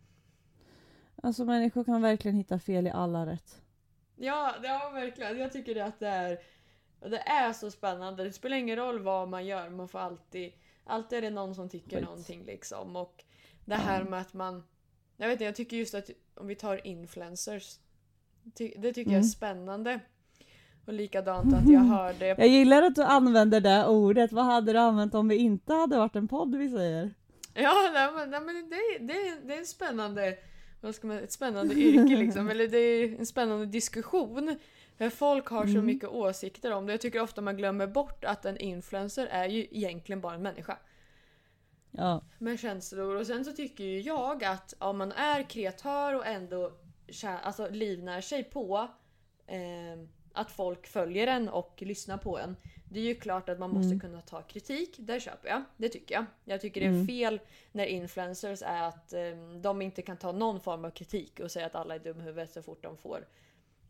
Alltså 1.22 1.44
människor 1.44 1.84
kan 1.84 2.02
verkligen 2.02 2.36
hitta 2.36 2.58
fel 2.58 2.86
i 2.86 2.90
alla 2.90 3.26
rätt. 3.26 3.62
Ja, 4.16 4.54
ja 4.62 4.90
verkligen. 4.94 5.38
Jag 5.38 5.52
tycker 5.52 5.74
det 5.74 5.84
att 5.84 6.00
det 6.00 6.08
är, 6.08 6.38
det 7.08 7.18
är 7.18 7.52
så 7.52 7.70
spännande. 7.70 8.24
Det 8.24 8.32
spelar 8.32 8.56
ingen 8.56 8.76
roll 8.76 8.98
vad 8.98 9.28
man 9.28 9.46
gör, 9.46 9.70
man 9.70 9.88
får 9.88 9.98
alltid, 9.98 10.52
alltid 10.84 11.18
är 11.18 11.22
det 11.22 11.30
någon 11.30 11.54
som 11.54 11.68
tycker 11.68 11.96
Skit. 11.96 12.04
någonting 12.04 12.44
liksom. 12.44 12.96
Och 12.96 13.24
det 13.64 13.74
här 13.74 14.04
med 14.04 14.20
att 14.20 14.34
man, 14.34 14.62
jag 15.16 15.26
vet 15.28 15.32
inte, 15.32 15.44
jag 15.44 15.56
tycker 15.56 15.76
just 15.76 15.94
att 15.94 16.10
om 16.34 16.46
vi 16.46 16.54
tar 16.54 16.86
influencers, 16.86 17.78
ty, 18.54 18.72
det 18.78 18.92
tycker 18.92 19.10
jag 19.10 19.16
är 19.16 19.20
Mm. 19.20 19.28
spännande. 19.28 20.00
Och 20.86 20.92
likadant 20.92 21.54
att 21.54 21.70
jag 21.72 21.80
hörde, 21.96 22.26
Jag 22.26 22.48
gillar 22.48 22.82
att 22.82 22.94
du 22.94 23.02
använder 23.02 23.60
det 23.60 23.86
ordet. 23.86 24.32
Vad 24.32 24.44
hade 24.44 24.72
du 24.72 24.78
använt 24.78 25.14
om 25.14 25.28
vi 25.28 25.36
inte 25.36 25.72
hade 25.74 25.98
varit 25.98 26.16
en 26.16 26.28
podd 26.28 26.54
vi 26.54 26.68
säger? 26.68 27.14
ja 27.54 27.90
nej, 27.92 28.12
men, 28.12 28.30
nej, 28.30 28.40
men 28.40 28.70
det, 28.70 28.98
det, 29.12 29.46
det 29.46 29.54
är 29.54 29.58
en 29.58 29.66
spännande, 29.66 30.36
vad 30.80 30.94
ska 30.94 31.06
man, 31.06 31.18
ett 31.18 31.32
spännande 31.32 31.74
yrke 31.74 32.16
liksom, 32.16 32.48
eller 32.50 32.68
det 32.68 32.78
är 32.78 33.18
en 33.18 33.26
spännande 33.26 33.66
diskussion. 33.66 34.58
För 35.00 35.10
folk 35.10 35.46
har 35.46 35.64
så 35.64 35.70
Mm. 35.70 35.86
mycket 35.86 36.08
åsikter 36.08 36.70
om 36.72 36.86
det. 36.86 36.92
Jag 36.92 37.00
tycker 37.00 37.20
ofta 37.22 37.40
man 37.40 37.56
glömmer 37.56 37.86
bort 37.86 38.24
att 38.24 38.44
en 38.44 38.56
influencer 38.56 39.26
är 39.26 39.48
ju 39.48 39.66
egentligen 39.70 40.20
bara 40.20 40.34
en 40.34 40.42
människa. 40.42 40.78
Ja. 41.90 42.22
Med 42.38 42.60
känslor. 42.60 43.16
Och 43.16 43.26
sen 43.26 43.44
så 43.44 43.52
tycker 43.52 43.84
ju 43.84 44.00
jag 44.00 44.44
att 44.44 44.74
om 44.78 44.98
man 44.98 45.12
är 45.12 45.42
kreatör 45.42 46.14
och 46.14 46.26
ändå 46.26 46.72
alltså, 47.42 47.68
livnär 47.70 48.20
sig 48.20 48.44
på 48.44 48.88
eh, 49.46 49.58
att 50.32 50.50
folk 50.50 50.86
följer 50.86 51.26
en 51.26 51.48
och 51.48 51.74
lyssnar 51.82 52.18
på 52.18 52.38
en. 52.38 52.56
Det 52.90 53.00
är 53.00 53.04
ju 53.04 53.14
klart 53.14 53.48
att 53.48 53.58
man 53.58 53.70
måste 53.70 53.86
Mm. 53.94 54.00
kunna 54.00 54.20
ta 54.20 54.42
kritik. 54.42 54.94
Det 54.98 55.20
köper 55.20 55.48
jag. 55.48 55.62
Det 55.76 55.88
tycker 55.88 56.14
jag. 56.14 56.24
Jag 56.44 56.60
tycker 56.60 56.80
det 56.80 56.86
är 56.86 56.90
Mm. 56.90 57.06
fel 57.06 57.40
när 57.72 57.84
influencers 57.86 58.62
är 58.62 58.82
att 58.82 59.12
eh, 59.12 59.20
de 59.60 59.82
inte 59.82 60.02
kan 60.02 60.16
ta 60.16 60.32
någon 60.32 60.60
form 60.60 60.84
av 60.84 60.90
kritik 60.90 61.40
och 61.40 61.50
säga 61.50 61.66
att 61.66 61.74
alla 61.74 61.94
är 61.94 61.98
dumma 61.98 62.22
huvudet 62.22 62.52
så 62.52 62.62
fort 62.62 62.82
de 62.82 62.96
får 62.96 63.26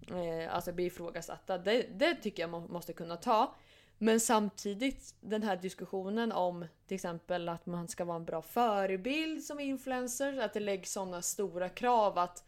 eh, 0.08 0.54
alltså 0.54 0.72
bli 0.72 0.84
ifrågasatta. 0.84 1.58
Det, 1.58 1.82
det 1.82 2.14
tycker 2.14 2.42
jag 2.42 2.50
man 2.50 2.66
måste 2.70 2.92
kunna 2.92 3.16
ta. 3.16 3.54
Men 3.98 4.20
samtidigt 4.20 5.14
den 5.20 5.42
här 5.42 5.56
diskussionen 5.56 6.32
om 6.32 6.66
till 6.86 6.94
exempel 6.94 7.48
att 7.48 7.66
man 7.66 7.88
ska 7.88 8.04
vara 8.04 8.16
en 8.16 8.24
bra 8.24 8.42
förebild 8.42 9.44
som 9.44 9.60
influencer. 9.60 10.38
Att 10.40 10.52
det 10.52 10.60
läggs 10.60 10.92
sådana 10.92 11.22
stora 11.22 11.68
krav 11.68 12.18
att 12.18 12.44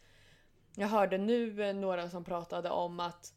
jag 0.75 0.87
hörde 0.87 1.17
nu 1.17 1.63
eh, 1.63 1.75
några 1.75 2.09
som 2.09 2.23
pratade 2.23 2.69
om 2.69 2.99
att 2.99 3.33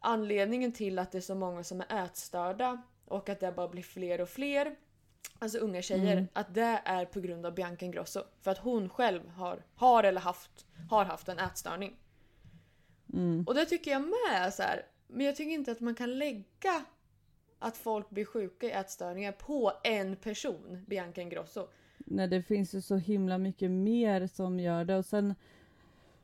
anledningen 0.00 0.72
till 0.72 0.98
att 0.98 1.12
det 1.12 1.18
är 1.18 1.22
så 1.22 1.34
många 1.34 1.64
som 1.64 1.80
är 1.80 2.04
ätstörda 2.04 2.82
och 3.04 3.28
att 3.28 3.40
det 3.40 3.52
bara 3.52 3.68
blir 3.68 3.82
fler 3.82 4.20
och 4.20 4.28
fler 4.28 4.76
Alltså 5.40 5.58
unga 5.58 5.82
tjejer, 5.82 6.12
Mm. 6.12 6.28
att 6.32 6.54
det 6.54 6.80
är 6.84 7.04
på 7.04 7.20
grund 7.20 7.46
av 7.46 7.54
Bianca 7.54 7.84
Ingrosso. 7.84 8.22
För 8.40 8.50
att 8.50 8.58
hon 8.58 8.88
själv 8.88 9.28
har, 9.28 9.62
har 9.74 10.04
eller 10.04 10.20
haft, 10.20 10.66
har 10.90 11.04
haft 11.04 11.28
en 11.28 11.38
ätstörning. 11.38 11.96
Mm. 13.12 13.44
Och 13.46 13.54
det 13.54 13.64
tycker 13.64 13.90
jag 13.90 14.02
med 14.02 14.54
så 14.54 14.62
här. 14.62 14.82
Men 15.06 15.26
jag 15.26 15.36
tycker 15.36 15.52
inte 15.52 15.72
att 15.72 15.80
man 15.80 15.94
kan 15.94 16.18
lägga 16.18 16.84
att 17.58 17.76
folk 17.76 18.10
blir 18.10 18.24
sjuka 18.24 18.66
i 18.66 18.70
ätstörningar 18.70 19.32
på 19.32 19.72
en 19.84 20.16
person, 20.16 20.84
Bianca 20.86 21.20
Ingrosso. 21.20 21.68
Nej 21.98 22.28
det 22.28 22.42
finns 22.42 22.74
ju 22.74 22.80
så 22.80 22.96
himla 22.96 23.38
mycket 23.38 23.70
mer 23.70 24.26
som 24.26 24.60
gör 24.60 24.84
det 24.84 24.96
och 24.96 25.06
sen 25.06 25.34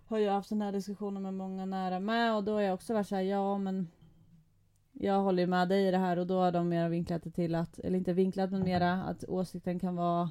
har 0.07 0.19
jag 0.19 0.33
haft 0.33 0.49
den 0.49 0.63
här 0.63 0.73
diskussionen 0.73 1.23
med 1.23 1.35
många 1.35 1.67
nära 1.67 2.01
med 2.01 2.37
och 2.37 2.45
då 2.45 2.53
har 2.53 2.61
jag 2.61 2.75
också 2.75 2.95
varit 2.95 3.09
såhär, 3.09 3.23
ja 3.23 3.59
men 3.59 3.89
jag 4.93 5.21
håller 5.21 5.43
ju 5.43 5.47
med 5.47 5.69
dig 5.69 5.89
i 5.89 5.91
det 5.91 5.99
här 5.99 6.19
och 6.19 6.27
då 6.27 6.39
har 6.39 6.53
de 6.53 6.69
mer 6.69 6.89
vinklat 6.89 7.23
det 7.23 7.31
till 7.31 7.55
att, 7.55 7.79
eller 7.79 7.99
inte 7.99 8.13
vinklat 8.13 8.51
men 8.51 8.63
mera 8.63 8.93
att 8.93 9.25
åsikten 9.29 9.79
kan 9.79 9.97
vara 9.97 10.31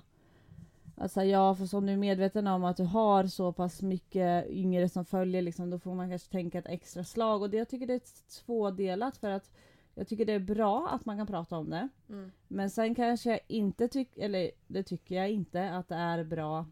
Alltså 0.96 1.24
ja, 1.24 1.56
för 1.56 1.66
som 1.66 1.86
du 1.86 1.94
är 1.94 1.98
medveten 1.98 2.48
om 2.48 2.64
att 2.64 2.78
du 2.78 2.84
har 2.84 3.28
så 3.28 3.54
pass 3.54 3.82
mycket 3.82 4.50
yngre 4.50 4.90
som 4.90 5.06
följer 5.06 5.42
liksom, 5.42 5.70
då 5.70 5.80
får 5.80 5.96
man 5.96 6.10
kanske 6.10 6.32
tänka 6.32 6.60
ett 6.60 6.68
extra 6.68 7.04
slag. 7.04 7.42
Och 7.42 7.50
det, 7.50 7.58
jag 7.58 7.70
tycker 7.70 7.88
det 7.88 7.94
är 7.94 8.42
tvådelat 8.46 9.18
för 9.18 9.30
att 9.30 9.52
jag 9.96 10.08
tycker 10.08 10.26
det 10.26 10.34
är 10.34 10.40
bra 10.40 10.88
att 10.88 11.06
man 11.06 11.18
kan 11.18 11.28
prata 11.28 11.58
om 11.58 11.70
det. 11.70 11.90
Mm. 12.10 12.32
Men 12.48 12.70
sen 12.70 12.96
kanske 12.96 13.30
jag 13.30 13.40
inte 13.48 13.88
tycker, 13.88 14.22
eller 14.22 14.52
det 14.68 14.84
tycker 14.84 15.16
jag 15.16 15.32
inte, 15.32 15.72
att 15.72 15.88
det 15.88 15.96
är 15.96 16.24
bra 16.24 16.66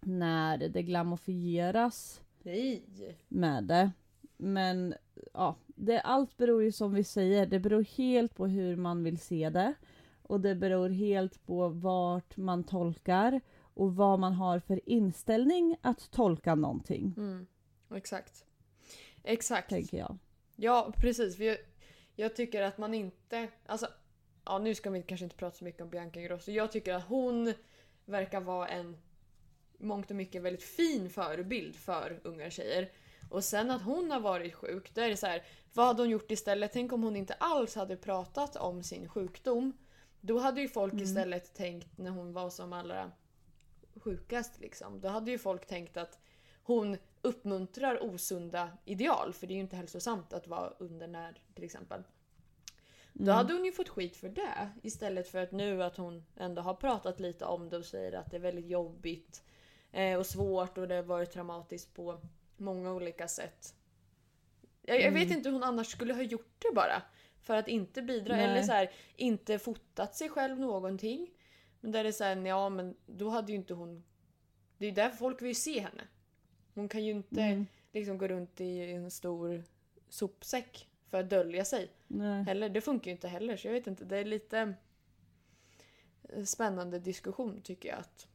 när 0.00 0.58
det 0.58 0.82
glamorifieras 0.82 2.20
Nej. 2.42 2.82
med 3.28 3.64
det. 3.64 3.90
Men 4.36 4.94
ja, 5.32 5.56
det, 5.66 6.00
allt 6.00 6.36
beror 6.36 6.62
ju 6.62 6.72
som 6.72 6.94
vi 6.94 7.04
säger, 7.04 7.46
det 7.46 7.60
beror 7.60 7.82
helt 7.82 8.36
på 8.36 8.46
hur 8.46 8.76
man 8.76 9.04
vill 9.04 9.18
se 9.18 9.50
det. 9.50 9.74
Och 10.32 10.40
det 10.40 10.54
beror 10.54 10.88
helt 10.88 11.46
på 11.46 11.68
vart 11.68 12.36
man 12.36 12.64
tolkar 12.64 13.40
och 13.74 13.96
vad 13.96 14.18
man 14.18 14.32
har 14.32 14.60
för 14.60 14.80
inställning 14.88 15.76
att 15.82 16.10
tolka 16.10 16.54
någonting, 16.54 17.14
Mm. 17.16 17.46
Exakt. 17.94 18.44
Exakt. 19.22 19.68
tänker 19.68 19.98
jag. 19.98 20.18
Ja, 20.56 20.92
precis. 20.96 21.38
Jag, 21.38 21.56
jag 22.16 22.36
tycker 22.36 22.62
att 22.62 22.78
man 22.78 22.94
inte... 22.94 23.48
Alltså, 23.66 23.88
ja, 24.44 24.58
nu 24.58 24.74
ska 24.74 24.90
vi 24.90 25.02
kanske 25.02 25.24
inte 25.24 25.36
prata 25.36 25.56
så 25.56 25.64
mycket 25.64 25.82
om 25.82 25.90
Bianca 25.90 26.20
Ingrosso. 26.20 26.50
Jag 26.50 26.72
tycker 26.72 26.94
att 26.94 27.04
hon 27.04 27.54
verkar 28.04 28.40
vara 28.40 28.68
en 28.68 28.96
mångt 29.78 30.10
och 30.10 30.16
mycket 30.16 30.42
väldigt 30.42 30.64
fin 30.64 31.10
förebild 31.10 31.76
för 31.76 32.20
unga 32.24 32.50
tjejer. 32.50 32.90
Och 33.30 33.44
sen 33.44 33.70
att 33.70 33.82
hon 33.82 34.10
har 34.10 34.20
varit 34.20 34.54
sjuk, 34.54 34.94
då 34.94 35.00
är 35.00 35.08
det 35.08 35.16
så 35.16 35.26
här, 35.26 35.42
vad 35.74 35.86
hade 35.86 36.02
hon 36.02 36.10
gjort 36.10 36.30
istället? 36.30 36.72
Tänk 36.72 36.92
om 36.92 37.02
hon 37.02 37.16
inte 37.16 37.34
alls 37.34 37.74
hade 37.74 37.96
pratat 37.96 38.56
om 38.56 38.82
sin 38.82 39.08
sjukdom. 39.08 39.72
Då 40.24 40.38
hade 40.38 40.60
ju 40.60 40.68
folk 40.68 40.92
Mm. 40.92 41.04
istället 41.04 41.54
tänkt 41.54 41.98
när 41.98 42.10
hon 42.10 42.32
var 42.32 42.50
som 42.50 42.72
allra 42.72 43.12
sjukast 43.96 44.58
liksom. 44.60 45.00
Då 45.00 45.08
hade 45.08 45.30
ju 45.30 45.38
folk 45.38 45.66
tänkt 45.66 45.96
att 45.96 46.18
hon 46.62 46.96
uppmuntrar 47.22 48.02
osunda 48.04 48.70
ideal 48.84 49.32
för 49.32 49.46
det 49.46 49.52
är 49.52 49.56
ju 49.56 49.60
inte 49.60 49.76
hälsosamt 49.76 50.32
att 50.32 50.46
vara 50.46 50.68
undernärd 50.78 51.40
till 51.54 51.64
exempel. 51.64 52.02
Då 53.12 53.22
Mm. 53.24 53.34
hade 53.36 53.52
hon 53.54 53.64
ju 53.64 53.72
fått 53.72 53.88
skit 53.88 54.16
för 54.16 54.28
det 54.28 54.70
istället 54.82 55.28
för 55.28 55.38
att 55.42 55.52
nu 55.52 55.82
att 55.82 55.96
hon 55.96 56.24
ändå 56.36 56.62
har 56.62 56.74
pratat 56.74 57.20
lite 57.20 57.44
om 57.44 57.68
det 57.68 57.76
och 57.76 57.84
säger 57.84 58.12
att 58.12 58.30
det 58.30 58.36
är 58.36 58.40
väldigt 58.40 58.66
jobbigt 58.66 59.42
eh, 59.92 60.18
och 60.18 60.26
svårt 60.26 60.78
och 60.78 60.88
det 60.88 60.94
har 60.94 61.02
varit 61.02 61.30
traumatiskt 61.32 61.94
på 61.94 62.20
många 62.56 62.92
olika 62.92 63.28
sätt. 63.28 63.74
Jag, 64.82 65.00
jag 65.00 65.12
vet 65.12 65.22
Mm. 65.26 65.36
inte 65.38 65.48
hur 65.48 65.54
hon 65.54 65.62
annars 65.62 65.86
skulle 65.86 66.14
ha 66.14 66.22
gjort 66.22 66.54
det 66.58 66.74
bara. 66.74 67.02
För 67.42 67.56
att 67.56 67.68
inte 67.68 68.02
bidra 68.02 68.36
Nej. 68.36 68.44
eller 68.44 68.62
så 68.62 68.72
här, 68.72 68.90
inte 69.16 69.58
fotat 69.58 70.14
sig 70.16 70.28
själv 70.28 70.60
någonting. 70.60 71.30
Men 71.80 71.92
där 71.92 72.02
det 72.02 72.10
är 72.10 72.12
såhär, 72.12 72.36
ja 72.46 72.68
men 72.68 72.96
då 73.06 73.28
hade 73.28 73.52
ju 73.52 73.58
inte 73.58 73.74
hon... 73.74 74.04
Det 74.78 74.84
är 74.84 74.88
ju 74.88 74.94
därför 74.94 75.16
folk 75.16 75.42
vill 75.42 75.56
se 75.56 75.80
henne. 75.80 76.02
Hon 76.74 76.88
kan 76.88 77.04
ju 77.04 77.10
inte 77.12 77.42
Mm. 77.42 77.66
liksom 77.92 78.18
gå 78.18 78.28
runt 78.28 78.60
i 78.60 78.80
en 78.92 79.10
stor 79.10 79.62
sopsäck 80.08 80.88
för 81.08 81.20
att 81.20 81.30
dölja 81.30 81.64
sig. 81.64 81.90
Nej. 82.08 82.42
Heller. 82.44 82.68
Det 82.68 82.80
funkar 82.80 83.06
ju 83.06 83.12
inte 83.12 83.28
heller 83.28 83.56
så 83.56 83.66
jag 83.68 83.72
vet 83.72 83.86
inte. 83.86 84.04
Det 84.04 84.16
är 84.16 84.24
lite 84.24 84.74
eh, 86.28 86.44
spännande 86.44 86.98
diskussion 86.98 87.60
tycker 87.62 87.88
jag. 87.88 87.98
Att 87.98 88.28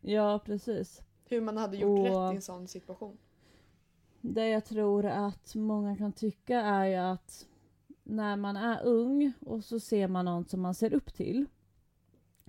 Ja, 0.00 0.38
precis. 0.44 1.00
hur 1.24 1.40
man 1.40 1.56
hade 1.56 1.76
gjort 1.76 1.98
Och- 1.98 2.04
rätt 2.04 2.32
i 2.32 2.36
en 2.36 2.42
sån 2.42 2.68
situation. 2.68 3.18
Det 4.20 4.48
jag 4.48 4.64
tror 4.64 5.06
att 5.06 5.54
många 5.54 5.96
kan 5.96 6.12
tycka 6.12 6.60
är 6.60 6.84
ju 6.86 6.94
att 6.96 7.46
när 8.02 8.36
man 8.36 8.56
är 8.56 8.82
ung 8.82 9.32
och 9.40 9.64
så 9.64 9.80
ser 9.80 10.08
man 10.08 10.24
någon 10.24 10.44
som 10.44 10.60
man 10.60 10.74
ser 10.74 10.94
upp 10.94 11.14
till 11.14 11.46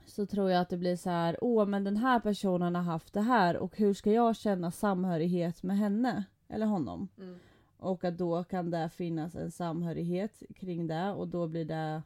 så 0.05 0.25
tror 0.25 0.51
jag 0.51 0.61
att 0.61 0.69
det 0.69 0.77
blir 0.77 0.95
så 0.95 1.09
här, 1.09 1.37
åh 1.41 1.65
men 1.65 1.83
den 1.83 1.97
här 1.97 2.19
personen 2.19 2.75
har 2.75 2.83
haft 2.83 3.13
det 3.13 3.21
här 3.21 3.57
och 3.57 3.77
hur 3.77 3.93
ska 3.93 4.11
jag 4.11 4.35
känna 4.35 4.71
samhörighet 4.71 5.63
med 5.63 5.77
henne 5.77 6.23
eller 6.47 6.65
honom? 6.65 7.07
Mm. 7.17 7.39
Och 7.77 8.03
att 8.03 8.17
då 8.17 8.43
kan 8.43 8.71
det 8.71 8.89
finnas 8.89 9.35
en 9.35 9.51
samhörighet 9.51 10.43
kring 10.55 10.87
det 10.87 11.11
och 11.11 11.27
då 11.27 11.47
blir 11.47 11.65
det 11.65 12.03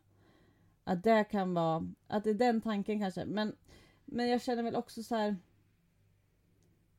att 0.84 1.04
det 1.04 1.24
kan 1.24 1.54
vara, 1.54 1.88
att 2.08 2.24
det 2.24 2.30
är 2.30 2.34
den 2.34 2.62
tanken 2.62 3.00
kanske. 3.00 3.26
Men, 3.26 3.56
men 4.06 4.30
jag 4.30 4.42
känner 4.42 4.64
väl 4.64 4.76
också 4.76 5.04
så 5.04 5.16
här 5.16 5.36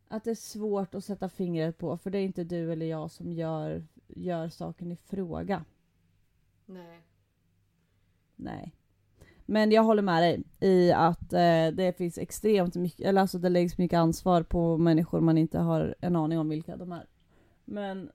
att 0.09 0.25
det 0.25 0.31
är 0.31 0.35
svårt 0.35 0.95
att 0.95 1.05
sätta 1.05 1.29
fingret 1.29 1.79
på 1.79 1.97
för 1.97 2.11
det 2.11 2.19
är 2.19 2.25
inte 2.25 2.45
du 2.45 2.73
eller 2.73 2.87
jag 2.87 3.11
som 3.11 3.33
gör, 3.33 3.87
gör 4.07 4.49
saken 4.49 4.93
i 4.93 4.97
fråga. 4.97 5.65
Nej. 6.69 7.03
Nej. 8.37 8.75
Men 9.47 9.71
jag 9.71 9.83
håller 9.83 10.03
med 10.03 10.23
dig 10.23 10.43
i 10.61 10.93
att 10.93 11.33
eh, 11.33 11.69
det 11.73 11.97
finns 11.97 12.19
extremt 12.19 12.75
mycket, 12.75 13.07
eller 13.07 13.21
alltså 13.21 13.39
det 13.39 13.49
läggs 13.49 13.79
mycket 13.79 13.97
ansvar 13.97 14.43
på 14.43 14.79
människor 14.79 15.21
man 15.21 15.39
inte 15.39 15.59
har 15.59 15.95
en 16.01 16.17
aning 16.17 16.39
om 16.39 16.49
vilka 16.49 16.77
de 16.77 16.93
är. 16.93 17.07
Men 17.65 18.11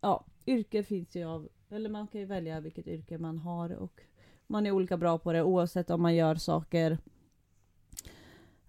ja, 0.00 0.24
yrke 0.46 0.82
finns 0.82 1.16
ju 1.16 1.24
av, 1.24 1.48
eller 1.68 1.90
man 1.90 2.06
kan 2.06 2.20
ju 2.20 2.26
välja 2.26 2.60
vilket 2.60 2.86
yrke 2.86 3.18
man 3.18 3.38
har 3.38 3.70
och 3.70 4.00
man 4.46 4.66
är 4.66 4.70
olika 4.70 4.96
bra 4.96 5.18
på 5.18 5.32
det 5.32 5.42
oavsett 5.42 5.90
om 5.90 6.02
man 6.02 6.14
gör 6.14 6.34
saker. 6.34 6.98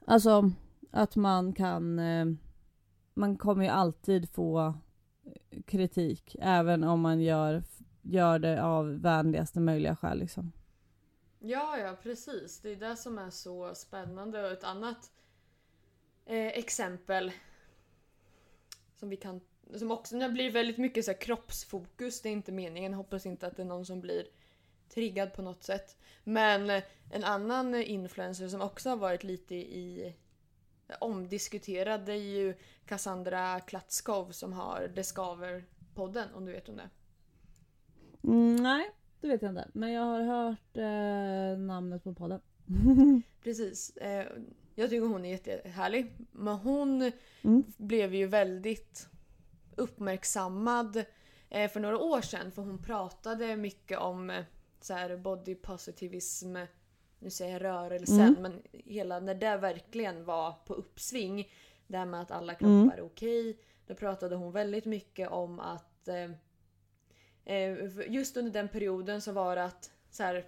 Alltså 0.06 0.52
att 0.92 1.16
man 1.16 1.54
kan, 1.54 2.00
eh, 2.00 2.26
man 3.14 3.38
kommer 3.38 3.64
ju 3.64 3.70
alltid 3.70 4.30
få 4.30 4.74
kritik 5.66 6.36
även 6.40 6.84
om 6.84 7.02
man 7.02 7.22
gör, 7.22 7.64
gör 8.10 8.40
det 8.40 8.64
av 8.64 9.02
vänligaste 9.02 9.60
möjliga 9.60 9.96
skäl 9.96 10.20
liksom. 10.20 10.52
Ja, 11.40 11.78
ja 11.78 11.98
precis. 12.04 12.60
Det 12.60 12.70
är 12.70 12.76
det 12.76 12.96
som 12.96 13.18
är 13.18 13.30
så 13.30 13.76
spännande. 13.76 14.46
Och 14.46 14.52
ett 14.52 14.64
annat 14.64 15.12
eh, 16.26 16.48
exempel 16.48 17.32
som 18.96 19.10
vi 19.10 19.18
kan 19.18 19.42
som 19.76 19.92
också 19.92 20.16
när 20.16 20.28
det 20.28 20.34
blir 20.34 20.52
väldigt 20.52 20.78
mycket 20.78 21.06
så 21.06 21.12
här 21.12 21.18
kroppsfokus. 21.22 22.22
Det 22.22 22.30
är 22.30 22.34
inte 22.34 22.52
meningen. 22.52 22.94
Hoppas 22.94 23.26
inte 23.26 23.48
att 23.48 23.56
det 23.56 23.62
är 23.62 23.66
någon 23.66 23.86
som 23.86 24.02
blir 24.02 24.28
triggad 24.90 25.34
på 25.34 25.42
något 25.42 25.64
sätt. 25.64 25.98
Men 26.24 26.70
eh, 26.70 26.84
en 27.12 27.24
annan 27.24 27.76
influencer 27.76 28.48
som 28.48 28.62
också 28.62 28.90
har 28.90 28.98
varit 28.98 29.24
lite 29.24 29.56
i 29.56 30.16
omdiskuterad 31.00 32.06
det 32.06 32.14
är 32.14 32.18
ju 32.18 32.56
Cassandra 32.86 33.60
Klatskov 33.60 34.32
som 34.32 34.54
har 34.54 34.92
Discover-podden 34.96 36.34
om 36.34 36.46
du 36.46 36.52
vet 36.52 36.70
om 36.70 36.78
det. 36.78 36.90
Mm, 38.24 38.56
nej, 38.56 38.92
det 39.22 39.28
vet 39.28 39.42
jag 39.42 39.52
inte. 39.52 39.68
Men 39.74 39.92
jag 39.92 40.02
har 40.04 40.22
hört 40.22 40.78
eh, 40.78 41.60
namnet 41.60 42.04
på 42.04 42.14
podden. 42.14 42.42
Precis. 43.44 43.98
Eh, 43.98 44.28
jag 44.76 44.90
tycker 44.90 45.08
hon 45.08 45.26
är 45.26 45.30
jättehärlig. 45.30 46.14
Men 46.32 46.56
hon 46.56 47.12
Mm. 47.44 47.64
blev 47.78 48.16
ju 48.16 48.28
väldigt 48.28 49.08
uppmärksammad 49.76 51.04
eh, 51.50 51.72
för 51.72 51.80
några 51.80 51.98
år 52.00 52.22
sedan. 52.22 52.52
För 52.52 52.62
hon 52.62 52.78
pratade 52.84 53.56
mycket 53.56 54.00
om 54.00 54.30
eh, 54.30 54.44
så 54.82 54.94
här 54.94 55.18
body 55.18 55.56
positivism, 55.56 56.56
nu 57.20 57.30
säger 57.30 57.54
jag 57.54 57.62
rörelsen, 57.64 58.20
Mm. 58.20 58.42
men 58.42 58.62
hela 58.72 59.20
när 59.20 59.36
det 59.36 59.58
verkligen 59.58 60.26
var 60.26 60.52
på 60.66 60.74
uppsving. 60.74 61.48
Det 61.88 61.98
här 61.98 62.06
med 62.06 62.22
att 62.22 62.32
alla 62.32 62.54
Mm. 62.54 62.84
kroppar 62.84 62.98
är 62.98 63.06
okej. 63.06 63.58
Då 63.88 63.96
pratade 63.96 64.36
hon 64.36 64.52
väldigt 64.52 64.86
mycket 64.86 65.30
om 65.30 65.60
att 65.60 66.08
eh, 66.08 66.30
just 68.08 68.38
under 68.38 68.52
den 68.52 68.68
perioden 68.68 69.22
så 69.22 69.32
var 69.32 69.56
det 69.56 69.64
att 69.64 69.92
så 70.12 70.24
här, 70.24 70.46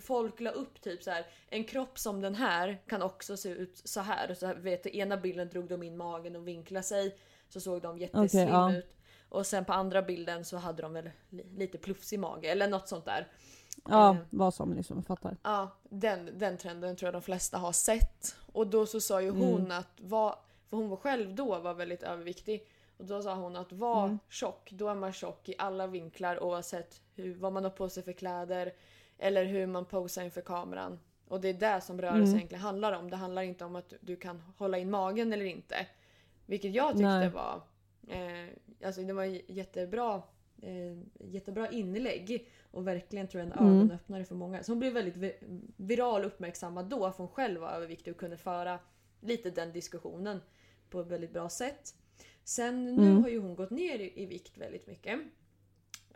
folk 0.00 0.40
la 0.40 0.50
upp 0.50 0.80
typ 0.80 1.02
så 1.02 1.10
här 1.10 1.26
en 1.48 1.64
kropp 1.64 1.98
som 1.98 2.20
den 2.20 2.34
här 2.34 2.82
kan 2.86 3.02
också 3.02 3.36
se 3.36 3.48
ut 3.48 3.80
så 3.84 4.00
här. 4.00 4.34
Så 4.34 4.46
här 4.46 4.54
vet 4.54 4.82
du, 4.82 4.96
ena 4.96 5.16
bilden 5.16 5.48
drog 5.48 5.68
de 5.68 5.82
in 5.82 5.96
magen 5.96 6.36
och 6.36 6.48
vinklade 6.48 6.82
sig 6.82 7.18
så 7.48 7.60
såg 7.60 7.82
de 7.82 7.98
jätteslim 7.98 8.42
Okej, 8.48 8.52
ja. 8.54 8.72
ut. 8.72 8.94
Och 9.28 9.46
sen 9.46 9.64
på 9.64 9.72
andra 9.72 10.02
bilden 10.02 10.44
så 10.44 10.56
hade 10.56 10.82
de 10.82 10.92
väl 10.92 11.10
li- 11.30 11.46
lite 11.56 11.78
plufsig 11.78 12.18
mage 12.18 12.48
eller 12.48 12.68
något 12.68 12.88
sånt 12.88 13.04
där. 13.04 13.28
Ja, 13.88 14.10
Eh. 14.10 14.16
vad 14.30 14.54
som 14.54 14.72
liksom, 14.72 15.02
fattar. 15.02 15.36
Ja, 15.42 15.70
den, 15.90 16.30
den 16.38 16.56
trenden 16.56 16.96
tror 16.96 17.06
jag 17.06 17.14
de 17.14 17.22
flesta 17.22 17.58
har 17.58 17.72
sett. 17.72 18.36
Och 18.52 18.66
då 18.66 18.86
så 18.86 19.00
sa 19.00 19.22
ju 19.22 19.30
hon 19.30 19.60
Mm. 19.60 19.78
att 19.78 19.88
var, 20.00 20.36
för 20.70 20.76
hon 20.76 20.88
var 20.88 20.96
själv 20.96 21.34
då 21.34 21.58
var 21.58 21.74
väldigt 21.74 22.02
överviktig. 22.02 22.66
Och 22.98 23.04
då 23.04 23.22
sa 23.22 23.34
hon 23.34 23.56
att 23.56 23.72
var 23.72 24.04
Mm. 24.04 24.18
tjock, 24.28 24.70
då 24.72 24.88
är 24.88 24.94
man 24.94 25.12
tjock 25.12 25.48
i 25.48 25.54
alla 25.58 25.86
vinklar 25.86 26.42
oavsett 26.42 27.00
hur, 27.14 27.34
vad 27.34 27.52
man 27.52 27.64
har 27.64 27.70
på 27.70 27.88
sig 27.88 28.02
för 28.02 28.12
kläder 28.12 28.72
eller 29.18 29.44
hur 29.44 29.66
man 29.66 29.84
posar 29.84 30.22
inför 30.24 30.40
kameran. 30.40 30.98
Och 31.28 31.40
det 31.40 31.48
är 31.48 31.54
det 31.54 31.80
som 31.80 32.00
rörelsen 32.00 32.22
Mm. 32.24 32.36
egentligen 32.36 32.62
handlar 32.62 32.92
om. 32.92 33.10
Det 33.10 33.16
handlar 33.16 33.42
inte 33.42 33.64
om 33.64 33.76
att 33.76 33.92
du 34.00 34.16
kan 34.16 34.42
hålla 34.56 34.78
in 34.78 34.90
magen 34.90 35.32
eller 35.32 35.44
inte. 35.44 35.86
Vilket 36.46 36.74
jag 36.74 36.90
tyckte 36.92 37.02
Nej. 37.18 37.28
var 37.30 37.60
eh, 38.08 38.48
alltså 38.86 39.02
det 39.02 39.12
var 39.12 39.24
jättebra, 39.52 40.22
eh, 40.62 40.98
jättebra 41.18 41.70
inlägg. 41.70 42.48
Och 42.70 42.86
verkligen 42.86 43.28
tror 43.28 43.42
jag 43.44 43.52
en 43.52 43.58
Mm. 43.58 43.74
ögonöppnare 43.76 44.24
för 44.24 44.34
många. 44.34 44.62
Så 44.62 44.72
hon 44.72 44.78
blev 44.78 44.92
väldigt 44.92 45.16
vi- 45.16 45.36
viral 45.76 46.24
uppmärksammad 46.24 46.86
då 46.86 47.10
för 47.12 47.18
hon 47.18 47.28
själv 47.28 47.60
var 47.60 47.68
överviktig 47.70 48.12
och 48.12 48.20
kunde 48.20 48.36
föra 48.36 48.78
lite 49.20 49.50
den 49.50 49.72
diskussionen 49.72 50.40
på 50.90 51.00
ett 51.00 51.06
väldigt 51.06 51.32
bra 51.32 51.48
sätt. 51.48 51.94
Sen 52.48 52.84
nu 52.84 53.02
Mm. 53.10 53.22
har 53.22 53.28
ju 53.30 53.38
hon 53.40 53.54
gått 53.54 53.70
ner 53.70 53.98
i, 53.98 54.22
i 54.22 54.26
vikt 54.26 54.58
väldigt 54.58 54.86
mycket. 54.86 55.20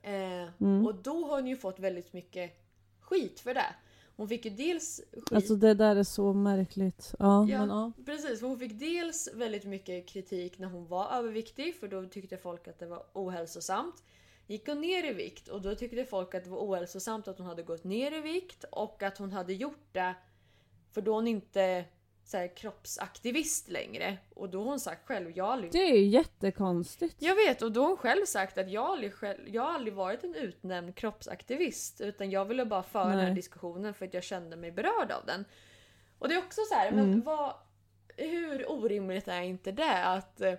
Eh, 0.02 0.48
Mm. 0.60 0.86
Och 0.86 0.94
då 0.94 1.26
har 1.26 1.36
hon 1.36 1.46
ju 1.46 1.56
fått 1.56 1.78
väldigt 1.80 2.12
mycket 2.12 2.52
skit 3.00 3.40
för 3.40 3.54
det. 3.54 3.74
hon 4.16 4.28
fick 4.28 4.44
ju 4.44 4.50
dels 4.50 5.00
skit. 5.12 5.32
Alltså 5.32 5.56
det 5.56 5.74
där 5.74 5.96
är 5.96 6.02
så 6.02 6.32
märkligt. 6.32 7.14
Ja, 7.18 7.46
Ja. 7.48 7.58
men 7.58 7.68
ja. 7.68 7.92
Precis, 8.06 8.40
hon 8.42 8.58
fick 8.58 8.78
dels 8.80 9.28
väldigt 9.34 9.64
mycket 9.64 10.06
kritik 10.08 10.58
när 10.58 10.68
hon 10.68 10.86
var 10.86 11.10
överviktig 11.10 11.74
för 11.76 11.88
då 11.88 12.06
tyckte 12.06 12.36
folk 12.36 12.68
att 12.68 12.78
det 12.78 12.86
var 12.86 13.02
ohälsosamt. 13.12 14.02
Gick 14.46 14.68
hon 14.68 14.80
ner 14.80 15.10
i 15.10 15.12
vikt 15.12 15.48
och 15.48 15.62
då 15.62 15.74
tyckte 15.74 16.04
folk 16.04 16.34
att 16.34 16.44
det 16.44 16.50
var 16.50 16.58
ohälsosamt 16.58 17.28
att 17.28 17.38
hon 17.38 17.46
hade 17.46 17.62
gått 17.62 17.84
ner 17.84 18.12
i 18.12 18.20
vikt 18.20 18.64
och 18.72 19.02
att 19.02 19.18
hon 19.18 19.32
hade 19.32 19.52
gjort 19.54 19.86
det 19.92 20.14
för 20.92 21.00
då 21.02 21.14
hon 21.14 21.26
inte 21.28 21.84
så 22.24 22.36
här, 22.36 22.56
kroppsaktivist 22.56 23.68
längre. 23.68 24.18
Och 24.34 24.48
då 24.48 24.58
har 24.58 24.64
hon 24.64 24.80
sagt 24.80 25.06
själv, 25.06 25.30
jag 25.36 25.46
aldrig... 25.46 25.72
Det 25.72 25.78
är 25.78 25.96
ju 25.96 26.06
jättekonstigt. 26.06 27.16
Jag 27.18 27.34
vet 27.34 27.62
och 27.62 27.72
då 27.72 27.80
har 27.82 27.88
hon 27.88 27.96
själv 27.96 28.24
sagt 28.24 28.58
att 28.58 28.70
jag 28.70 28.80
har 28.82 28.92
aldrig, 28.92 29.14
själv, 29.14 29.48
jag 29.48 29.62
har 29.62 29.72
aldrig 29.72 29.94
varit 29.94 30.24
en 30.24 30.34
utnämnd 30.34 30.96
kroppsaktivist 30.96 32.00
utan 32.00 32.30
jag 32.30 32.44
ville 32.44 32.64
bara 32.64 32.82
föra 32.82 33.08
den 33.08 33.18
här 33.18 33.34
diskussionen 33.34 33.94
för 33.94 34.06
att 34.06 34.14
jag 34.14 34.22
kände 34.24 34.56
mig 34.56 34.72
berörd 34.72 35.10
av 35.10 35.26
den. 35.26 35.44
Och 36.18 36.28
det 36.28 36.34
är 36.34 36.38
också 36.38 36.60
så 36.68 36.74
här, 36.74 36.90
men 36.90 37.04
Mm. 37.04 37.20
vad, 37.22 37.54
hur 38.16 38.70
orimligt 38.70 39.28
är 39.28 39.42
inte 39.42 39.72
det 39.72 40.04
att 40.04 40.40
eh, 40.40 40.54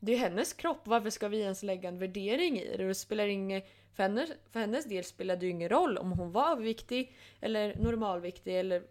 det 0.00 0.12
är 0.12 0.18
hennes 0.18 0.52
kropp, 0.52 0.80
varför 0.84 1.10
ska 1.10 1.28
vi 1.28 1.40
ens 1.40 1.62
lägga 1.62 1.88
en 1.88 1.98
värdering 1.98 2.58
i 2.60 2.76
det? 2.76 2.86
Det 2.86 2.94
spelar 2.94 3.26
ingen, 3.26 3.62
för, 3.96 4.02
hennes, 4.02 4.30
för 4.50 4.60
hennes 4.60 4.84
del 4.84 5.04
spelar 5.04 5.36
det 5.36 5.46
ju 5.46 5.52
ingen 5.52 5.68
roll 5.68 5.98
om 5.98 6.12
hon 6.12 6.32
var 6.32 6.52
överviktig 6.52 7.16
eller 7.40 7.76
normalviktig 7.76 8.60
eller 8.60 8.82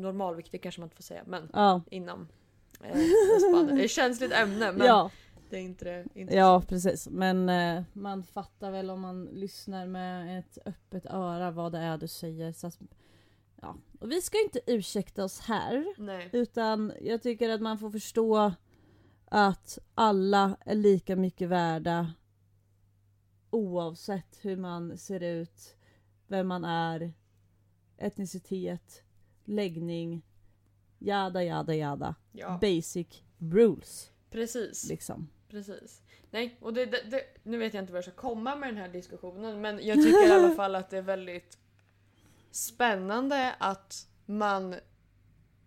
normalviktig 0.00 0.62
kanske 0.62 0.80
man 0.80 0.86
inte 0.86 0.96
får 0.96 1.02
säga 1.02 1.22
men 1.26 1.50
Ja, 1.52 1.82
inom 1.90 2.28
eh, 2.84 2.98
spannet. 3.50 3.80
Är 3.80 3.84
ett 3.84 3.90
känsligt 3.90 4.32
ämne 4.32 4.72
men 4.72 4.86
ja, 4.86 5.10
det 5.50 5.56
är 5.56 5.60
inte 5.60 5.84
det. 5.84 6.04
Inte 6.14 6.34
ja 6.34 6.62
precis. 6.68 7.08
Men 7.08 7.48
eh, 7.48 7.82
man 7.92 8.22
fattar 8.22 8.70
väl 8.70 8.90
om 8.90 9.00
man 9.00 9.24
lyssnar 9.24 9.86
med 9.86 10.38
ett 10.38 10.58
öppet 10.66 11.06
öra 11.06 11.50
vad 11.50 11.72
det 11.72 11.78
är 11.78 11.98
du 11.98 12.08
säger. 12.08 12.52
Så 12.52 12.66
att, 12.66 12.78
ja. 13.62 13.76
Och 14.00 14.10
vi 14.10 14.20
ska 14.20 14.42
inte 14.42 14.60
ursäkta 14.66 15.24
oss 15.24 15.40
här. 15.40 15.94
Nej. 15.98 16.30
Utan 16.32 16.92
jag 17.00 17.22
tycker 17.22 17.48
att 17.48 17.60
man 17.60 17.78
får 17.78 17.90
förstå 17.90 18.52
att 19.30 19.78
alla 19.94 20.56
är 20.64 20.74
lika 20.74 21.16
mycket 21.16 21.48
värda 21.48 22.12
oavsett 23.50 24.38
hur 24.42 24.56
man 24.56 24.98
ser 24.98 25.22
ut, 25.22 25.76
vem 26.26 26.48
man 26.48 26.64
är, 26.64 27.12
etnicitet, 27.96 29.02
läggning, 29.44 30.22
jada 30.98 31.44
jada 31.44 31.74
jada. 31.74 32.14
Ja, 32.32 32.58
Basic 32.60 33.22
rules 33.38 34.12
precis. 34.30 34.88
liksom. 34.88 35.28
Precis. 35.48 36.02
Nej, 36.30 36.58
och 36.60 36.74
det, 36.74 36.86
det, 36.86 37.02
det, 37.10 37.22
nu 37.42 37.58
vet 37.58 37.74
jag 37.74 37.82
inte 37.82 37.92
var 37.92 37.96
jag 37.96 38.04
ska 38.04 38.12
komma 38.12 38.56
med 38.56 38.68
den 38.68 38.76
här 38.76 38.88
diskussionen 38.88 39.60
men 39.60 39.86
jag 39.86 39.96
tycker 39.96 40.28
i 40.28 40.30
alla 40.30 40.54
fall 40.54 40.74
att 40.74 40.90
det 40.90 40.98
är 40.98 41.02
väldigt 41.02 41.58
spännande 42.50 43.54
att 43.58 44.08
man 44.26 44.74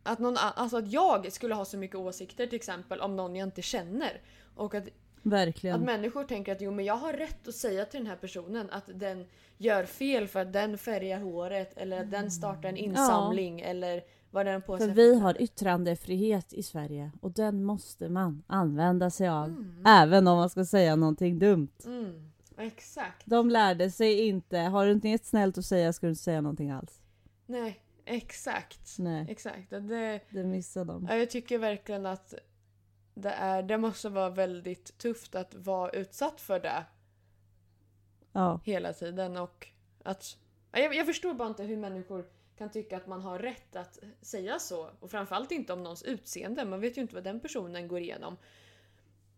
att, 0.04 0.20
någon, 0.20 0.38
alltså 0.38 0.78
att 0.78 0.92
jag 0.92 1.32
skulle 1.32 1.54
ha 1.54 1.66
så 1.66 1.78
mycket 1.78 1.96
åsikter 1.96 2.48
till 2.48 2.56
exempel 2.56 3.02
om 3.02 3.16
någon 3.16 3.36
jag 3.36 3.48
inte 3.48 3.62
känner. 3.62 4.22
Och 4.56 4.76
att, 4.76 4.88
att 5.26 5.32
Verkligen. 5.32 5.82
människor 5.82 6.24
tänker 6.24 6.52
att 6.52 6.62
jo 6.62 6.72
men 6.72 6.86
jag 6.86 6.98
har 6.98 7.14
rätt 7.14 7.48
att 7.48 7.56
säga 7.56 7.86
till 7.86 8.00
den 8.00 8.08
här 8.08 8.16
personen 8.16 8.70
att 8.70 8.84
den 8.94 9.26
gör 9.58 9.84
fel 9.84 10.28
för 10.28 10.40
att 10.40 10.54
den 10.54 10.78
färgar 10.78 11.20
håret 11.20 11.78
eller 11.78 12.02
att 12.02 12.12
den 12.12 12.32
startar 12.32 12.70
en 12.70 12.78
insamling 12.78 13.62
eller 13.62 14.04
vad 14.32 14.46
den 14.46 14.62
på 14.62 14.78
För 14.78 14.88
vi 14.88 15.20
har 15.20 15.42
yttrandefrihet 15.42 16.54
i 16.54 16.64
Sverige 16.64 17.12
och 17.22 17.32
den 17.32 17.64
måste 17.64 18.10
man 18.10 18.44
använda 18.48 19.10
sig 19.10 19.28
av. 19.30 19.46
Mm. 19.46 19.84
Även 19.86 20.28
om 20.28 20.38
man 20.38 20.50
ska 20.50 20.66
säga 20.66 20.96
någonting 20.96 21.40
dumt. 21.40 21.72
Mm, 21.86 22.32
exakt. 22.58 23.26
De 23.26 23.50
lärde 23.50 23.92
sig 23.92 24.28
inte, 24.28 24.58
har 24.58 24.86
du 24.86 24.92
inte 24.92 25.08
inget 25.08 25.26
snällt 25.26 25.58
att 25.58 25.66
säga 25.66 25.94
ska 25.94 26.06
du 26.08 26.12
inte 26.12 26.24
säga 26.24 26.42
någonting 26.42 26.72
alls. 26.72 27.02
Nej, 27.46 27.80
exakt. 28.06 29.00
Nej, 29.00 29.26
Exakt. 29.30 29.70
Det, 29.70 30.20
det 30.30 30.44
missade 30.44 30.94
de. 30.94 31.08
Ja, 31.10 31.16
jag 31.16 31.30
tycker 31.30 31.58
verkligen 31.58 32.06
att 32.06 32.34
det, 33.14 33.30
är, 33.30 33.64
det 33.64 33.78
måste 33.78 34.10
vara 34.10 34.30
väldigt 34.30 34.98
tufft 34.98 35.36
att 35.36 35.56
vara 35.56 35.90
utsatt 35.90 36.42
för 36.42 36.60
det 36.60 36.86
Ja, 38.32 38.60
hela 38.64 38.94
tiden. 38.94 39.38
Och 39.38 39.68
att, 40.04 40.38
Ja, 40.72 40.80
jag, 40.80 40.96
jag 40.96 41.06
förstår 41.06 41.34
bara 41.34 41.48
inte 41.48 41.64
hur 41.64 41.78
människor 41.78 42.26
kan 42.58 42.70
tycka 42.70 42.98
att 42.98 43.08
man 43.08 43.22
har 43.22 43.40
rätt 43.40 43.76
att 43.76 44.00
säga 44.22 44.60
så. 44.60 44.90
Och 45.00 45.12
framförallt 45.12 45.52
inte 45.52 45.74
om 45.74 45.84
någons 45.84 46.04
utseende. 46.04 46.66
Man 46.66 46.80
vet 46.82 46.98
ju 46.98 47.02
inte 47.02 47.16
vad 47.16 47.24
den 47.24 47.40
personen 47.40 47.88
går 47.88 48.00
igenom. 48.00 48.38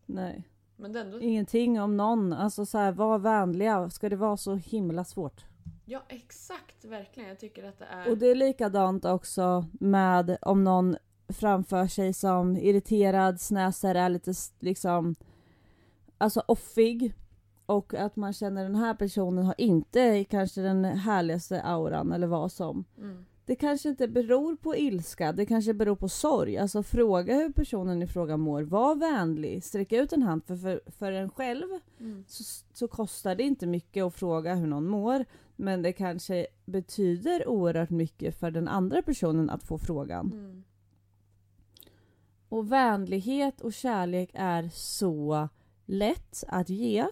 nej. 0.05 0.43
Men 0.75 0.95
ändå... 0.95 1.21
Ingenting 1.21 1.81
om 1.81 1.97
någon. 1.97 2.33
Alltså 2.33 2.65
så 2.65 2.77
här, 2.77 2.91
var 2.91 3.19
vänliga. 3.19 3.89
Ska 3.89 4.09
det 4.09 4.15
vara 4.15 4.37
så 4.37 4.55
himla 4.55 5.05
svårt? 5.05 5.45
Ja, 5.85 6.03
exakt. 6.07 6.85
Verkligen. 6.85 7.29
Jag 7.29 7.39
tycker 7.39 7.63
att 7.63 7.79
det 7.79 7.85
är... 7.85 8.09
Och 8.09 8.17
det 8.17 8.27
är 8.27 8.35
likadant 8.35 9.05
också 9.05 9.65
med 9.71 10.37
om 10.41 10.63
någon 10.63 10.97
framför 11.27 11.87
sig 11.87 12.13
som 12.13 12.57
irriterad, 12.57 13.41
snäser, 13.41 13.95
är 13.95 14.09
lite 14.09 14.33
liksom 14.59 15.15
alltså 16.17 16.43
offig. 16.47 17.13
Och 17.65 17.93
att 17.93 18.15
man 18.15 18.33
känner 18.33 18.63
den 18.63 18.75
här 18.75 18.93
personen 18.93 19.45
har 19.45 19.55
inte 19.57 20.23
kanske 20.23 20.61
den 20.61 20.85
härligaste 20.85 21.63
auran 21.63 22.11
eller 22.11 22.27
vad 22.27 22.51
som. 22.51 22.85
Mm. 22.97 23.25
Det 23.45 23.55
kanske 23.55 23.89
inte 23.89 24.07
beror 24.07 24.55
på 24.55 24.75
ilska, 24.75 25.31
det 25.31 25.45
kanske 25.45 25.73
beror 25.73 25.95
på 25.95 26.09
sorg. 26.09 26.57
Alltså 26.57 26.83
fråga 26.83 27.35
hur 27.35 27.49
personen 27.49 28.03
i 28.03 28.07
fråga 28.07 28.37
mår. 28.37 28.61
Var 28.61 28.95
vänlig, 28.95 29.63
sträck 29.63 29.91
ut 29.91 30.13
en 30.13 30.23
hand. 30.23 30.43
För, 30.43 30.55
för, 30.55 30.81
för 30.91 31.11
en 31.11 31.29
själv 31.29 31.65
Mm. 31.99 32.23
så, 32.27 32.43
så 32.73 32.87
kostar 32.87 33.35
det 33.35 33.43
inte 33.43 33.67
mycket 33.67 34.03
att 34.03 34.13
fråga 34.13 34.55
hur 34.55 34.67
någon 34.67 34.87
mår. 34.87 35.25
Men 35.55 35.81
det 35.81 35.93
kanske 35.93 36.47
betyder 36.65 37.47
oerhört 37.47 37.89
mycket 37.89 38.39
för 38.39 38.51
den 38.51 38.67
andra 38.67 39.01
personen 39.01 39.49
att 39.49 39.63
få 39.63 39.77
frågan. 39.77 40.31
Mm. 40.33 40.63
Och 42.53 42.71
vänlighet 42.71 43.61
och 43.61 43.73
kärlek 43.73 44.29
är 44.33 44.69
så 44.73 45.49
lätt 45.85 46.43
att 46.47 46.69
ge. 46.69 47.07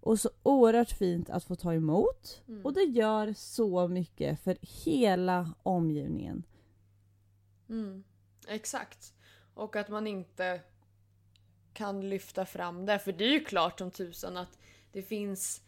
Och 0.00 0.20
så 0.20 0.30
oerhört 0.42 0.90
fint 0.90 1.30
att 1.30 1.44
få 1.44 1.54
ta 1.54 1.74
emot. 1.74 2.42
Mm. 2.48 2.64
Och 2.64 2.72
det 2.72 2.82
gör 2.82 3.32
så 3.36 3.88
mycket 3.88 4.40
för 4.40 4.56
hela 4.84 5.54
omgivningen. 5.62 6.42
Mm. 7.68 8.04
Exakt. 8.48 9.14
Och 9.54 9.76
att 9.76 9.88
man 9.88 10.06
inte 10.06 10.60
kan 11.72 12.08
lyfta 12.08 12.46
fram 12.46 12.86
det. 12.86 12.98
För 12.98 13.12
det 13.12 13.24
är 13.24 13.32
ju 13.32 13.44
klart 13.44 13.78
som 13.78 13.90
tusan 13.90 14.36
att 14.36 14.58
det 14.92 15.02
finns 15.02 15.62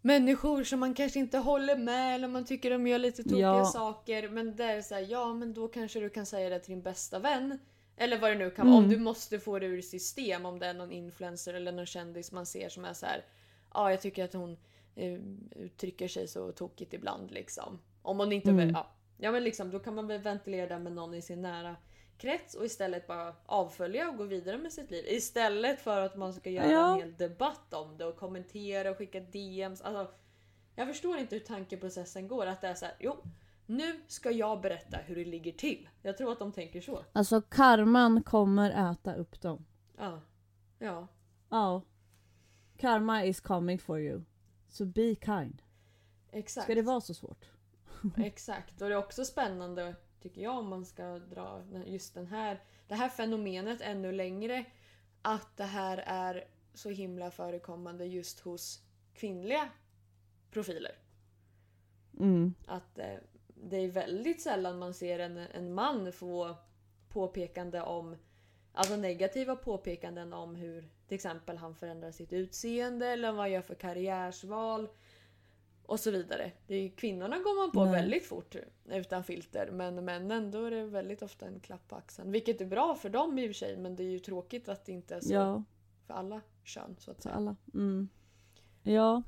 människor 0.00 0.64
som 0.64 0.80
man 0.80 0.94
kanske 0.94 1.18
inte 1.18 1.38
håller 1.38 1.76
med 1.76 2.14
eller 2.14 2.28
man 2.28 2.44
tycker 2.44 2.70
de 2.70 2.86
gör 2.86 2.98
lite 2.98 3.22
tokiga 3.22 3.38
Ja. 3.38 3.64
saker. 3.64 4.28
Men 4.28 4.56
det 4.56 4.64
är 4.64 4.82
så 4.82 4.94
här, 4.94 5.06
ja 5.08 5.34
men 5.34 5.54
då 5.54 5.68
kanske 5.68 6.00
du 6.00 6.10
kan 6.10 6.26
säga 6.26 6.48
det 6.48 6.58
till 6.58 6.70
din 6.74 6.82
bästa 6.82 7.18
vän. 7.18 7.58
Eller 7.96 8.18
vad 8.18 8.30
det 8.30 8.34
nu 8.38 8.50
kan 8.50 8.66
vara. 8.66 8.76
Om 8.78 8.84
Mm. 8.84 8.96
du 8.98 9.04
måste 9.04 9.38
få 9.40 9.58
det 9.58 9.66
ur 9.66 9.82
system. 9.82 10.46
Om 10.46 10.58
det 10.58 10.66
är 10.66 10.74
någon 10.74 10.92
influencer 10.92 11.54
eller 11.54 11.72
någon 11.72 11.86
kändis 11.86 12.32
man 12.32 12.46
ser 12.46 12.68
som 12.68 12.84
är 12.84 12.92
så 12.92 13.06
här. 13.06 13.24
Ja, 13.74 13.90
jag 13.90 14.00
tycker 14.00 14.24
att 14.24 14.32
hon 14.32 14.56
eh, 14.96 15.20
uttrycker 15.56 16.08
sig 16.08 16.28
så 16.28 16.52
tokigt 16.52 16.94
ibland 16.94 17.30
liksom. 17.30 17.78
Om 18.02 18.18
hon 18.18 18.32
inte 18.32 18.50
Mm. 18.50 18.70
ja. 18.70 18.86
ja 19.18 19.32
men 19.32 19.44
liksom 19.44 19.70
då 19.70 19.78
kan 19.78 19.94
man 19.94 20.06
väl 20.06 20.20
ventilera 20.20 20.66
det 20.68 20.78
med 20.78 20.92
någon 20.92 21.14
i 21.14 21.22
sin 21.22 21.42
nära 21.42 21.76
krets 22.18 22.54
och 22.54 22.64
istället 22.66 23.06
bara 23.06 23.34
avfölja 23.46 24.08
och 24.08 24.16
gå 24.16 24.24
vidare 24.24 24.58
med 24.58 24.72
sitt 24.72 24.90
liv. 24.90 25.04
Istället 25.08 25.80
för 25.80 26.00
att 26.00 26.16
man 26.16 26.34
ska 26.34 26.50
göra 26.50 26.70
Ja. 26.70 26.92
en 26.94 26.98
hel 27.00 27.14
debatt 27.16 27.74
om 27.74 27.96
det 27.98 28.04
och 28.04 28.16
kommentera 28.16 28.90
och 28.90 28.96
skicka 28.98 29.20
DMs. 29.20 29.80
Alltså, 29.82 30.14
jag 30.76 30.88
förstår 30.88 31.18
inte 31.18 31.34
hur 31.36 31.40
tankeprocessen 31.44 32.28
går. 32.28 32.46
Att 32.46 32.60
det 32.60 32.66
är 32.68 32.74
så 32.74 32.84
här, 32.84 32.94
jo, 33.00 33.16
nu 33.66 34.00
ska 34.06 34.30
jag 34.30 34.60
berätta 34.60 34.96
hur 34.96 35.16
det 35.16 35.24
ligger 35.24 35.52
till. 35.52 35.88
Jag 36.02 36.18
tror 36.18 36.32
att 36.32 36.38
de 36.38 36.52
tänker 36.52 36.80
så. 36.80 37.04
Alltså 37.12 37.42
karman 37.42 38.22
kommer 38.22 38.92
äta 38.92 39.14
upp 39.14 39.40
dem. 39.40 39.64
Ja. 39.96 40.20
Ja, 40.78 41.08
Ja. 41.48 41.82
Karma 42.76 43.24
is 43.24 43.40
coming 43.40 43.78
for 43.78 44.00
you. 44.00 44.22
So 44.68 44.84
be 44.84 45.14
kind. 45.14 45.62
exakt. 46.32 46.64
Ska 46.64 46.74
det 46.74 46.82
vara 46.82 47.00
så 47.00 47.14
svårt? 47.14 47.44
Exakt, 48.16 48.82
och 48.82 48.88
det 48.88 48.94
är 48.94 48.98
också 48.98 49.24
spännande 49.24 49.94
tycker 50.20 50.42
jag 50.42 50.58
om 50.58 50.68
man 50.68 50.86
ska 50.86 51.18
dra 51.18 51.62
just 51.86 52.14
den 52.14 52.26
här, 52.26 52.62
det 52.88 52.94
här 52.94 53.08
fenomenet 53.08 53.80
ännu 53.80 54.12
längre. 54.12 54.64
Att 55.22 55.56
det 55.56 55.64
här 55.64 55.98
är 56.06 56.44
så 56.74 56.90
himla 56.90 57.30
förekommande 57.30 58.06
just 58.06 58.40
hos 58.40 58.82
kvinnliga 59.14 59.68
profiler. 60.50 60.98
Mm. 62.18 62.54
Att 62.66 62.98
eh, 62.98 63.14
det 63.70 63.76
är 63.76 63.88
väldigt 63.88 64.42
sällan 64.42 64.78
man 64.78 64.94
ser 64.94 65.18
en, 65.18 65.36
en 65.36 65.74
man 65.74 66.12
få 66.12 66.56
påpekande 67.08 67.80
om 67.80 68.16
Alltså 68.76 68.96
negativa 68.96 69.56
påpekanden 69.56 70.32
om 70.32 70.54
hur 70.54 70.88
till 71.08 71.14
exempel 71.14 71.56
han 71.56 71.74
förändrar 71.74 72.10
sitt 72.10 72.32
utseende 72.32 73.06
eller 73.06 73.32
vad 73.32 73.40
han 73.40 73.50
gör 73.50 73.62
för 73.62 73.74
karriärsval. 73.74 74.88
Och 75.86 76.00
så 76.00 76.10
vidare. 76.10 76.52
Det 76.66 76.74
är, 76.74 76.88
kvinnorna 76.88 77.38
går 77.38 77.60
man 77.62 77.72
på 77.72 77.84
Nej. 77.84 77.92
väldigt 77.92 78.26
fort 78.26 78.56
utan 78.84 79.24
filter 79.24 79.70
men 79.70 80.04
männen 80.04 80.50
då 80.50 80.64
är 80.64 80.70
det 80.70 80.84
väldigt 80.84 81.22
ofta 81.22 81.46
en 81.46 81.60
klapp 81.60 81.88
på 81.88 81.96
axeln. 81.96 82.30
Vilket 82.30 82.60
är 82.60 82.66
bra 82.66 82.94
för 82.94 83.08
dem 83.08 83.38
i 83.38 83.44
och 83.44 83.48
för 83.48 83.54
sig 83.54 83.76
men 83.76 83.96
det 83.96 84.02
är 84.02 84.10
ju 84.10 84.18
tråkigt 84.18 84.68
att 84.68 84.84
det 84.84 84.92
inte 84.92 85.14
är 85.14 85.20
så 85.20 85.34
Ja, 85.34 85.62
för 86.06 86.14
alla 86.14 86.40
kön 86.64 86.96
så 86.98 87.10
att 87.10 87.16
för 87.16 87.22
säga. 87.22 87.34
alla. 87.34 87.56
Mm. 87.74 88.08
Ja. 88.82 89.22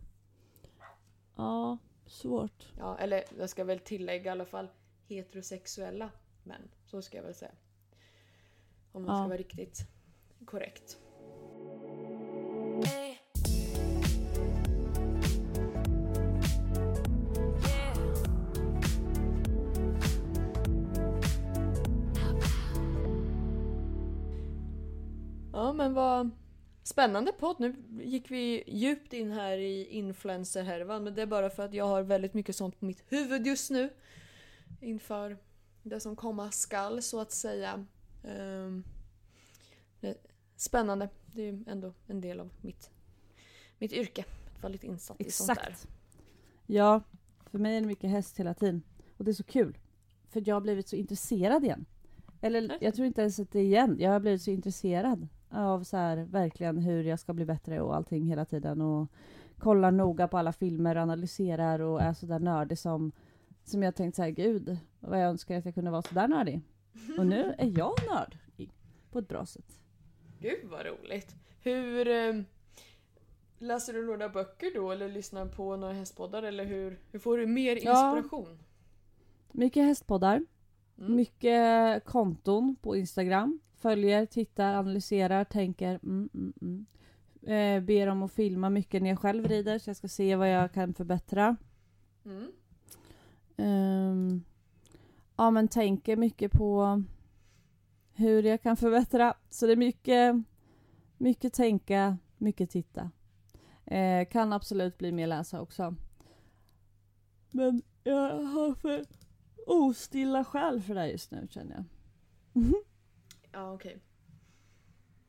Ja, 1.37 1.79
svårt. 2.07 2.73
Ja, 2.79 2.99
eller 2.99 3.25
jag 3.39 3.51
ska 3.51 3.65
väl 3.65 3.79
tillägga 3.79 4.25
i 4.25 4.29
alla 4.33 4.45
fall. 4.45 4.69
heterosexuella 5.09 6.11
män. 6.43 6.69
Så 6.85 7.03
ska 7.03 7.17
jag 7.17 7.25
väl 7.25 7.35
säga. 7.35 7.53
Om 8.93 9.03
man 9.05 9.17
Ja. 9.17 9.23
ska 9.23 9.29
vara 9.29 9.39
riktigt 9.39 9.79
korrekt. 10.45 10.99
Ja 25.53 25.73
men 25.73 25.95
vad 25.95 26.31
spännande 26.87 27.33
podd. 27.33 27.57
Nu 27.61 27.75
gick 28.03 28.31
vi 28.31 28.65
djupt 28.67 29.13
in 29.13 29.33
här 29.33 29.59
i 29.59 29.87
influencerhärvan 29.87 31.05
men 31.05 31.15
det 31.15 31.23
är 31.23 31.27
bara 31.27 31.51
för 31.51 31.63
att 31.63 31.75
jag 31.75 31.85
har 31.85 32.03
väldigt 32.03 32.35
mycket 32.35 32.57
sånt 32.57 32.81
på 32.81 32.85
mitt 32.85 33.05
huvud 33.09 33.47
just 33.47 33.71
nu. 33.71 33.91
Inför 34.81 35.39
det 35.83 36.01
som 36.01 36.17
komma 36.17 36.51
skall 36.51 37.03
så 37.03 37.21
att 37.21 37.33
säga. 37.33 37.87
Ehm, 38.25 38.85
det 40.01 40.17
spännande. 40.57 41.09
Det 41.27 41.43
är 41.43 41.53
ju 41.53 41.65
ändå 41.67 41.93
en 42.07 42.21
del 42.21 42.41
av 42.41 42.51
mitt, 42.61 42.91
mitt 43.79 43.93
yrke. 43.93 44.25
Att 44.55 44.63
vara 44.63 44.73
lite 44.73 44.87
insatt 44.87 45.21
i 45.21 45.31
sånt 45.31 45.47
där. 45.47 45.69
Exakt. 45.69 45.89
Ja, 46.67 47.01
för 47.51 47.59
mig 47.59 47.77
är 47.77 47.81
det 47.81 47.87
mycket 47.87 48.11
häst 48.11 48.39
hela 48.39 48.55
tiden. 48.55 48.83
Och 49.17 49.25
det 49.25 49.31
är 49.31 49.33
så 49.33 49.45
kul. 49.45 49.79
För 50.29 50.43
jag 50.47 50.57
har 50.57 50.61
blivit 50.61 50.89
så 50.89 50.97
intresserad 50.97 51.65
igen. 51.65 51.87
Eller 52.41 52.79
jag 52.81 52.95
tror 52.95 53.07
inte 53.07 53.21
ens 53.21 53.41
att 53.41 53.53
det 53.53 53.59
är 53.59 53.65
igen. 53.65 53.97
Jag 54.01 54.11
har 54.11 54.21
blivit 54.21 54.43
så 54.43 54.51
intresserad 54.51 55.29
av 55.51 55.83
så 55.85 55.97
här, 55.97 56.17
verkligen 56.17 56.79
hur 56.79 57.05
jag 57.05 57.21
ska 57.21 57.33
bli 57.33 57.45
bättre 57.45 57.81
och 57.81 57.97
allting 57.97 58.25
hela 58.27 58.45
tiden. 58.45 58.81
Och 58.81 59.11
kollar 59.59 59.91
noga 59.91 60.29
på 60.29 60.39
alla 60.39 60.53
filmer, 60.53 60.97
analyserar 60.97 61.79
och 61.81 62.03
är 62.03 62.13
så 62.13 62.27
där 62.27 62.39
nördig 62.39 62.79
som, 62.79 63.13
som 63.65 63.83
jag 63.83 63.95
tänkt 63.95 64.17
så 64.17 64.23
här, 64.23 64.31
gud 64.31 64.79
vad 65.01 65.21
jag 65.23 65.29
önskar 65.31 65.59
att 65.59 65.65
jag 65.65 65.75
kunde 65.75 65.91
vara 65.91 66.03
så 66.03 66.15
där 66.15 66.29
nördig. 66.29 66.61
Och 67.19 67.27
nu 67.27 67.55
är 67.59 67.79
jag 67.79 67.95
nörd 68.11 68.39
på 69.11 69.19
ett 69.19 69.29
bra 69.29 69.47
sätt. 69.47 69.81
Gud 70.41 70.65
vad 70.71 70.87
roligt. 70.87 71.35
Hur... 71.63 72.09
Eh, 72.09 72.43
läser 73.59 73.93
du 73.93 74.07
några 74.07 74.29
böcker 74.29 74.75
då 74.75 74.91
eller 74.91 75.09
lyssnar 75.09 75.47
på 75.47 75.77
några 75.77 75.93
hästpoddar 75.93 76.43
eller 76.43 76.65
hur, 76.65 76.99
hur 77.13 77.19
får 77.19 77.39
du 77.39 77.47
mer 77.47 77.79
Ja. 77.85 78.17
inspiration? 78.17 78.59
Mycket 79.53 79.85
hästpoddar. 79.85 80.45
Mm. 80.99 81.17
Mycket 81.17 82.05
konton 82.05 82.77
på 82.83 82.97
Instagram. 82.97 83.61
Följer, 83.87 84.27
tittar, 84.27 84.75
analyserar, 84.75 85.45
tänker. 85.45 86.01
Mm, 86.03 86.29
mm, 86.35 86.53
mm. 86.61 86.87
Eh, 87.43 87.85
ber 87.85 88.07
om 88.07 88.23
att 88.23 88.33
filma 88.33 88.71
mycket 88.71 89.03
när 89.03 89.11
jag 89.11 89.19
själv 89.19 89.49
rider 89.49 89.79
så 89.79 89.91
jag 89.91 89.97
ska 89.97 90.09
se 90.09 90.37
vad 90.37 90.51
jag 90.51 90.73
kan 90.73 90.95
förbättra. 90.95 91.57
Mm. 92.25 92.53
Ehm, 93.57 94.43
ja 95.37 95.51
men 95.51 95.69
tänker 95.69 96.17
mycket 96.17 96.53
på 96.53 97.03
hur 98.13 98.43
jag 98.43 98.63
kan 98.63 98.77
förbättra. 98.77 99.35
Så 99.51 99.67
det 99.67 99.73
är 99.73 99.77
mycket, 99.77 100.37
mycket 101.19 101.55
tänka, 101.55 102.19
mycket 102.39 102.71
titta. 102.71 103.11
Eh, 103.85 104.29
kan 104.29 104.53
absolut 104.53 104.99
bli 104.99 105.13
mer 105.13 105.27
läsa 105.27 105.61
också. 105.61 105.95
Men 107.51 107.83
jag 108.05 108.43
har 108.43 108.75
för 108.75 109.05
ostilla 109.67 110.45
själ 110.45 110.83
för 110.83 110.95
det 110.95 111.01
här 111.01 111.09
just 111.09 111.31
nu 111.31 111.47
känner 111.51 111.75
jag. 111.75 111.85
Ja 113.57 113.73
okej. 113.73 113.99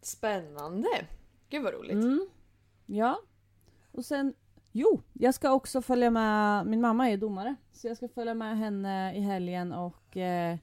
Spännande. 0.01 0.87
Gud 1.49 1.63
vad 1.63 1.73
roligt. 1.73 1.93
Mm. 1.93 2.27
Ja. 2.85 3.19
Och 3.91 4.05
sen, 4.05 4.33
jo, 4.71 5.01
jag 5.13 5.33
ska 5.33 5.51
också 5.51 5.81
följa 5.81 6.11
med, 6.11 6.67
min 6.67 6.81
mamma 6.81 7.09
är 7.09 7.17
domare, 7.17 7.55
så 7.71 7.87
jag 7.87 7.97
ska 7.97 8.07
följa 8.07 8.33
med 8.33 8.57
henne 8.57 9.15
i 9.15 9.19
helgen 9.19 9.73
och... 9.73 10.17
Eh, 10.17 10.57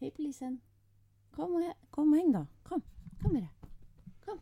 Hej 0.00 0.10
polisen! 0.10 0.60
Kom 1.30 1.54
och, 1.54 1.90
kom 1.90 2.12
och 2.12 2.18
häng 2.18 2.32
då, 2.32 2.46
kom, 2.62 2.80
kom 3.22 3.32
med 3.32 3.42
det. 3.42 3.48
Kom. 4.24 4.38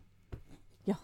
Ja. 0.84 0.96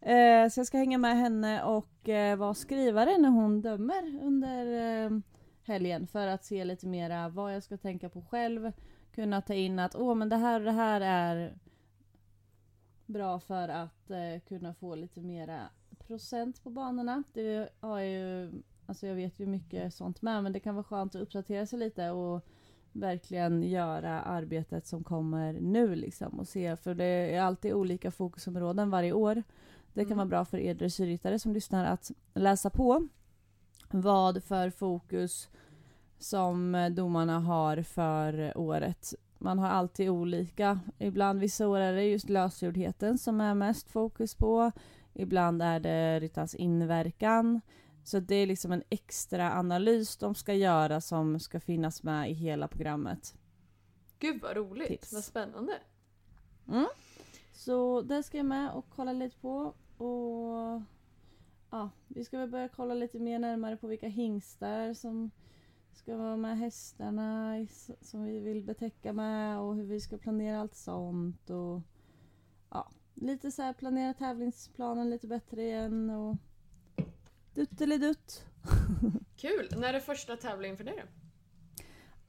eh, 0.12 0.48
så 0.48 0.60
jag 0.60 0.66
ska 0.66 0.78
hänga 0.78 0.98
med 0.98 1.16
henne 1.16 1.64
och 1.64 2.08
eh, 2.08 2.36
vara 2.36 2.54
skrivare 2.54 3.18
när 3.18 3.28
hon 3.28 3.60
dömer 3.62 4.20
under 4.22 4.66
eh, 5.04 5.10
helgen 5.72 6.06
för 6.06 6.26
att 6.26 6.44
se 6.44 6.64
lite 6.64 6.86
mera 6.86 7.28
vad 7.28 7.54
jag 7.54 7.62
ska 7.62 7.76
tänka 7.76 8.08
på 8.08 8.22
själv. 8.22 8.72
Kunna 9.14 9.40
ta 9.42 9.54
in 9.54 9.78
att 9.78 9.94
åh 9.94 10.14
men 10.14 10.28
det 10.28 10.36
här 10.36 10.60
det 10.60 10.72
här 10.72 11.00
är 11.00 11.54
bra 13.06 13.40
för 13.40 13.68
att 13.68 14.10
eh, 14.10 14.40
kunna 14.48 14.74
få 14.74 14.94
lite 14.94 15.20
mera 15.20 15.68
procent 16.06 16.62
på 16.64 16.70
banorna. 16.70 17.22
Det 17.32 17.68
har 17.80 18.00
ju, 18.00 18.52
alltså 18.86 19.06
jag 19.06 19.14
vet 19.14 19.40
ju 19.40 19.46
mycket 19.46 19.94
sånt 19.94 20.22
med 20.22 20.42
men 20.42 20.52
det 20.52 20.60
kan 20.60 20.74
vara 20.74 20.84
skönt 20.84 21.14
att 21.14 21.22
uppdatera 21.22 21.66
sig 21.66 21.78
lite 21.78 22.10
och 22.10 22.46
verkligen 22.92 23.62
göra 23.62 24.20
arbetet 24.20 24.86
som 24.86 25.04
kommer 25.04 25.52
nu 25.52 25.94
liksom 25.94 26.40
och 26.40 26.48
se 26.48 26.76
för 26.76 26.94
det 26.94 27.04
är 27.04 27.40
alltid 27.40 27.72
olika 27.72 28.10
fokusområden 28.10 28.90
varje 28.90 29.12
år. 29.12 29.42
Det 29.94 30.04
kan 30.04 30.12
Mm. 30.12 30.18
vara 30.18 30.28
bra 30.28 30.44
för 30.44 30.58
er 30.58 30.74
dressyrryttare 30.74 31.38
som 31.38 31.52
lyssnar 31.52 31.84
att 31.84 32.10
läsa 32.34 32.70
på 32.70 33.08
vad 33.92 34.44
för 34.44 34.70
fokus 34.70 35.48
som 36.18 36.74
eh, 36.74 36.90
domarna 36.90 37.40
har 37.40 37.82
för 37.82 38.58
året. 38.58 39.14
Man 39.38 39.58
har 39.58 39.68
alltid 39.68 40.08
olika. 40.08 40.80
Ibland 40.98 41.40
vissa 41.40 41.68
år 41.68 41.78
är 41.78 41.92
det 41.92 42.04
just 42.04 42.28
lösgjordheten 42.28 43.18
som 43.18 43.40
är 43.40 43.54
mest 43.54 43.88
fokus 43.88 44.34
på. 44.34 44.72
Ibland 45.14 45.62
är 45.62 45.80
det 45.80 46.20
ryttarens 46.20 46.54
inverkan. 46.54 47.60
Så 48.04 48.20
det 48.20 48.34
är 48.34 48.46
liksom 48.46 48.72
en 48.72 48.82
extra 48.90 49.52
analys 49.52 50.16
de 50.16 50.34
ska 50.34 50.54
göra 50.54 51.00
som 51.00 51.40
ska 51.40 51.60
finnas 51.60 52.02
med 52.02 52.30
i 52.30 52.34
hela 52.34 52.68
programmet. 52.68 53.34
Gud 54.18 54.42
vad 54.42 54.56
roligt. 54.56 54.88
Tips. 54.88 55.12
Vad 55.12 55.24
spännande. 55.24 55.72
Så 57.52 58.02
det 58.02 58.22
ska 58.22 58.36
jag 58.36 58.46
med 58.46 58.70
och 58.70 58.86
kolla 58.96 59.12
lite 59.12 59.38
på. 59.38 59.74
Och 60.04 60.82
ja, 61.72 61.90
vi 62.08 62.24
ska 62.24 62.38
väl 62.38 62.48
börja 62.48 62.68
kolla 62.68 62.94
lite 62.94 63.18
mer 63.18 63.38
närmare 63.38 63.76
på 63.76 63.86
vilka 63.86 64.08
hingstar 64.08 64.94
som 64.94 65.30
ska 65.92 66.16
vara 66.16 66.36
med 66.36 66.58
hästarna 66.58 67.66
som 68.00 68.24
vi 68.24 68.40
vill 68.40 68.62
betäcka 68.62 69.12
med 69.12 69.58
och 69.58 69.76
hur 69.76 69.84
vi 69.84 70.00
ska 70.00 70.18
planera 70.18 70.60
allt 70.60 70.74
sånt. 70.74 71.50
Och 71.50 71.80
ja, 72.70 72.90
lite 73.14 73.50
så 73.50 73.62
här 73.62 73.72
planera 73.72 74.14
tävlingsplanen 74.14 75.10
lite 75.10 75.26
bättre 75.26 75.62
igen 75.62 76.10
och 76.10 76.36
duttelidutt. 77.54 78.44
Kul. 79.36 79.68
När 79.76 79.94
är 79.94 80.00
första 80.00 80.36
tävlingen 80.36 80.76
för 80.76 80.84
dig 80.84 80.94
då? 80.96 81.21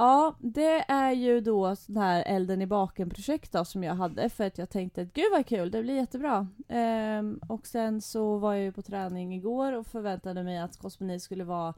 Ja, 0.03 0.35
det 0.39 0.91
är 0.91 1.11
ju 1.11 1.41
då 1.41 1.75
sån 1.75 1.97
här 1.97 2.23
elden 2.27 2.61
i 2.61 2.67
baken-projekt 2.67 3.51
då 3.51 3.65
som 3.65 3.83
jag 3.83 3.95
hade 3.95 4.29
för 4.29 4.43
att 4.43 4.57
jag 4.57 4.69
tänkte 4.69 5.01
att 5.01 5.13
gud 5.13 5.25
vad 5.31 5.45
kul, 5.45 5.71
det 5.71 5.83
blir 5.83 5.95
jättebra. 5.95 6.47
Ehm, 6.67 7.39
och 7.47 7.67
sen 7.67 8.01
så 8.01 8.37
var 8.37 8.53
jag 8.53 8.63
ju 8.63 8.71
på 8.71 8.81
träning 8.81 9.35
igår 9.35 9.73
och 9.73 9.87
förväntade 9.87 10.43
mig 10.43 10.57
att 10.57 10.77
Cosmoni 10.77 11.19
skulle 11.19 11.43
vara 11.43 11.73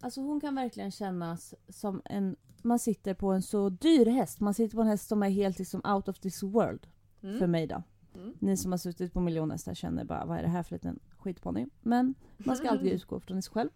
Alltså 0.00 0.20
hon 0.20 0.40
kan 0.40 0.54
verkligen 0.54 0.90
kännas 0.90 1.54
som 1.68 2.02
en 2.04 2.36
Man 2.62 2.78
sitter 2.78 3.14
på 3.14 3.32
en 3.32 3.42
så 3.42 3.68
dyr 3.68 4.06
häst, 4.06 4.40
man 4.40 4.54
sitter 4.54 4.76
på 4.76 4.82
en 4.82 4.88
häst 4.88 5.08
som 5.08 5.22
är 5.22 5.30
helt 5.30 5.58
liksom 5.58 5.80
out 5.84 6.08
of 6.08 6.18
this 6.18 6.42
world 6.42 6.86
Mm. 7.22 7.38
för 7.38 7.46
mig 7.46 7.66
då. 7.66 7.82
Mm. 8.14 8.34
Ni 8.38 8.56
som 8.56 8.72
har 8.72 8.78
suttit 8.78 9.12
på 9.12 9.20
miljonhästar 9.20 9.74
känner 9.74 10.04
bara 10.04 10.24
vad 10.24 10.38
är 10.38 10.42
det 10.42 10.48
här 10.48 10.62
för 10.62 10.74
liten 10.74 10.98
skitponny? 11.18 11.66
Men 11.80 12.14
man 12.36 12.56
ska 12.56 12.70
alltid 12.70 12.92
utgå 12.92 13.20
från 13.20 13.42
sig 13.42 13.52
själv. 13.52 13.70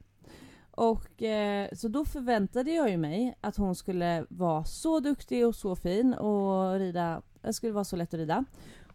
Och 0.77 1.23
eh, 1.23 1.69
så 1.73 1.89
då 1.89 2.05
förväntade 2.05 2.71
jag 2.71 2.91
ju 2.91 2.97
mig 2.97 3.39
att 3.41 3.57
hon 3.57 3.75
skulle 3.75 4.27
vara 4.29 4.65
så 4.65 5.01
duktig 5.01 5.47
och 5.47 5.55
så 5.55 5.77
fin 5.77 6.15
och 6.15 6.79
rida, 6.79 7.23
det 7.43 7.53
skulle 7.53 7.73
vara 7.73 7.85
så 7.85 7.97
lätt 7.97 8.15
att 8.15 8.21
rida. 8.21 8.45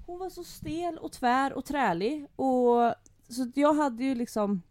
Hon 0.05 0.19
var 0.19 0.29
så 0.29 0.43
stel 0.43 0.97
och 0.97 1.11
tvär 1.11 1.53
och 1.53 1.65
trälig 1.65 2.27
och 2.35 2.93
så 3.29 3.51
jag 3.55 3.73
hade 3.73 4.03
ju 4.03 4.15
liksom 4.15 4.61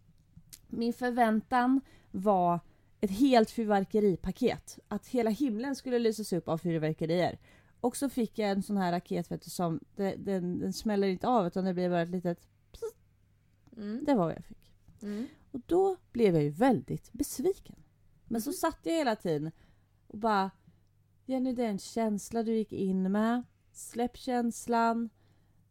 min 0.68 0.92
förväntan 0.92 1.80
var 2.10 2.60
ett 3.00 3.10
helt 3.10 3.50
fyrverkeripaket. 3.50 4.78
Att 4.88 5.06
hela 5.06 5.30
himlen 5.30 5.76
skulle 5.76 5.98
lysas 5.98 6.32
upp 6.32 6.48
av 6.48 6.58
fyrverkerier. 6.58 7.38
Och 7.80 7.96
så 7.96 8.08
fick 8.08 8.38
jag 8.38 8.50
en 8.50 8.62
sån 8.62 8.76
här 8.76 8.92
raket 8.92 9.30
vet 9.30 9.42
du, 9.42 9.50
som 9.50 9.80
det, 9.96 10.14
den, 10.18 10.58
den 10.58 10.72
smäller 10.72 11.08
inte 11.08 11.28
av 11.28 11.46
utan 11.46 11.64
det 11.64 11.74
blir 11.74 11.90
bara 11.90 12.02
ett 12.02 12.08
litet... 12.08 12.48
Mm. 13.76 14.04
Det 14.04 14.14
var 14.14 14.24
vad 14.24 14.36
jag 14.36 14.44
fick. 14.44 14.72
Mm. 15.02 15.26
Och 15.50 15.60
då 15.66 15.96
blev 16.12 16.34
jag 16.34 16.42
ju 16.44 16.50
väldigt 16.50 17.12
besviken. 17.12 17.76
Men 18.24 18.40
så 18.42 18.52
satt 18.52 18.78
jag 18.82 18.92
hela 18.92 19.16
tiden 19.16 19.50
och 20.06 20.18
bara 20.18 20.50
Jenny 21.26 21.52
det 21.52 21.64
är 21.64 21.68
en 21.68 21.78
känsla 21.78 22.42
du 22.42 22.54
gick 22.56 22.72
in 22.72 23.12
med. 23.12 23.42
Släpp 23.72 24.16
känslan. 24.16 25.10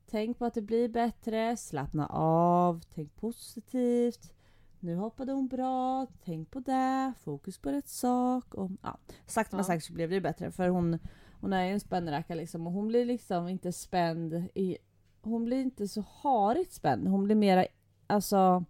Tänk 0.10 0.38
på 0.38 0.46
att 0.46 0.54
det 0.54 0.62
blir 0.62 0.90
bättre. 0.90 1.58
Slappna 1.58 2.08
av. 2.08 2.82
Tänk 2.94 3.16
positivt. 3.16 4.34
Nu 4.80 4.96
hoppade 4.96 5.32
hon 5.32 5.48
bra. 5.48 6.08
Tänk 6.26 6.52
på 6.52 6.60
det. 6.60 7.14
Fokus 7.20 7.58
på 7.58 7.72
rätt 7.72 7.88
sak. 7.88 8.54
Och, 8.54 8.72
ja, 8.82 8.98
sakta 9.26 9.58
men 9.58 9.64
Ja. 9.64 9.68
säkert 9.68 9.84
så 9.84 9.94
blev 9.94 10.10
det 10.10 10.22
bättre 10.22 10.52
för 10.52 10.70
hon, 10.70 11.00
hon 11.42 11.54
är 11.54 11.66
ju 11.66 11.72
en 11.74 11.80
spännräka 11.80 12.36
liksom 12.36 12.68
och 12.68 12.74
hon 12.74 12.88
blir 12.88 13.06
liksom 13.06 13.48
inte 13.48 13.72
spänd 13.72 14.34
i... 14.54 14.78
Hon 15.22 15.46
blir 15.46 15.62
inte 15.62 15.88
så 15.88 16.06
harigt 16.22 16.74
spänd. 16.74 17.08
Hon 17.08 17.24
blir 17.24 17.36
mera 17.36 17.66
alltså 18.08 18.66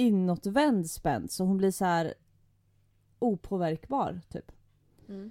inåtvänd 0.00 0.90
spänd 0.90 1.30
så 1.30 1.44
hon 1.44 1.56
blir 1.56 1.70
så 1.70 1.84
här 1.84 2.14
opåverkbar 3.18 4.20
typ. 4.28 4.52
Mm. 5.08 5.30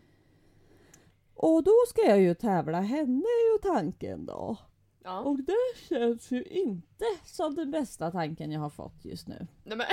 Och 1.34 1.64
då 1.64 1.74
ska 1.88 2.02
jag 2.02 2.22
ju 2.22 2.34
tävla 2.34 2.82
henne 2.82 3.24
är 3.24 3.54
ju 3.54 3.74
tanken 3.74 4.26
då. 4.26 4.58
Ja. 5.04 5.20
Och 5.20 5.38
det 5.44 5.88
känns 5.90 6.32
ju 6.32 6.44
inte 6.44 7.06
som 7.26 7.56
den 7.56 7.72
bästa 7.72 8.12
tanken 8.12 8.52
jag 8.52 8.60
har 8.62 8.70
fått 8.70 9.06
just 9.06 9.28
nu. 9.28 9.48
Nej, 9.64 9.78
men... 9.78 9.88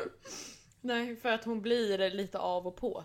Nej, 0.80 1.16
för 1.16 1.28
att 1.28 1.44
hon 1.44 1.62
blir 1.62 2.10
lite 2.10 2.38
av 2.38 2.66
och 2.66 2.76
på. 2.76 3.04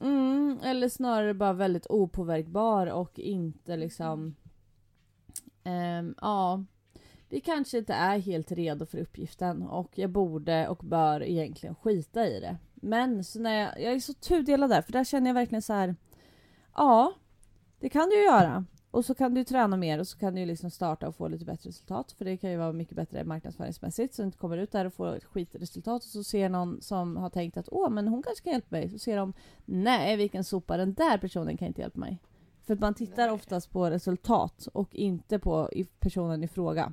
Mm, 0.00 0.58
eller 0.62 0.88
snarare 0.88 1.34
bara 1.34 1.52
väldigt 1.52 1.86
opåverkbar 1.86 2.86
och 2.86 3.18
inte 3.18 3.76
liksom... 3.76 4.36
ehm, 5.64 6.14
ja, 6.20 6.64
vi 7.32 7.40
kanske 7.40 7.78
inte 7.78 7.94
är 7.94 8.18
helt 8.18 8.52
redo 8.52 8.86
för 8.86 8.98
uppgiften 8.98 9.62
och 9.62 9.98
jag 9.98 10.10
borde 10.10 10.68
och 10.68 10.78
bör 10.84 11.22
egentligen 11.22 11.74
skita 11.74 12.26
i 12.26 12.40
det. 12.40 12.56
Men 12.74 13.24
så 13.24 13.40
när 13.40 13.60
jag, 13.60 13.80
jag 13.80 13.92
är 13.92 14.00
så 14.00 14.12
tudelad 14.12 14.70
där, 14.70 14.82
för 14.82 14.92
där 14.92 15.04
känner 15.04 15.30
jag 15.30 15.34
verkligen 15.34 15.62
så 15.62 15.72
här. 15.72 15.96
Ja, 16.74 17.12
det 17.80 17.88
kan 17.88 18.08
du 18.08 18.16
ju 18.16 18.24
göra. 18.24 18.64
Och 18.90 19.04
så 19.04 19.14
kan 19.14 19.34
du 19.34 19.44
träna 19.44 19.76
mer 19.76 19.98
och 19.98 20.08
så 20.08 20.18
kan 20.18 20.34
du 20.34 20.46
liksom 20.46 20.70
starta 20.70 21.08
och 21.08 21.16
få 21.16 21.28
lite 21.28 21.44
bättre 21.44 21.68
resultat. 21.68 22.12
För 22.12 22.24
det 22.24 22.36
kan 22.36 22.50
ju 22.50 22.56
vara 22.56 22.72
mycket 22.72 22.96
bättre 22.96 23.24
marknadsföringsmässigt. 23.24 24.14
Så 24.14 24.22
du 24.22 24.26
inte 24.26 24.38
kommer 24.38 24.56
ut 24.56 24.72
där 24.72 24.84
och 24.84 24.94
får 24.94 25.16
ett 25.16 25.24
skitresultat 25.24 26.04
och 26.04 26.10
så 26.10 26.24
ser 26.24 26.48
någon 26.48 26.82
som 26.82 27.16
har 27.16 27.30
tänkt 27.30 27.56
att 27.56 27.68
åh, 27.72 27.90
men 27.90 28.08
hon 28.08 28.22
kanske 28.22 28.44
kan 28.44 28.52
hjälpa 28.52 28.76
mig. 28.76 28.90
Så 28.90 28.98
ser 28.98 29.16
de 29.16 29.32
nej, 29.64 30.16
vilken 30.16 30.44
sopa, 30.44 30.76
den 30.76 30.94
där 30.94 31.18
personen 31.18 31.56
kan 31.56 31.68
inte 31.68 31.80
hjälpa 31.80 32.00
mig. 32.00 32.18
För 32.66 32.76
man 32.76 32.94
tittar 32.94 33.26
Nej. 33.26 33.30
oftast 33.30 33.70
på 33.70 33.90
resultat 33.90 34.68
och 34.72 34.94
inte 34.94 35.38
på 35.38 35.70
personen 36.00 36.44
i 36.44 36.48
fråga. 36.48 36.92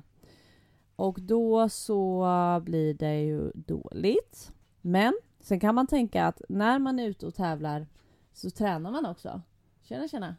Och 1.00 1.20
då 1.20 1.68
så 1.68 2.26
blir 2.62 2.94
det 2.94 3.20
ju 3.20 3.50
dåligt. 3.54 4.52
Men 4.80 5.18
sen 5.40 5.60
kan 5.60 5.74
man 5.74 5.86
tänka 5.86 6.26
att 6.26 6.42
när 6.48 6.78
man 6.78 6.98
är 6.98 7.06
ute 7.08 7.26
och 7.26 7.34
tävlar 7.34 7.86
så 8.32 8.50
tränar 8.50 8.90
man 8.90 9.06
också. 9.06 9.40
Tjena 9.82 10.08
tjena! 10.08 10.36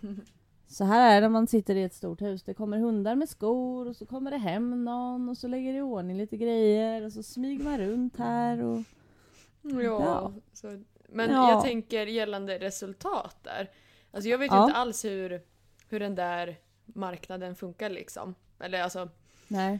Så 0.68 0.84
här 0.84 1.10
är 1.10 1.14
det 1.14 1.20
när 1.20 1.28
man 1.28 1.46
sitter 1.46 1.74
i 1.74 1.82
ett 1.82 1.94
stort 1.94 2.22
hus. 2.22 2.42
Det 2.42 2.54
kommer 2.54 2.78
hundar 2.78 3.14
med 3.14 3.28
skor 3.28 3.88
och 3.88 3.96
så 3.96 4.06
kommer 4.06 4.30
det 4.30 4.36
hem 4.36 4.84
någon 4.84 5.28
och 5.28 5.38
så 5.38 5.48
lägger 5.48 5.72
det 5.72 5.78
i 5.78 5.82
ordning 5.82 6.16
lite 6.16 6.36
grejer 6.36 7.02
och 7.04 7.12
så 7.12 7.22
smyger 7.22 7.64
man 7.64 7.78
runt 7.78 8.16
här 8.16 8.62
och... 8.62 8.80
Ja. 9.62 9.80
Ja. 9.82 10.32
Så, 10.52 10.82
men 11.08 11.30
Ja. 11.30 11.50
jag 11.50 11.62
tänker 11.62 12.06
gällande 12.06 12.58
resultat 12.58 13.36
där. 13.42 13.70
Alltså 14.10 14.28
jag 14.28 14.38
vet 14.38 14.50
Ja. 14.52 14.64
inte 14.64 14.76
alls 14.76 15.04
hur, 15.04 15.42
hur 15.88 16.00
den 16.00 16.14
där 16.14 16.56
marknaden 16.84 17.54
funkar 17.54 17.90
liksom. 17.90 18.34
Eller 18.58 18.82
alltså 18.82 19.08
Nej. 19.48 19.78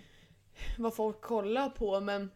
vad 0.78 0.94
folk 0.94 1.20
kollar 1.20 1.68
på 1.70 2.00
men 2.00 2.30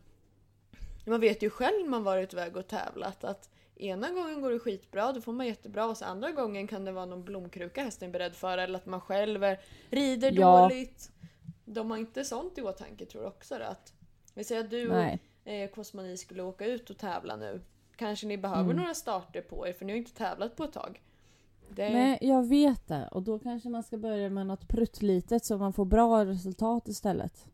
man 1.04 1.20
vet 1.20 1.42
ju 1.42 1.50
själv 1.50 1.80
när 1.82 1.88
man 1.90 2.04
varit 2.04 2.32
iväg 2.32 2.56
och 2.56 2.66
tävlat 2.66 3.24
att 3.24 3.50
ena 3.76 4.10
gången 4.10 4.40
går 4.40 4.50
det 4.50 4.58
skitbra, 4.58 5.12
då 5.12 5.20
får 5.20 5.32
man 5.32 5.46
jättebra 5.46 5.86
och 5.86 5.96
så 5.96 6.04
andra 6.04 6.30
gången 6.30 6.66
kan 6.66 6.84
det 6.84 6.92
vara 6.92 7.06
någon 7.06 7.24
blomkruka 7.24 7.82
hästen 7.82 8.08
är 8.08 8.12
beredd 8.12 8.34
för 8.34 8.58
eller 8.58 8.78
att 8.78 8.86
man 8.86 9.00
själv 9.00 9.44
är, 9.44 9.60
rider 9.90 10.32
Ja. 10.32 10.60
dåligt. 10.62 11.10
De 11.64 11.90
har 11.90 11.98
inte 11.98 12.24
sånt 12.24 12.58
i 12.58 12.62
åtanke 12.62 13.06
tror 13.06 13.22
jag 13.24 13.32
också. 13.32 13.58
då, 13.58 13.64
Att, 13.64 13.92
vi 14.34 14.44
säger 14.44 14.64
att 14.64 14.70
du 14.70 14.88
Nej. 14.88 15.18
och 15.44 15.52
eh, 16.04 16.14
skulle 16.16 16.42
åka 16.42 16.66
ut 16.66 16.90
och 16.90 16.98
tävla 16.98 17.36
nu. 17.36 17.60
Kanske 17.96 18.26
ni 18.26 18.36
behöver 18.38 18.64
Mm. 18.64 18.76
några 18.76 18.94
starter 18.94 19.40
på 19.42 19.68
er 19.68 19.72
för 19.72 19.84
ni 19.84 19.92
har 19.92 19.98
inte 19.98 20.14
tävlat 20.14 20.56
på 20.56 20.64
ett 20.64 20.72
tag. 20.72 21.00
Det, 21.76 21.90
Nej, 21.90 22.18
jag 22.20 22.48
vet 22.48 22.88
det. 22.88 23.08
Och 23.12 23.22
då 23.22 23.38
kanske 23.38 23.68
man 23.68 23.82
ska 23.82 23.96
börja 23.98 24.30
med 24.30 24.46
något 24.46 24.68
pruttlitet 24.68 25.44
så 25.44 25.58
man 25.58 25.72
får 25.72 25.84
bra 25.84 26.24
resultat 26.24 26.88
istället. 26.88 27.46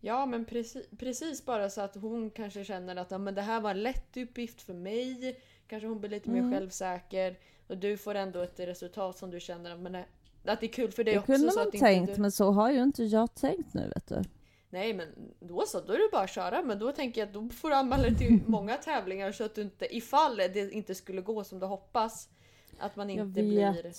Ja 0.00 0.26
men 0.26 0.44
precis, 0.44 0.86
precis 0.98 1.44
bara 1.44 1.70
så 1.70 1.80
att 1.80 1.94
hon 1.96 2.30
kanske 2.30 2.64
känner 2.64 2.96
att 2.96 3.10
ja, 3.10 3.18
men 3.18 3.34
det 3.34 3.42
här 3.42 3.60
var 3.60 3.70
en 3.70 3.82
lätt 3.82 4.16
uppgift 4.16 4.62
för 4.62 4.74
mig. 4.74 5.40
Kanske 5.66 5.86
hon 5.86 6.00
blir 6.00 6.10
lite 6.10 6.30
Mm. 6.30 6.48
mer 6.48 6.56
självsäker. 6.58 7.38
Och 7.68 7.78
du 7.78 7.96
får 7.96 8.14
ändå 8.14 8.40
ett 8.40 8.60
resultat 8.60 9.18
som 9.18 9.30
du 9.30 9.40
känner 9.40 9.70
att, 9.70 9.80
men, 9.80 9.94
att 10.44 10.60
det 10.60 10.66
är 10.66 10.72
kul 10.72 10.90
för 10.92 11.04
dig 11.04 11.14
Det 11.14 11.20
också. 11.20 11.32
kunde 11.32 11.50
så 11.50 11.58
man 11.58 11.70
tänkt, 11.70 12.14
du... 12.14 12.20
men 12.20 12.32
så 12.32 12.50
har 12.50 12.70
ju 12.70 12.82
inte 12.82 13.04
jag 13.04 13.34
tänkt 13.34 13.74
nu 13.74 13.88
vet 13.94 14.06
du. 14.08 14.22
Nej 14.70 14.94
men 14.94 15.08
då 15.40 15.62
så, 15.66 15.80
då 15.80 15.92
är 15.92 15.98
det 15.98 16.08
bara 16.12 16.22
att 16.22 16.30
köra. 16.30 16.62
Men 16.62 16.78
då 16.78 16.92
tänker 16.92 17.20
jag 17.20 17.26
att 17.28 17.34
då 17.34 17.48
får 17.48 17.68
du 17.68 17.74
anmäla 17.74 18.02
dig 18.02 18.16
till 18.16 18.40
många 18.46 18.76
tävlingar 18.76 19.32
så 19.32 19.44
att 19.44 19.54
du 19.54 19.62
inte, 19.62 19.96
ifall 19.96 20.36
det 20.36 20.72
inte 20.72 20.94
skulle 20.94 21.20
gå 21.20 21.44
som 21.44 21.58
du 21.58 21.66
hoppas, 21.66 22.28
att 22.82 22.96
man 22.96 23.10
inte 23.10 23.24
blir 23.24 23.92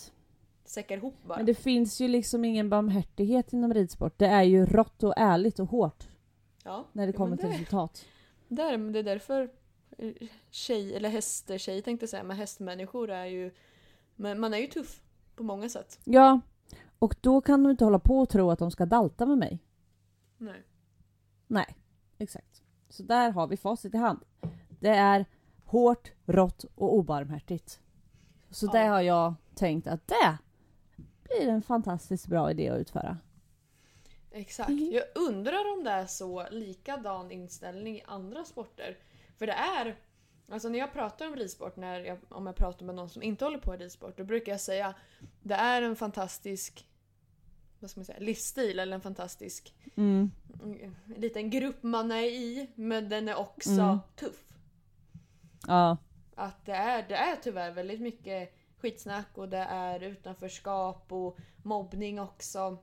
säckar 0.66 0.98
ihop 0.98 1.16
bara. 1.24 1.38
Men 1.38 1.46
det 1.46 1.56
finns 1.56 2.02
ju 2.02 2.08
liksom 2.08 2.46
ingen 2.46 2.70
barmhärtighet 2.70 3.54
inom 3.54 3.74
ridsport. 3.74 4.14
Det 4.18 4.26
är 4.26 4.44
ju 4.44 4.66
rått 4.66 5.04
och 5.04 5.14
ärligt 5.18 5.60
och 5.60 5.70
hårt 5.70 6.08
ja, 6.64 6.86
när 6.92 7.08
det 7.08 7.14
kommer 7.14 7.30
men 7.30 7.38
till 7.38 7.48
det, 7.48 7.54
resultat. 7.54 8.06
där, 8.48 8.78
det 8.78 9.00
är 9.00 9.04
därför 9.04 9.50
eh, 9.98 10.14
tjej, 10.50 10.96
eller 10.96 11.10
hästtjej 11.10 11.82
tänkte 11.82 12.04
jag 12.04 12.10
säga, 12.10 12.24
men 12.24 12.38
hästmänniskor 12.38 13.10
är 13.10 13.26
ju, 13.26 13.52
men 14.16 14.40
man 14.40 14.54
är 14.54 14.58
ju 14.58 14.68
tuff 14.68 15.02
på 15.36 15.44
många 15.44 15.70
sätt. 15.70 16.00
Ja, 16.04 16.42
och 17.00 17.16
då 17.22 17.42
kan 17.42 17.64
du 17.64 17.72
inte 17.72 17.84
hålla 17.84 18.00
på 18.00 18.20
och 18.20 18.30
tro 18.30 18.52
att 18.52 18.60
de 18.60 18.72
ska 18.72 18.86
dalta 18.86 19.26
med 19.26 19.38
mig. 19.38 19.60
Nej. 20.38 20.64
Nej, 21.48 21.76
exakt. 22.18 22.64
Så 22.90 23.04
där 23.04 23.32
har 23.32 23.48
vi 23.48 23.58
facit 23.58 23.94
i 23.94 23.98
hand. 23.98 24.20
Det 24.80 24.90
är 24.90 25.26
hårt, 25.66 26.12
rått 26.26 26.66
och 26.76 26.96
obarmhärtigt. 26.96 27.80
Så 28.54 28.66
Ja. 28.66 28.72
det 28.72 28.86
har 28.88 29.02
jag 29.02 29.34
tänkt 29.56 29.88
att 29.88 30.08
det 30.08 30.38
blir 31.24 31.48
en 31.50 31.62
fantastiskt 31.62 32.28
bra 32.28 32.52
idé 32.52 32.70
att 32.70 32.80
utföra. 32.80 33.18
Exakt. 34.32 34.70
Mm. 34.70 34.92
Jag 34.92 35.04
undrar 35.16 35.74
om 35.78 35.84
det 35.84 35.92
är 35.92 36.06
så 36.06 36.48
likadan 36.52 37.32
inställning 37.32 37.96
i 37.98 38.04
andra 38.08 38.46
sporter. 38.46 38.98
För 39.38 39.48
det 39.48 39.54
är, 39.54 39.96
alltså 40.52 40.70
när 40.70 40.80
jag 40.80 40.94
pratar 40.94 41.28
om 41.28 41.36
ridsport, 41.36 41.76
när 41.76 42.00
jag, 42.00 42.18
om 42.30 42.46
jag 42.46 42.56
pratar 42.56 42.86
med 42.86 42.96
någon 42.96 43.10
som 43.10 43.24
inte 43.24 43.46
håller 43.46 43.58
på 43.58 43.72
med 43.72 43.80
ridsport, 43.82 44.18
då 44.18 44.24
brukar 44.24 44.52
jag 44.52 44.62
säga 44.62 44.94
det 45.42 45.56
är 45.56 45.82
en 45.82 45.96
fantastisk 45.96 46.88
vad 47.80 47.90
ska 47.90 48.00
man 48.00 48.06
säga, 48.06 48.20
livsstil 48.20 48.80
eller 48.80 48.96
en 48.96 49.02
fantastisk 49.02 49.76
Mm. 49.96 50.32
mm, 50.64 50.96
liten 51.18 51.50
grupp 51.50 51.84
man 51.84 52.12
är 52.12 52.24
i, 52.24 52.68
men 52.76 53.10
den 53.10 53.28
är 53.28 53.36
också 53.36 53.72
Mm. 53.72 53.98
tuff. 54.16 54.44
Ja, 55.68 55.98
Att 56.36 56.66
det 56.66 56.72
är, 56.72 57.06
det 57.10 57.16
är 57.16 57.36
tyvärr 57.36 57.72
väldigt 57.72 58.02
mycket 58.02 58.54
skitsnack 58.78 59.38
och 59.38 59.50
det 59.50 59.58
är 59.70 60.04
utanförskap 60.04 61.12
och 61.12 61.38
mobbning 61.64 62.20
också. 62.20 62.78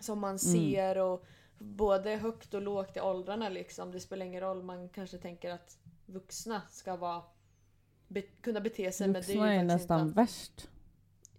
Som 0.00 0.18
man 0.18 0.38
ser 0.38 0.98
och 0.98 1.24
både 1.58 2.10
högt 2.10 2.54
och 2.54 2.62
lågt 2.62 2.96
i 2.96 3.00
åldrarna 3.00 3.48
liksom. 3.48 3.92
Det 3.92 4.00
spelar 4.00 4.26
ingen 4.26 4.40
roll, 4.40 4.62
man 4.62 4.88
kanske 4.88 5.18
tänker 5.18 5.50
att 5.50 5.78
vuxna 6.06 6.62
ska 6.70 6.96
vara 6.96 7.22
be, 8.08 8.22
kunna 8.22 8.60
bete 8.60 8.92
sig 8.92 9.08
men 9.08 9.22
det 9.22 9.28
är 9.28 9.34
ju 9.34 9.34
vuxna 9.34 9.54
är 9.54 9.62
nästan 9.62 10.00
inte 10.00 10.16
värst. 10.16 10.68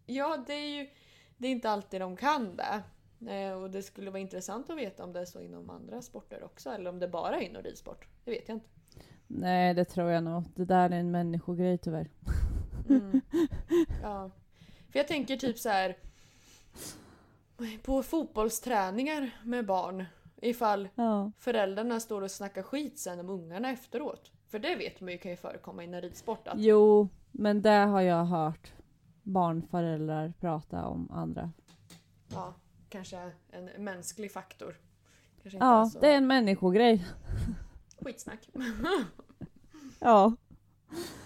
Ja, 0.05 0.43
det 0.47 0.53
är 0.53 0.67
ju 0.67 0.89
det 1.37 1.47
är 1.47 1.51
inte 1.51 1.69
alltid 1.69 2.01
de 2.01 2.17
kan 2.17 2.55
det. 2.55 2.83
Eh, 3.27 3.51
och 3.53 3.69
det 3.71 3.81
skulle 3.83 4.09
vara 4.11 4.19
intressant 4.19 4.69
att 4.69 4.77
veta 4.77 5.03
om 5.03 5.13
det 5.13 5.19
är 5.19 5.25
så 5.25 5.41
inom 5.41 5.69
andra 5.69 6.01
sporter 6.01 6.43
också 6.43 6.69
eller 6.69 6.89
om 6.89 6.99
det 6.99 7.07
bara 7.07 7.35
är 7.35 7.41
inom 7.41 7.63
ridsport. 7.63 8.07
Det 8.23 8.31
vet 8.31 8.47
jag 8.49 8.55
inte. 8.55 8.67
Nej, 9.27 9.73
det 9.73 9.85
tror 9.85 10.11
jag 10.11 10.23
nog. 10.23 10.43
Det 10.55 10.65
där 10.65 10.89
är 10.89 10.99
en 10.99 11.11
människogrej 11.11 11.77
tyvärr. 11.77 12.09
Mm. 12.89 13.21
Ja. 14.01 14.31
För 14.91 14.99
jag 14.99 15.07
tänker 15.07 15.37
typ 15.37 15.59
så 15.59 15.69
här 15.69 15.97
på 17.83 18.03
fotbollsträningar 18.03 19.29
med 19.43 19.65
barn. 19.65 20.05
Ifall 20.41 20.89
Ja. 20.95 21.31
föräldrarna 21.39 21.99
står 21.99 22.21
och 22.21 22.31
snackar 22.31 22.61
skit 22.63 22.99
sen 22.99 23.19
om 23.19 23.29
ungarna 23.29 23.69
efteråt. 23.69 24.31
För 24.47 24.59
det 24.59 24.75
vet 24.75 25.01
man 25.01 25.11
ju 25.11 25.17
kan 25.17 25.31
ju 25.31 25.37
förekomma 25.37 25.83
inom 25.83 26.01
ridsport. 26.01 26.47
Att, 26.47 26.53
Jo, 26.59 27.09
men 27.31 27.61
det 27.61 27.69
har 27.69 28.01
jag 28.01 28.25
hört 28.25 28.73
barnföräldrar 29.23 30.33
prata 30.39 30.85
om 30.85 31.11
andra. 31.11 31.51
ja, 32.33 32.53
kanske 32.89 33.31
en 33.51 33.83
mänsklig 33.83 34.31
faktor. 34.31 34.75
Kanske 35.43 35.57
Ja, 35.59 35.85
så 35.85 35.99
det 35.99 36.07
är 36.07 36.17
en 36.17 36.27
människogrej. 36.27 37.05
skitsnack. 38.01 38.49
Ja. 39.99 40.33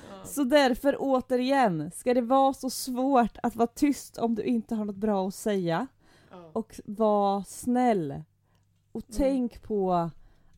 Ja. 0.09 0.25
Så 0.25 0.43
därför 0.43 0.95
återigen, 0.99 1.91
ska 1.91 2.13
det 2.13 2.21
vara 2.21 2.53
så 2.53 2.69
svårt 2.69 3.37
att 3.43 3.55
vara 3.55 3.67
tyst 3.67 4.17
om 4.17 4.35
du 4.35 4.43
inte 4.43 4.75
har 4.75 4.85
något 4.85 4.95
bra 4.95 5.27
att 5.27 5.35
säga? 5.35 5.87
Ja. 6.31 6.49
Och 6.53 6.79
var 6.85 7.43
snäll. 7.47 8.23
Och 8.91 9.03
Mm. 9.09 9.17
tänk 9.17 9.61
på 9.63 10.09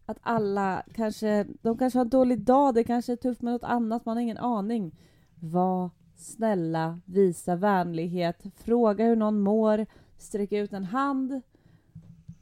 att 0.05 0.17
alla 0.21 0.83
kanske, 0.95 1.45
de 1.61 1.77
kanske 1.77 1.99
har 1.99 2.05
en 2.05 2.09
dålig 2.09 2.39
dag, 2.41 2.73
det 2.75 2.83
kanske 2.83 3.11
är 3.11 3.15
tufft 3.15 3.41
med 3.41 3.53
något 3.53 3.63
annat, 3.63 4.05
man 4.05 4.17
har 4.17 4.21
ingen 4.21 4.37
aning. 4.37 4.95
Var 5.35 5.89
snälla, 6.15 6.99
visa 7.05 7.55
vänlighet, 7.55 8.43
fråga 8.57 9.05
hur 9.05 9.15
någon 9.15 9.39
mår, 9.39 9.85
sträck 10.21 10.51
ut 10.51 10.73
en 10.73 10.85
hand. 10.85 11.41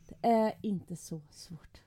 Det 0.07 0.27
är 0.29 0.53
inte 0.61 0.95
så 0.95 1.21
svårt 1.29 1.81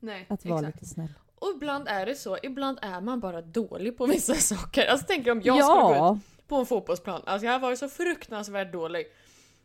Nej, 0.00 0.26
att 0.28 0.44
vara 0.44 0.58
exakt. 0.58 0.76
lite 0.76 0.94
snäll. 0.94 1.12
Och 1.34 1.52
ibland 1.56 1.88
är 1.88 2.06
det 2.06 2.14
så, 2.14 2.38
ibland 2.42 2.78
är 2.82 3.00
man 3.00 3.20
bara 3.20 3.42
dålig 3.42 3.98
på 3.98 4.06
vissa 4.06 4.34
saker. 4.54 4.86
Alltså 4.86 5.06
tänk 5.08 5.26
om 5.26 5.42
jag 5.44 5.64
skulle 5.64 5.82
gå 5.82 5.94
ja, 5.94 6.16
ut 6.16 6.48
på 6.48 6.56
en 6.56 6.66
fotbollsplan, 6.66 7.22
alltså 7.26 7.46
jag 7.46 7.52
har 7.52 7.60
varit 7.60 7.78
så 7.78 7.88
fruktansvärt 7.88 8.72
dålig. 8.72 9.06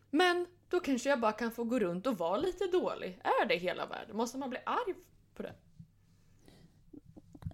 Men 0.10 0.46
då 0.70 0.80
kanske 0.80 1.10
jag 1.10 1.20
bara 1.20 1.32
kan 1.32 1.52
få 1.52 1.64
gå 1.64 1.80
runt 1.80 2.08
och 2.08 2.18
vara 2.18 2.38
lite 2.38 2.68
dålig. 2.72 3.22
Är 3.24 3.48
det 3.48 3.56
hela 3.56 3.86
världen? 3.86 4.18
Måste 4.18 4.38
man 4.38 4.50
bli 4.50 4.60
arg 4.66 4.94
på 5.36 5.44
det? 5.44 5.54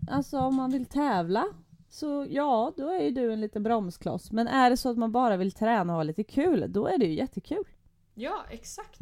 alltså 0.07 0.37
om 0.37 0.55
man 0.55 0.71
vill 0.71 0.85
tävla 0.85 1.45
så 1.89 2.25
ja, 2.29 2.73
då 2.77 2.89
är 2.89 3.01
ju 3.01 3.11
du 3.11 3.33
en 3.33 3.41
liten 3.41 3.63
bromskloss. 3.63 4.31
Men 4.31 4.47
är 4.47 4.69
det 4.69 4.77
så 4.77 4.89
att 4.89 4.97
man 4.97 5.11
bara 5.11 5.37
vill 5.37 5.51
träna 5.51 5.93
och 5.93 5.97
ha 5.97 6.03
lite 6.03 6.23
kul, 6.23 6.65
då 6.69 6.87
är 6.87 6.97
det 6.97 7.05
ju 7.05 7.13
jättekul. 7.13 7.63
Ja, 8.13 8.45
exakt. 8.49 8.99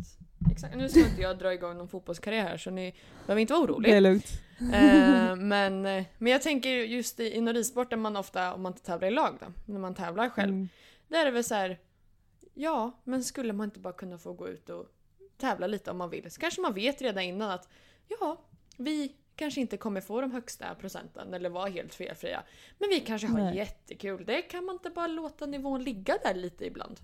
exakt. 0.51 0.75
Nu 0.75 0.89
ska 0.89 0.99
inte 0.99 1.21
jag 1.21 1.37
dra 1.37 1.53
igång 1.53 1.77
någon 1.77 1.87
fotbollskarriär 1.87 2.43
här 2.43 2.57
så 2.57 2.69
ni 2.69 2.95
behöver 3.25 3.41
inte 3.41 3.53
vara 3.53 3.63
oroliga. 3.63 3.91
Det 3.91 3.97
är 3.97 4.01
lugnt. 4.01 4.31
Eh, 4.61 5.35
men, 5.35 5.85
eh, 5.85 6.03
men 6.17 6.31
jag 6.31 6.41
tänker 6.41 6.69
just 6.69 7.19
i, 7.19 7.29
inom 7.29 7.53
ridsporten 7.53 8.01
man 8.01 8.17
ofta, 8.17 8.53
om 8.53 8.61
man 8.61 8.71
inte 8.71 8.83
tävlar 8.83 9.07
i 9.07 9.11
lag 9.11 9.37
då, 9.39 9.73
när 9.73 9.79
man 9.79 9.95
tävlar 9.95 10.29
själv. 10.29 10.53
Mm. 10.53 10.69
Där 11.07 11.21
är 11.21 11.25
det 11.25 11.31
väl 11.31 11.43
så 11.43 11.55
här. 11.55 11.79
Ja, 12.53 13.01
men 13.03 13.23
skulle 13.23 13.53
man 13.53 13.65
inte 13.65 13.79
bara 13.79 13.93
kunna 13.93 14.17
få 14.17 14.33
gå 14.33 14.47
ut 14.47 14.69
och 14.69 14.85
tävla 15.37 15.67
lite 15.67 15.91
om 15.91 15.97
man 15.97 16.09
vill? 16.09 16.31
Så 16.31 16.41
kanske 16.41 16.61
man 16.61 16.73
vet 16.73 17.01
redan 17.01 17.23
innan 17.23 17.51
att 17.51 17.69
ja, 18.07 18.41
vi 18.77 19.15
kanske 19.35 19.61
inte 19.61 19.77
kommer 19.77 20.01
få 20.01 20.21
de 20.21 20.31
högsta 20.31 20.75
procenten 20.75 21.33
eller 21.33 21.49
vara 21.49 21.69
helt 21.69 21.95
felfria. 21.95 22.43
Men 22.77 22.89
vi 22.89 22.99
kanske 22.99 23.27
har 23.27 23.39
Nej. 23.39 23.57
jättekul. 23.57 24.25
Det 24.25 24.41
kan 24.41 24.65
man 24.65 24.75
inte 24.75 24.89
bara 24.89 25.07
låta 25.07 25.45
nivån 25.45 25.83
ligga 25.83 26.17
där 26.23 26.33
lite 26.33 26.65
ibland. 26.65 26.99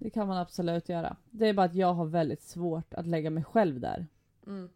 Det 0.00 0.10
kan 0.10 0.28
man 0.28 0.38
absolut 0.38 0.88
göra. 0.88 1.16
Det 1.30 1.48
är 1.48 1.52
bara 1.54 1.66
att 1.66 1.74
jag 1.74 1.94
har 1.94 2.06
väldigt 2.06 2.42
svårt 2.42 2.94
att 2.94 3.06
lägga 3.06 3.30
mig 3.30 3.44
själv 3.44 3.80
där. 3.80 4.06
Mm. 4.46 4.68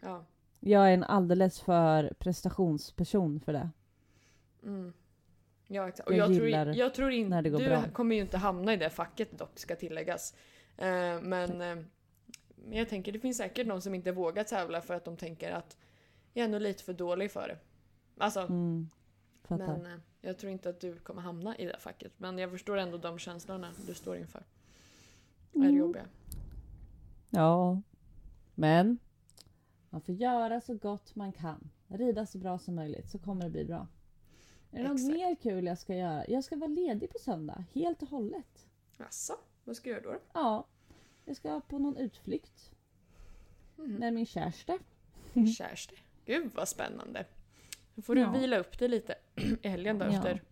Ja. 0.00 0.24
Jag 0.60 0.88
är 0.88 0.94
en 0.94 1.04
alldeles 1.04 1.60
för 1.60 2.12
prestationsperson 2.18 3.40
för 3.40 3.52
det. 3.52 3.70
Mm. 4.62 4.92
Ja, 5.66 5.88
exakt. 5.88 6.08
Och 6.08 6.14
Jag 6.14 6.30
jag, 6.30 6.36
tror, 6.36 6.48
jag 6.76 6.94
tror 6.94 7.10
inte... 7.10 7.30
när 7.30 7.42
det 7.42 7.50
går 7.50 7.58
Du 7.58 7.68
bra. 7.68 7.82
kommer 7.92 8.14
ju 8.14 8.20
inte 8.20 8.38
hamna 8.38 8.72
i 8.74 8.76
det 8.76 8.90
facket 8.90 9.38
dock, 9.38 9.58
ska 9.58 9.76
tilläggas. 9.76 10.34
Eh, 10.76 11.20
men, 11.22 11.60
eh, 11.60 11.84
jag 12.70 12.88
tänker, 12.88 13.12
det 13.12 13.18
finns 13.20 13.36
säkert 13.36 13.66
någon 13.66 13.82
som 13.82 13.94
inte 13.94 14.12
vågar 14.12 14.44
tävla 14.44 14.80
för 14.80 14.94
att 14.94 15.04
de 15.04 15.16
tänker 15.16 15.52
att 15.52 15.76
jag 16.32 16.44
är 16.44 16.48
nog 16.48 16.60
lite 16.60 16.84
för 16.84 16.92
dålig 16.92 17.30
för 17.30 17.48
det. 17.48 17.56
Alltså, 18.24 18.40
Mm. 18.40 18.90
Men 19.48 19.86
eh, 19.86 19.98
jag 20.20 20.38
tror 20.38 20.52
inte 20.52 20.68
att 20.68 20.80
du 20.80 20.98
kommer 20.98 21.22
hamna 21.22 21.56
i 21.56 21.66
det 21.66 21.76
facket. 21.78 22.12
Men 22.16 22.38
jag 22.38 22.50
förstår 22.50 22.76
ändå 22.76 22.98
de 22.98 23.18
känslorna 23.18 23.72
du 23.86 23.94
står 23.94 24.16
inför. 24.16 24.42
Är 25.52 25.58
Mm. 25.58 25.76
jobbiga. 25.76 26.06
Ja. 27.30 27.80
Men 28.54 28.98
man 29.90 30.00
får 30.00 30.14
göra 30.14 30.60
så 30.60 30.74
gott 30.74 31.14
man 31.14 31.32
kan. 31.32 31.70
Rida 31.88 32.26
så 32.26 32.38
bra 32.38 32.58
som 32.58 32.74
möjligt 32.74 33.10
så 33.10 33.18
kommer 33.18 33.44
det 33.44 33.50
bli 33.50 33.64
bra. 33.64 33.86
Är 34.72 34.82
det 34.82 34.88
något 34.88 34.94
Exakt. 35.00 35.14
mer 35.14 35.34
kul 35.34 35.66
jag 35.66 35.78
ska 35.78 35.94
göra? 35.94 36.24
Jag 36.28 36.44
ska 36.44 36.56
vara 36.56 36.68
ledig 36.70 37.10
på 37.10 37.18
söndag, 37.18 37.64
helt 37.72 38.02
och 38.02 38.08
hållet. 38.08 38.66
Jaså, 38.98 39.34
vad 39.64 39.76
ska 39.76 39.88
du 39.90 39.94
göra 39.96 40.02
då? 40.12 40.18
Ja, 40.32 40.66
jag 41.24 41.36
ska 41.36 41.60
på 41.60 41.78
någon 41.78 41.96
utflykt 41.96 42.70
Mm. 43.78 43.92
med 43.94 44.14
min 44.14 44.26
kärste. 44.26 44.78
Kersti. 45.58 45.94
Gud 46.24 46.50
vad 46.54 46.68
spännande. 46.68 47.24
Nu 47.94 48.02
får 48.02 48.14
du 48.14 48.20
Ja. 48.20 48.30
vila 48.32 48.58
upp 48.58 48.78
dig 48.78 48.88
lite 48.88 49.14
i 49.62 49.68
helgen 49.68 49.98
då 49.98 50.04
Ja. 50.06 50.12
efter 50.12 50.42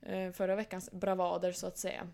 eh, 0.00 0.32
förra 0.32 0.56
veckans 0.56 0.90
bravader 0.92 1.52
så 1.52 1.66
att 1.66 1.78
säga. 1.78 2.08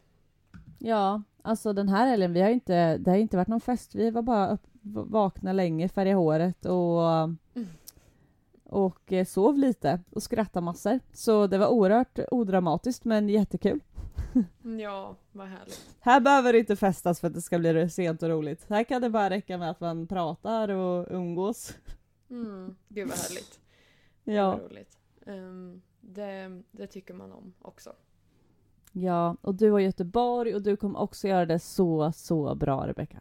Ja, 0.79 1.23
alltså 1.43 1.73
den 1.73 1.89
här 1.89 2.07
helgen, 2.07 2.33
vi 2.33 2.41
har 2.41 2.51
inte, 2.51 2.99
det 2.99 3.11
har 3.11 3.19
inte 3.19 3.37
varit 3.37 3.49
någon 3.49 3.61
fest. 3.61 3.95
Vi 3.95 4.11
var 4.11 4.23
bara 4.23 4.51
upp, 4.51 4.63
vakna 4.83 5.53
länge, 5.53 5.89
färga 5.89 6.17
håret 6.17 6.67
och, 6.67 7.03
och 8.65 9.13
eh, 9.13 9.25
sov 9.25 9.59
lite 9.59 10.01
och 10.11 10.23
skrattade 10.23 10.65
massor. 10.65 11.01
Så 11.13 11.47
det 11.47 11.59
var 11.59 11.69
oerhört 11.69 12.19
odramatiskt 12.31 13.05
men 13.05 13.29
jättekul. 13.29 13.81
Ja, 14.81 15.17
vad 15.33 15.47
härligt. 15.49 15.97
Här 16.01 16.21
behöver 16.21 16.53
det 16.53 16.59
inte 16.59 16.77
festas 16.77 17.21
för 17.21 17.29
att 17.29 17.35
det 17.35 17.43
ska 17.43 17.59
bli 17.59 17.91
sent 17.91 18.23
och 18.23 18.29
roligt. 18.29 18.67
Här 18.69 18.85
kan 18.85 19.03
det 19.03 19.11
bara 19.11 19.31
räcka 19.31 19.59
med 19.59 19.71
att 19.71 19.81
man 19.81 20.07
pratar 20.07 20.69
och 20.69 21.07
umgås. 21.11 21.75
Mm, 22.31 22.77
gud 22.89 23.09
vad 23.09 23.19
härligt. 23.19 23.61
Ja, 24.25 24.51
Vad 24.51 24.71
roligt. 24.71 24.99
Ehm, 25.27 25.83
det, 26.01 26.63
det 26.71 26.87
tycker 26.87 27.15
man 27.15 27.33
om 27.33 27.55
också. 27.63 27.93
Ja, 29.03 29.37
och 29.41 29.55
du 29.55 29.71
har 29.71 29.79
Göteborg 29.81 30.55
och 30.55 30.63
du 30.63 30.77
kommer 30.77 30.99
också 31.01 31.29
göra 31.29 31.47
det 31.47 31.59
så, 31.59 32.13
så 32.13 32.55
bra 32.55 32.87
Rebecka. 32.87 33.21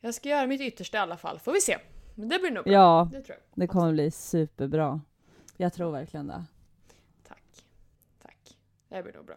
Jag 0.00 0.14
ska 0.14 0.28
göra 0.28 0.46
mitt 0.46 0.60
yttersta 0.60 0.96
i 0.96 1.00
alla 1.00 1.16
fall, 1.16 1.38
får 1.38 1.52
vi 1.52 1.60
se. 1.60 1.78
Men 2.14 2.28
det 2.28 2.38
blir 2.38 2.50
nog 2.50 2.64
bra. 2.64 2.72
Ja, 2.72 3.08
Det 3.12 3.22
tror 3.22 3.36
jag. 3.38 3.60
det 3.60 3.66
kommer 3.66 3.92
bli 3.92 4.10
superbra. 4.10 5.00
Jag 5.56 5.72
tror 5.72 5.92
verkligen 5.92 6.26
det. 6.26 6.44
Tack. 7.28 7.64
Tack. 8.22 8.56
Det 8.88 9.02
blir 9.02 9.12
nog 9.12 9.24
bra. 9.26 9.36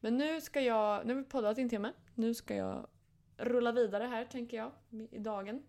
Men 0.00 0.16
nu 0.16 0.40
ska 0.40 0.60
jag, 0.60 1.06
nu 1.06 1.14
har 1.14 1.22
vi 1.22 1.28
poddat 1.28 1.58
i 1.58 1.62
en 1.62 1.68
timme. 1.68 1.92
Nu 2.14 2.34
ska 2.34 2.54
jag 2.54 2.86
rulla 3.36 3.72
vidare 3.72 4.04
här 4.04 4.24
tänker 4.24 4.56
jag, 4.56 4.70
i 5.10 5.18
dagen. 5.18 5.62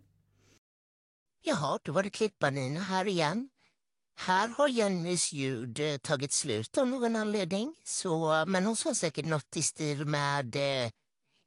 Jaha, 1.44 1.80
då 1.84 1.92
var 1.92 2.04
det 2.04 2.10
Klippbanina 2.10 2.80
här 2.80 3.08
igen. 3.08 3.50
Här 4.20 4.48
har 4.48 4.68
Jennys 4.68 5.34
ljud 5.34 5.80
eh, 5.80 5.98
tagit 5.98 6.32
slut 6.32 6.78
av 6.78 6.88
någon 6.88 7.16
anledning. 7.16 7.76
Så, 7.84 8.44
men 8.48 8.66
hon 8.66 8.76
sa 8.76 8.96
säkert 8.96 9.26
något 9.26 9.58
i 9.58 9.64
stil 9.64 10.06
med... 10.06 10.56
Eh, 10.56 10.86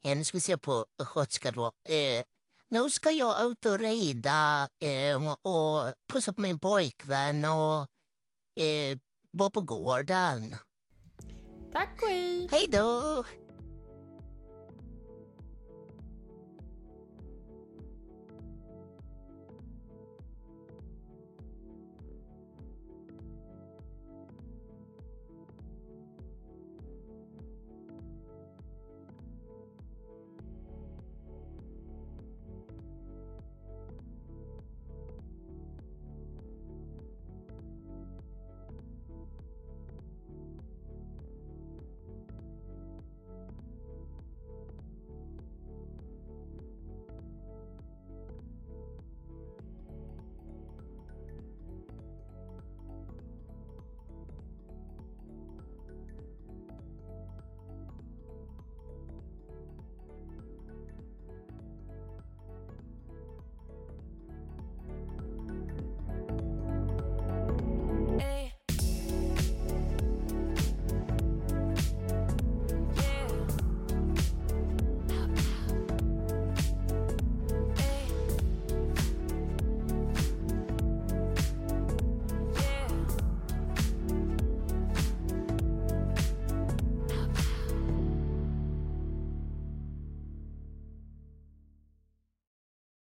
eh, 0.04 0.16
nu 0.16 0.24
ska 0.24 0.36
vi 0.36 0.40
se 0.40 0.56
på 0.58 0.86
skotska 1.04 1.50
då. 1.50 1.66
Eh, 1.66 2.24
nu 2.68 2.90
ska 2.90 3.10
jag 3.10 3.50
ut 3.50 3.66
och 3.66 3.78
rida 3.78 4.68
eh, 4.80 5.32
och 5.32 5.92
pussa 6.12 6.32
på 6.32 6.40
min 6.40 6.58
pojkvän 6.58 7.44
och 7.44 7.86
eh, 8.62 8.98
vara 9.30 9.50
på 9.50 9.60
gården. 9.60 10.56
Tack 11.72 12.02
och 12.02 12.08
hej! 12.08 12.48
Hej 12.50 12.66
då! 12.68 13.24